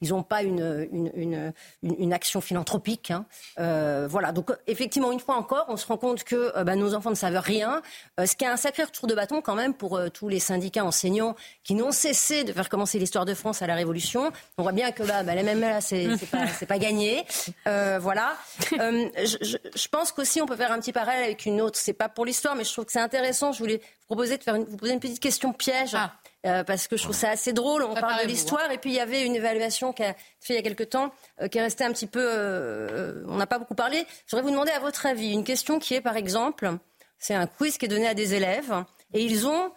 [0.00, 3.10] ils n'ont pas une, une, une, une, action philanthropique.
[3.10, 3.26] Hein.
[3.58, 4.30] Euh, voilà.
[4.32, 7.16] Donc effectivement, une fois encore, on se rend compte que euh, bah, nos enfants ne
[7.16, 7.82] savent rien.
[8.20, 10.38] Euh, ce qui est un sacré retour de bâton quand même pour euh, tous les
[10.38, 11.34] syndicats enseignants
[11.64, 14.30] qui n'ont cessé de faire commencer l'histoire de France à la Révolution.
[14.58, 17.24] On voit bien que là, bah, même là, c'est pas, pas gagné.
[17.66, 18.36] voilà.
[18.70, 21.78] Je, je, je, pense qu'aussi on peut faire un petit parallèle avec une autre.
[21.78, 23.50] C'est pas pour l'histoire, mais je trouve que c'est intéressant.
[23.50, 25.94] Je voulais proposer de faire une, vous poser une petite question piège.
[25.94, 26.11] Ah.
[26.44, 27.84] Euh, parce que je trouve ça assez drôle.
[27.84, 30.56] On parle de l'histoire et puis il y avait une évaluation qui a fait il
[30.56, 32.20] y a quelque temps euh, qui est restée un petit peu.
[32.20, 34.04] Euh, on n'a pas beaucoup parlé.
[34.26, 36.72] Je voudrais vous demander à votre avis une question qui est par exemple,
[37.18, 38.74] c'est un quiz qui est donné à des élèves
[39.14, 39.72] et ils ont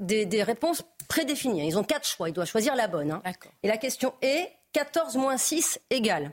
[0.00, 1.66] des, des, réponses prédéfinies.
[1.66, 2.28] Ils ont quatre choix.
[2.28, 3.10] Ils doivent choisir la bonne.
[3.10, 3.22] Hein.
[3.62, 6.30] Et la question est 14 moins 6 égale?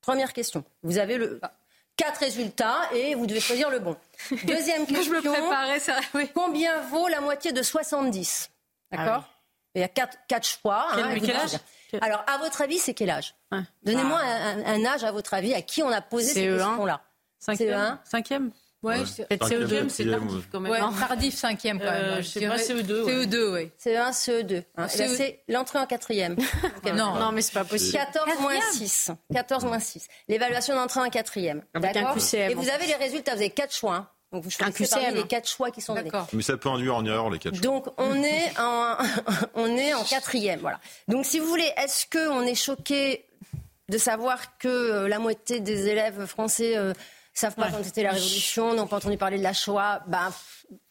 [0.00, 0.64] Première question.
[0.82, 1.52] Vous avez le, ah
[1.96, 3.96] quatre résultats et vous devez choisir le bon.
[4.44, 5.02] Deuxième question.
[5.02, 6.30] je me préparais, ça, oui.
[6.34, 8.50] Combien vaut la moitié de 70
[8.90, 9.40] D'accord ah
[9.74, 10.86] Il y a quatre, quatre choix.
[10.94, 11.58] Quel, hein, quel âge
[12.00, 13.34] Alors, à votre avis, c'est quel âge?
[13.82, 14.48] Donnez-moi ah.
[14.50, 17.02] un, un, âge, à votre avis, à qui on a posé ces e questions-là.
[17.38, 17.98] Cinquième.
[18.04, 18.50] Cinquième?
[18.84, 20.70] Ouais, peut-être CE2, c'est tardif quand même.
[20.70, 22.04] Ouais, tardif cinquième quand même.
[22.04, 23.06] Euh, je sais pas, CE2.
[23.06, 23.70] CE2, oui.
[23.82, 24.62] CE1, CE2.
[24.76, 25.08] Hein, CE...
[25.08, 26.36] C'est l'entrée en quatrième.
[26.94, 27.94] non, non, mais c'est pas possible.
[27.94, 29.10] 14 moins 6.
[29.32, 30.06] 14 moins 6.
[30.28, 31.62] L'évaluation d'entrée en quatrième.
[31.72, 32.50] QCM.
[32.50, 33.94] Et vous avez les résultats, vous avez quatre choix.
[33.94, 34.08] Hein.
[34.34, 36.10] Donc vous choisissez parmi les quatre choix qui sont donnés.
[36.32, 37.62] Mais ça peut induire en erreur les quatre choix.
[37.62, 38.96] Donc on est en,
[39.54, 40.80] on est en quatrième, voilà.
[41.06, 43.26] Donc si vous voulez, est-ce qu'on est choqué
[43.88, 46.92] de savoir que euh, la moitié des élèves français euh,
[47.32, 50.02] savent pas quand c'était la Révolution, n'ont pas entendu parler de la Shoah?
[50.08, 50.32] Ben,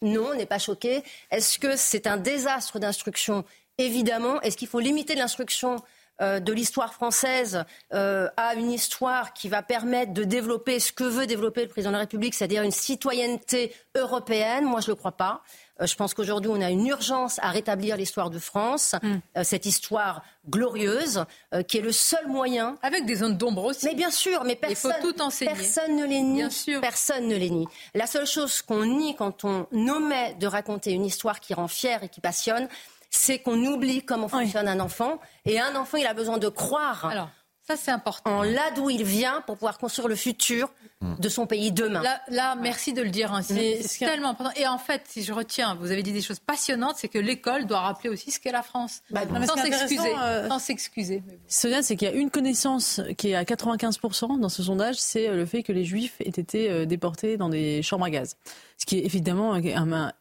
[0.00, 1.02] non, on n'est pas choqué.
[1.30, 3.44] Est-ce que c'est un désastre d'instruction?
[3.76, 4.40] Évidemment.
[4.40, 5.82] Est-ce qu'il faut limiter l'instruction
[6.22, 11.02] euh, de l'histoire française euh, à une histoire qui va permettre de développer ce que
[11.02, 14.64] veut développer le président de la République, c'est-à-dire une citoyenneté européenne.
[14.64, 15.42] Moi, je ne le crois pas.
[15.80, 19.42] Euh, je pense qu'aujourd'hui, on a une urgence à rétablir l'histoire de France, mm.
[19.42, 21.24] cette histoire glorieuse,
[21.66, 22.76] qui est le seul moyen.
[22.82, 23.86] Avec des zones d'ombre aussi.
[23.86, 25.50] Mais bien sûr, mais personne, Il faut tout enseigner.
[25.50, 26.44] personne ne les nie.
[26.80, 27.66] Personne ne les nie.
[27.94, 32.04] La seule chose qu'on nie quand on omet de raconter une histoire qui rend fière
[32.04, 32.68] et qui passionne,
[33.16, 35.20] c'est qu'on oublie comment fonctionne un enfant.
[35.44, 37.04] Et un enfant, il a besoin de croire.
[37.06, 37.30] Alors,
[37.66, 38.30] ça, c'est important.
[38.30, 40.70] En là d'où il vient pour pouvoir construire le futur
[41.18, 42.02] de son pays demain.
[42.28, 43.32] Là, merci de le dire.
[43.32, 43.42] Hein.
[43.42, 44.52] C'est tellement important.
[44.56, 47.66] Et en fait, si je retiens, vous avez dit des choses passionnantes, c'est que l'école
[47.66, 49.00] doit rappeler aussi ce qu'est la France.
[49.10, 50.14] Bah, sans s'excuser.
[50.18, 51.22] Euh, sans s'excuser.
[51.48, 55.28] Ce c'est qu'il y a une connaissance qui est à 95% dans ce sondage, c'est
[55.28, 58.36] euh, le fait que les Juifs aient été euh, déportés dans des chambres à gaz.
[58.76, 59.58] Ce qui est évidemment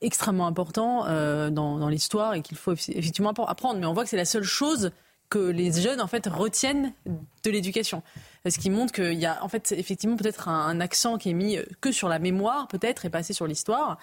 [0.01, 1.05] extrêmement important
[1.49, 3.79] dans, dans l'histoire et qu'il faut effectivement apprendre.
[3.79, 4.91] Mais on voit que c'est la seule chose
[5.33, 8.03] que les jeunes en fait retiennent de l'éducation.
[8.47, 11.57] Ce qui montre qu'il y a en fait effectivement peut-être un, accent qui est mis
[11.81, 13.97] que sur la mémoire peut-être et pas assez sur l'histoire,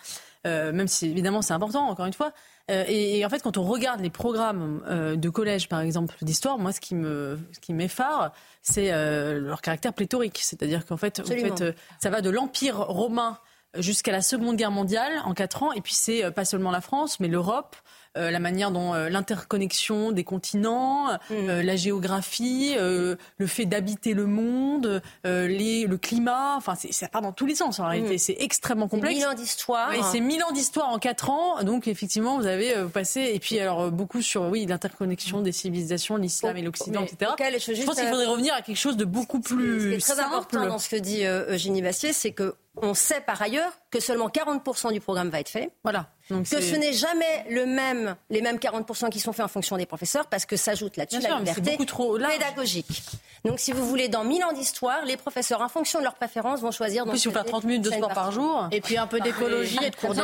[0.45, 2.33] euh, même si évidemment c'est important encore une fois.
[2.69, 6.59] Euh, et, en fait quand on regarde les programmes euh, de collège par exemple d'histoire,
[6.59, 8.91] moi ce qui me ce qui m'effare c'est
[9.39, 11.65] leur caractère pléthorique, c'est-à-dire qu'en fait, en fait
[12.01, 13.39] ça va de l'empire romain
[13.79, 17.21] jusqu'à la Seconde Guerre mondiale en quatre ans et puis c'est pas seulement la France
[17.21, 17.77] mais l'Europe.
[18.19, 21.65] Euh, la manière dont euh, l'interconnexion des continents, euh, mm.
[21.65, 27.47] la géographie, le fait d'habiter le monde, les, le climat, enfin ça part dans tous
[27.47, 28.17] les sens en réalité.
[28.17, 28.19] Mm.
[28.19, 29.15] C'est extrêmement complexe.
[29.15, 29.95] Mille ans d'histoire.
[29.95, 31.63] Et c'est mille ans d'histoire en quatre ans.
[31.63, 36.57] Donc effectivement, vous avez passé et puis alors beaucoup sur oui l'interconnexion des civilisations, l'islam
[36.57, 37.31] et l'Occident, etc.
[37.39, 40.79] je, pense qu'il faudrait revenir à quelque chose de beaucoup plus ce très important dans
[40.79, 45.01] ce que dit Eugénie Bastier, c'est que on sait par ailleurs que seulement 40% du
[45.01, 45.71] programme va être fait.
[45.83, 46.07] Voilà.
[46.31, 49.77] Donc que ce n'est jamais le même, les mêmes 40% qui sont faits en fonction
[49.77, 53.03] des professeurs parce que s'ajoute là-dessus la liberté pédagogique.
[53.45, 56.61] Donc si vous voulez, dans 1000 ans d'histoire, les professeurs, en fonction de leurs préférences,
[56.61, 57.05] vont choisir...
[57.07, 58.69] Puis si vous faites 30 minutes de sport par jour...
[58.71, 60.21] Et puis un peu d'écologie et de cours de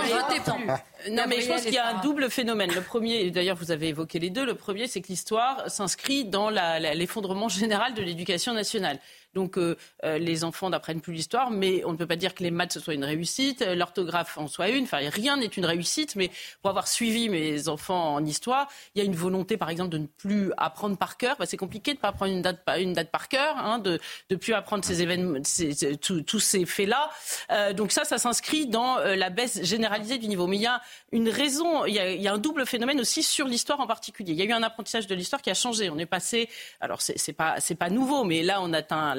[1.10, 2.72] Non, mais je pense qu'il y a un double phénomène.
[2.72, 6.50] Le premier, d'ailleurs vous avez évoqué les deux, le premier c'est que l'histoire s'inscrit dans
[6.50, 9.00] l'effondrement général de l'éducation nationale.
[9.36, 9.58] Donc
[10.02, 12.80] les enfants n'apprennent plus l'histoire, mais on ne peut pas dire que les maths ce
[12.80, 14.84] soit une réussite, l'orthographe en soit une.
[14.84, 16.30] Enfin, rien n'est une réussite, mais
[16.62, 19.98] pour avoir suivi mes enfants en histoire, il y a une volonté, par exemple, de
[19.98, 21.36] ne plus apprendre par cœur.
[21.38, 24.00] Bah, c'est compliqué de ne pas apprendre une date, par cœur, hein, de
[24.30, 27.10] ne plus apprendre tous ces faits-là.
[27.52, 30.46] Euh, donc ça, ça s'inscrit dans euh, la baisse généralisée du niveau.
[30.46, 30.80] Mais il y a
[31.12, 34.32] une raison, il y a, un double phénomène aussi sur l'histoire en particulier.
[34.32, 35.90] Il y a eu un apprentissage de l'histoire qui a changé.
[35.90, 36.48] On est passé,
[36.80, 39.14] alors c'est pas pas nouveau, mais là on atteint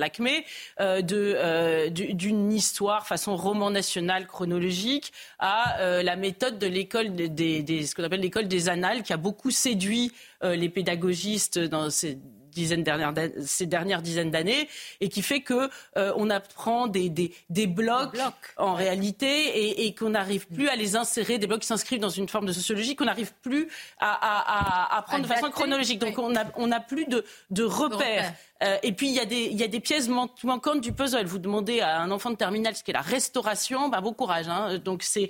[0.80, 7.16] euh, de euh, d'une histoire façon roman national chronologique à euh, la méthode de l'école
[7.16, 10.12] des, des, ce qu'on appelle l'école des annales qui a beaucoup séduit
[10.44, 12.20] les pédagogistes dans ces
[12.58, 13.14] dizaines dernières,
[13.46, 14.68] ces dernières dizaines d'années
[15.00, 18.18] et qui fait que euh, on apprend des, des, des blocs,
[18.58, 22.10] en réalité et, et qu'on n'arrive plus à les insérer, des blocs qui s'inscrivent dans
[22.10, 23.68] une forme de sociologie qu'on n'arrive plus
[24.00, 26.00] à, à, à, à prendre de façon chronologique.
[26.00, 28.34] Donc on n'a on a plus de, de repères.
[28.64, 31.26] Euh, et puis il y, a des, pièces manquantes du puzzle.
[31.26, 34.48] Vous demandez à un enfant de terminale ce qu'est la restauration, bah, bon courage.
[34.48, 34.78] Hein.
[34.78, 35.30] Donc c'est,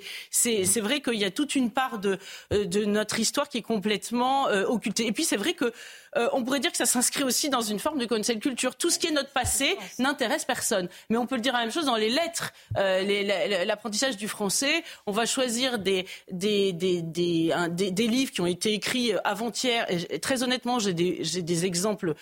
[0.80, 2.18] vrai qu'il y a toute une part de,
[2.52, 5.06] euh, notre histoire qui est complètement euh, occultée.
[5.06, 5.72] Et puis c'est vrai que
[6.16, 8.76] euh, on pourrait dire que ça s'inscrit aussi dans une forme de cancel culture.
[8.76, 10.88] Tout ce qui est notre passé n'intéresse personne.
[11.10, 12.52] Mais on peut le dire la même chose dans les lettres.
[12.76, 19.86] Euh, l'apprentissage du français, on va choisir des, livres qui ont été écrits euh, avant-hier.
[20.22, 22.14] Très honnêtement, j'ai des exemples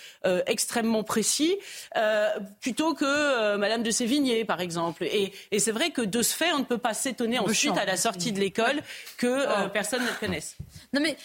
[0.47, 1.57] extrêmement précis,
[2.61, 5.05] plutôt que Madame de Sévigné, par exemple.
[5.05, 7.85] Et, et c'est vrai que de ce fait, on ne peut pas s'étonner ensuite à
[7.85, 8.83] la sortie de l'école
[9.17, 9.69] que oh.
[9.73, 10.57] personne ne connaisse.
[10.93, 11.17] Non mais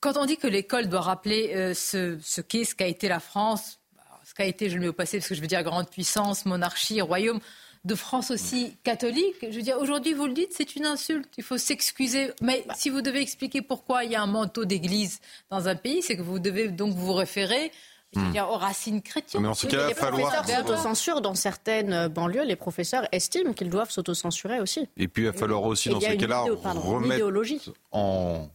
[0.00, 3.20] quand on dit que l'école doit rappeler euh, ce, ce qu'est, ce qu'a été la
[3.20, 3.78] France,
[4.24, 6.46] ce qu'a été, je le mets au passé parce que je veux dire grande puissance,
[6.46, 7.40] monarchie, royaume,
[7.84, 9.36] de France aussi catholique.
[9.42, 11.28] Je veux dire, aujourd'hui, vous le dites, c'est une insulte.
[11.38, 12.30] Il faut s'excuser.
[12.42, 12.74] Mais bah.
[12.76, 15.20] si vous devez expliquer pourquoi il y a un manteau d'église
[15.50, 17.72] dans un pays, c'est que vous devez donc vous référer
[18.14, 18.32] je veux hmm.
[18.32, 19.42] dire, aux racines chrétiennes.
[19.42, 22.44] Mais en ce cas, les professeurs s'autocensurent dans certaines banlieues.
[22.44, 24.88] Les professeurs estiment qu'ils doivent s'autocensurer aussi.
[24.96, 27.26] Et puis il va falloir aussi, dans ce cas-là, remettre
[27.90, 28.48] en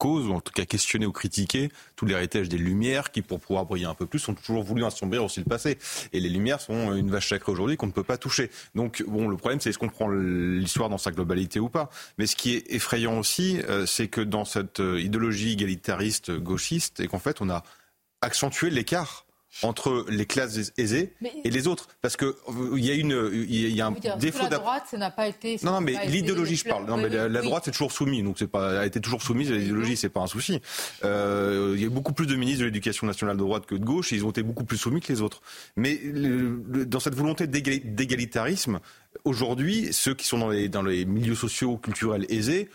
[0.00, 3.66] cause, ou en tout cas questionner ou critiquer tout l'héritage des Lumières qui, pour pouvoir
[3.66, 5.78] briller un peu plus, ont toujours voulu assombrir aussi le passé.
[6.12, 8.50] Et les Lumières sont une vache sacrée aujourd'hui qu'on ne peut pas toucher.
[8.74, 11.90] Donc, bon, le problème, c'est est-ce qu'on prend l'histoire dans sa globalité ou pas.
[12.18, 17.00] Mais ce qui est effrayant aussi, euh, c'est que dans cette euh, idéologie égalitariste gauchiste,
[17.00, 17.62] et qu'en fait, on a
[18.20, 19.26] accentué l'écart
[19.62, 21.12] entre les classes aisées
[21.44, 21.88] et les autres.
[22.02, 24.44] Parce qu'il euh, y a, une, il y a un défaut...
[24.48, 25.58] La droite, ça n'a pas été...
[25.62, 26.86] Non, non, mais l'idéologie, je parle.
[26.86, 28.22] Non, mais la, droite, c'est toujours soumis.
[28.22, 29.50] Donc, c'est pas, elle a été toujours soumise.
[29.50, 30.60] L'idéologie, c'est pas un souci.
[31.04, 33.84] Euh, il y a beaucoup plus de ministres de l'éducation nationale de droite que de
[33.84, 34.12] gauche.
[34.12, 35.42] Et ils ont été beaucoup plus soumis que les autres.
[35.76, 36.00] Mais
[36.86, 38.80] dans cette volonté d'égalitarisme,
[39.24, 42.70] aujourd'hui, ceux qui sont dans les, dans les milieux sociaux, culturels aisés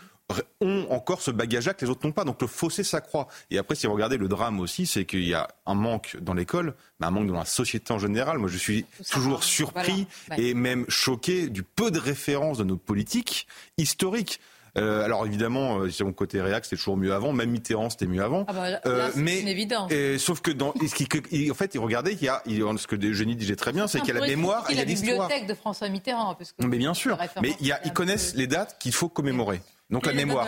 [0.62, 2.24] ont encore ce bagage-là que les autres n'ont pas.
[2.24, 3.28] Donc le fossé s'accroît.
[3.52, 6.34] Et après, si vous regardez le drame aussi, c'est qu'il y a un manque dans
[6.34, 8.38] l'école, mais un manque dans la société en général.
[8.38, 10.08] Moi, je suis toujours surpris
[10.38, 13.48] et même choqué du peu de références de nos politiques
[13.78, 14.40] historiques.
[14.78, 17.32] Euh, alors évidemment, euh, c'est mon côté réac, c'était toujours mieux avant.
[17.32, 18.46] Même Mitterrand, c'était mieux avant.
[18.48, 22.96] Ah bah, euh, mais sauf que dans, en fait, regardez, il y a, ce que
[22.96, 25.18] Denis disait très bien, c'est qu'il y a la mémoire et il y a l'histoire.
[25.18, 26.36] La bibliothèque de François Mitterrand.
[26.36, 27.18] Parce mais bien sûr.
[27.42, 29.62] Mais il y a, ils connaissent les dates qu'il faut commémorer.
[29.90, 30.48] Donc la mémoire.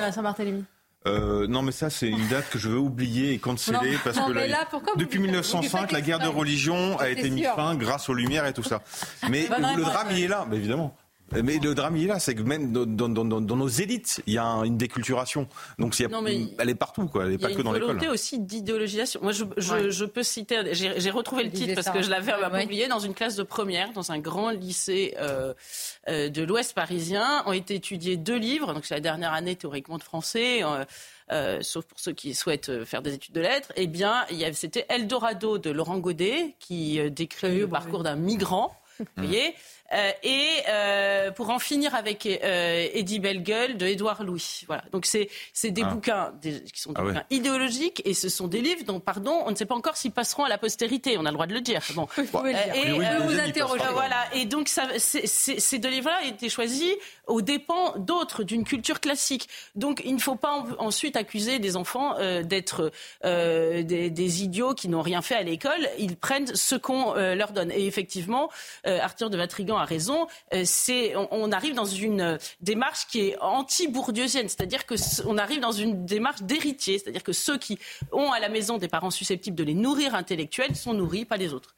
[1.05, 4.97] Euh, non, mais ça, c'est une date que je veux oublier et canceller parce que
[4.97, 8.63] depuis 1905, la guerre de religion a été mise fin grâce aux Lumières et tout
[8.63, 8.81] ça.
[9.29, 10.95] Mais bah, le, drame, il est là, mais évidemment.
[11.31, 14.21] Mais le drame, il est là, c'est que même dans, dans, dans, dans, nos élites,
[14.27, 15.47] il y a une déculturation.
[15.77, 17.25] Donc, non, mais elle est partout, quoi.
[17.25, 17.73] Elle n'est pas que dans l'école.
[17.73, 19.19] Il y a une volonté aussi d'idéologisation.
[19.21, 22.65] Moi, je, je, je, peux citer, j'ai retrouvé le titre parce que je l'avais ouais.
[22.65, 25.53] oublié dans une classe de première, dans un grand lycée euh,
[26.07, 28.73] euh, de l'Ouest parisien, ont été étudiés deux livres.
[28.73, 30.63] Donc, c'est la dernière année théoriquement de français.
[30.63, 30.85] Euh,
[31.31, 35.57] euh, sauf pour ceux qui souhaitent faire des études de lettres, eh bien, c'était Eldorado
[35.57, 38.73] de Laurent Godet, qui euh, décrit le parcours d'un migrant.
[38.99, 39.51] Vous voyez euh,
[39.93, 44.63] et euh, pour en finir avec euh, Eddie Bellegueule de Édouard Louis.
[44.67, 44.83] Voilà.
[44.91, 45.93] Donc c'est c'est des ah.
[45.93, 49.51] bouquins qui sont des ah bouquins idéologiques et ce sont des livres dont pardon on
[49.51, 51.17] ne sait pas encore s'ils passeront à la postérité.
[51.17, 51.81] On a le droit de le dire.
[51.95, 52.07] Bon.
[52.17, 53.83] et vous interrogez.
[53.93, 54.25] voilà.
[54.33, 56.91] Et donc ça, ces deux livres-là ont été choisis
[57.25, 59.47] aux dépens d'autres d'une culture classique.
[59.75, 62.91] Donc il ne faut pas ensuite accuser des enfants d'être
[63.23, 65.89] des, des, idiots qui n'ont rien fait à l'école.
[65.97, 67.71] Ils prennent ce qu'on leur donne.
[67.71, 68.49] Et effectivement,
[68.83, 73.37] Arthur de Vatrigan a raison, euh, c'est on, arrive dans une euh, démarche qui est
[73.39, 74.95] anti-bourdieusienne, c'est-à-dire que
[75.25, 77.79] on arrive dans une démarche d'héritier, c'est-à-dire que ceux qui
[78.11, 81.53] ont à la maison des parents susceptibles de les nourrir intellectuels sont nourris, pas les
[81.53, 81.75] autres.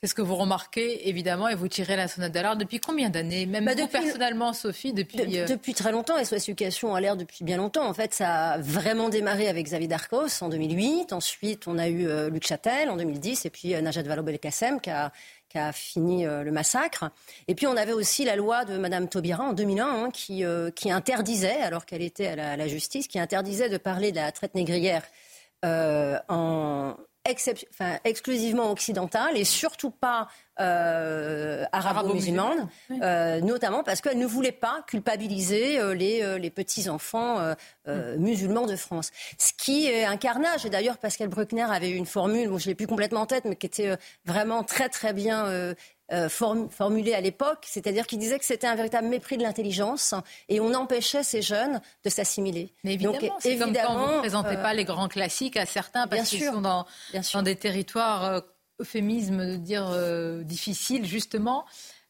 [0.00, 2.56] C'est ce que vous remarquez, évidemment, et vous tirez la sonnette d'alarme.
[2.56, 3.46] Depuis combien d'années?
[3.46, 5.40] Même bah, vous, personnellement, Sophie, depuis...
[5.40, 6.24] Euh, depuis très longtemps.
[6.24, 7.84] SOS Éducation a l'air depuis bien longtemps.
[7.84, 11.12] En fait, ça a vraiment démarré avec Xavier Darcos en 2008.
[11.12, 13.44] Ensuite, on a eu Luc Châtel en 2010.
[13.44, 15.10] Et puis Najat Vallaud-Belkacem qui a,
[15.48, 17.10] qui a fini le massacre.
[17.46, 20.44] Et puis on avait aussi la loi de Madame Taubira en 2001 hein, qui,
[20.74, 24.16] qui interdisait, alors qu'elle était à la, à la, justice, qui interdisait de parler de
[24.16, 25.02] la traite négrière
[25.62, 26.94] en
[27.30, 30.28] enfin, exclusivement occidentale et surtout pas
[30.60, 32.68] euh, arabo-musulmane,
[33.02, 37.54] euh, notamment parce qu'elle ne voulait pas culpabiliser euh, les, les petits-enfants
[37.86, 39.10] euh, musulmans de France.
[39.38, 40.66] Ce qui est un carnage.
[40.66, 43.44] Et d'ailleurs, Pascal Bruckner avait eu une formule, bon, je l'ai plus complètement en tête,
[43.44, 45.74] mais qui était vraiment très très bien
[46.10, 50.14] euh, formulé à l'époque, c'est-à-dire qu'il disait que c'était un véritable mépris de l'intelligence
[50.48, 52.72] et on empêchait ces jeunes de s'assimiler.
[52.82, 56.44] Mais évidemment, comme quand vous ne présentez pas les grands classiques à certains parce qu'ils
[56.44, 58.40] sont dans, dans, des territoires, euh,
[58.80, 61.66] euphémisme de dire euh, difficiles justement.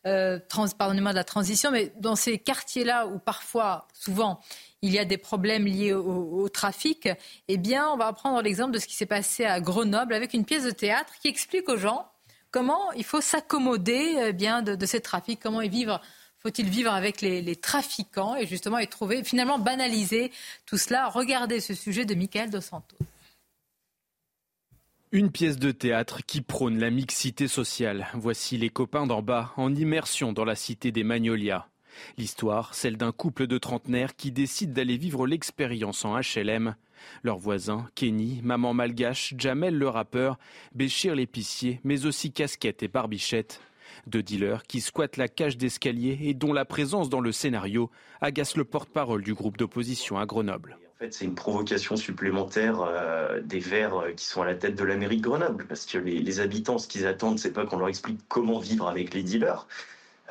[0.06, 0.38] Euh,
[0.78, 4.38] pardonnez-moi de la transition, mais dans ces quartiers-là où parfois, souvent,
[4.80, 7.08] il y a des problèmes liés au, au trafic,
[7.48, 10.44] eh bien, on va prendre l'exemple de ce qui s'est passé à Grenoble avec une
[10.44, 12.06] pièce de théâtre qui explique aux gens
[12.50, 16.00] comment il faut s'accommoder eh bien de, ces trafics, comment vivre
[16.40, 20.30] faut-il vivre avec les, trafiquants et justement et trouver, finalement banaliser
[20.66, 21.08] tout cela?
[21.08, 22.96] Regardez ce sujet de Michael Dos Santos.
[25.10, 28.06] Une pièce de théâtre qui prône la mixité sociale.
[28.14, 31.66] Voici les copains d'en bas en immersion dans la cité des Magnolias.
[32.18, 36.76] L'histoire, celle d'un couple de trentenaires qui décide d'aller vivre l'expérience en HLM.
[37.22, 40.38] Leurs voisins, Kenny, maman malgache, Jamel le rappeur,
[40.74, 43.60] Béchir l'épicier, mais aussi Casquette et Barbichette.
[44.06, 48.56] Deux dealers qui squattent la cage d'escalier et dont la présence dans le scénario agace
[48.56, 50.78] le porte-parole du groupe d'opposition à Grenoble.
[51.00, 54.74] En fait, c'est une provocation supplémentaire euh, des Verts euh, qui sont à la tête
[54.74, 57.66] de la mairie de Grenoble, parce que les, les habitants, ce qu'ils attendent, c'est pas
[57.66, 59.68] qu'on leur explique comment vivre avec les dealers,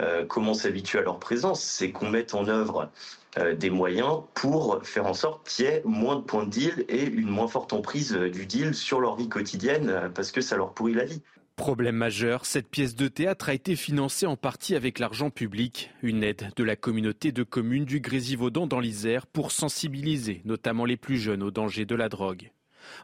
[0.02, 2.92] euh, comment s'habituer à leur présence, c'est qu'on mette en œuvre
[3.58, 7.04] des moyens pour faire en sorte qu'il y ait moins de points de deal et
[7.04, 10.74] une moins forte emprise euh, du deal sur leur vie quotidienne parce que ça leur
[10.74, 11.22] pourrit la vie.
[11.56, 16.24] Problème majeur, cette pièce de théâtre a été financée en partie avec l'argent public, une
[16.24, 21.18] aide de la communauté de communes du Grésivaudan dans l'Isère pour sensibiliser notamment les plus
[21.18, 22.52] jeunes au danger de la drogue.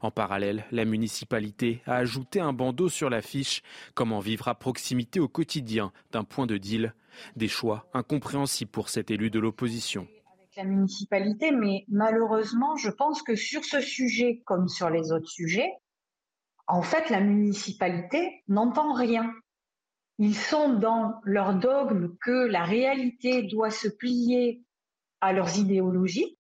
[0.01, 3.63] En parallèle, la municipalité a ajouté un bandeau sur l'affiche
[3.95, 6.93] Comment vivre à proximité au quotidien d'un point de deal.
[7.35, 10.07] Des choix incompréhensibles pour cet élu de l'opposition.
[10.55, 15.71] La municipalité, mais malheureusement, je pense que sur ce sujet, comme sur les autres sujets,
[16.67, 19.33] en fait, la municipalité n'entend rien.
[20.19, 24.61] Ils sont dans leur dogme que la réalité doit se plier
[25.21, 26.37] à leurs idéologies.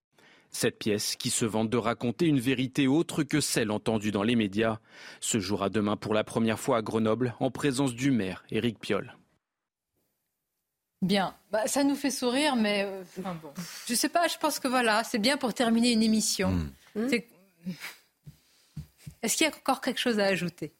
[0.51, 4.35] Cette pièce, qui se vante de raconter une vérité autre que celle entendue dans les
[4.35, 4.77] médias,
[5.19, 9.17] se jouera demain pour la première fois à Grenoble en présence du maire Éric Piolle.
[11.03, 13.51] Bien, bah, ça nous fait sourire, mais euh, bon.
[13.87, 16.49] je sais pas, je pense que voilà, c'est bien pour terminer une émission.
[16.49, 16.71] Hmm.
[16.95, 17.09] Hmm.
[19.21, 20.71] Est-ce qu'il y a encore quelque chose à ajouter?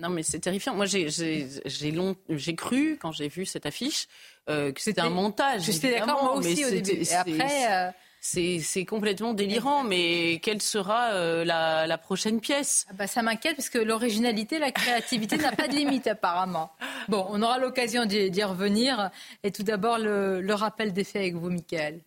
[0.00, 0.74] Non, mais c'est terrifiant.
[0.74, 4.08] Moi, j'ai cru, quand j'ai vu cette affiche,
[4.50, 5.62] euh, que c'était un montage.
[5.62, 6.90] J'étais d'accord, moi aussi, au début.
[6.90, 7.94] Et après.
[8.24, 12.86] C'est complètement délirant, mais quelle sera euh, la, prochaine pièce?
[12.88, 16.70] Ah bah, Ça m'inquiète parce que l'originalité, la créativité n'a pas de limite apparemment.
[17.08, 19.10] Bon, on aura l'occasion d'y revenir.
[19.42, 22.00] Et tout d'abord, le, rappel des faits avec vous, Michael.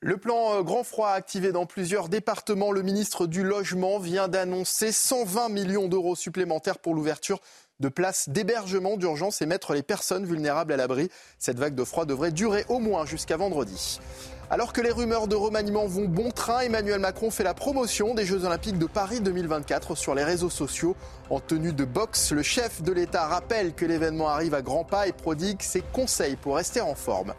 [0.00, 2.72] Le plan euh, grand froid activé dans plusieurs départements.
[2.72, 7.38] Le ministre du Logement vient d'annoncer 120 millions d'euros supplémentaires pour l'ouverture
[7.80, 11.10] de places d'hébergement d'urgence et mettre les personnes vulnérables à l'abri.
[11.38, 13.98] Cette vague de froid devrait durer au moins jusqu'à vendredi.
[14.52, 18.26] Alors que les rumeurs de remaniement vont bon train, Emmanuel Macron fait la promotion des
[18.26, 20.96] Jeux Olympiques de Paris 2024 sur les réseaux sociaux.
[21.30, 25.06] En tenue de boxe, le chef de l'État rappelle que l'événement arrive à grands pas
[25.06, 27.32] et prodigue ses conseils pour rester en forme.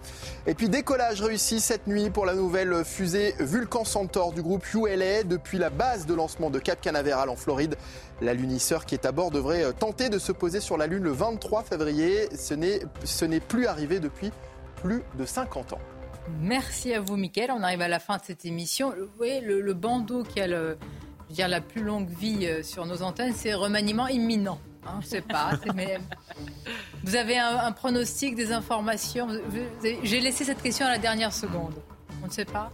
[0.47, 5.23] Et puis décollage réussi cette nuit pour la nouvelle fusée Vulcan Centaur du groupe ULA
[5.23, 7.76] depuis la base de lancement de Cap Canaveral en Floride.
[8.22, 11.11] La lunisseur qui est à bord devrait tenter de se poser sur la Lune le
[11.11, 12.30] 23 février.
[12.35, 12.53] Ce
[13.26, 14.31] n'est plus arrivé depuis
[14.76, 15.80] plus de 50 ans.
[16.39, 17.52] Merci à vous, Mickaël.
[17.52, 18.91] On arrive à la fin de cette émission.
[18.91, 20.77] Vous voyez, le, bandeau qui a le,
[21.30, 24.60] dire, la plus longue vie euh, sur nos antennes, c'est remaniement imminent.
[24.85, 25.52] Hein, je ne sais pas.
[27.03, 29.27] Vous avez un, pronostic, des informations?
[30.03, 31.73] J'ai laissé cette question à la dernière seconde.
[32.23, 32.72] On ne sait pas?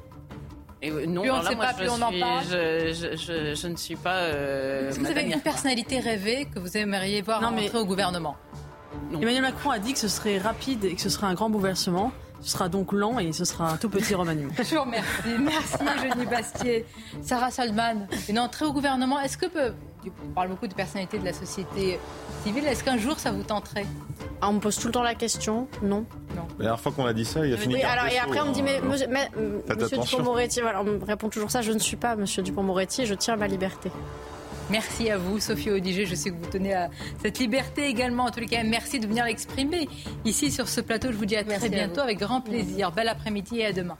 [0.81, 2.43] Et non, plus on ne sait pas, plus on en parle.
[2.49, 4.17] Je, ne suis pas.
[4.17, 8.35] Euh, Est-ce que vous avez une personnalité rêvée que vous aimeriez voir non, au gouvernement
[9.13, 12.11] Emmanuel Macron a dit que ce serait rapide et que ce serait un grand bouleversement.
[12.41, 14.51] Ce sera donc lent et ce sera un tout petit remaniement.
[14.57, 15.07] Je vous remercie.
[15.39, 16.85] Merci, Jenny Bastier.
[17.23, 19.19] Sarah Salman, une entrée au gouvernement.
[19.19, 19.47] Est-ce que,
[20.25, 21.99] on parle beaucoup de personnalités de la société
[22.43, 23.85] civile, est-ce qu'un jour ça vous tenterait
[24.41, 25.67] ah, On me pose tout le temps la question.
[25.81, 26.05] Non.
[26.35, 26.47] non.
[26.57, 28.47] La dernière fois qu'on a dit ça, il a fini oui, alors, Et après, on
[28.47, 31.61] me dit, mais, Monsieur Dupont-Moretti, voilà, on me répond toujours ça.
[31.61, 33.91] Je ne suis pas Monsieur Dupont-Moretti, je tiens à ma liberté.
[34.69, 36.05] Merci à vous, Sophie Audiger.
[36.05, 36.89] Je sais que vous tenez à
[37.21, 38.25] cette liberté également.
[38.25, 39.87] En tous les cas, merci de venir l'exprimer
[40.25, 41.11] ici sur ce plateau.
[41.11, 42.91] Je vous dis à très bientôt avec grand plaisir.
[42.91, 43.97] Bel après-midi et à demain.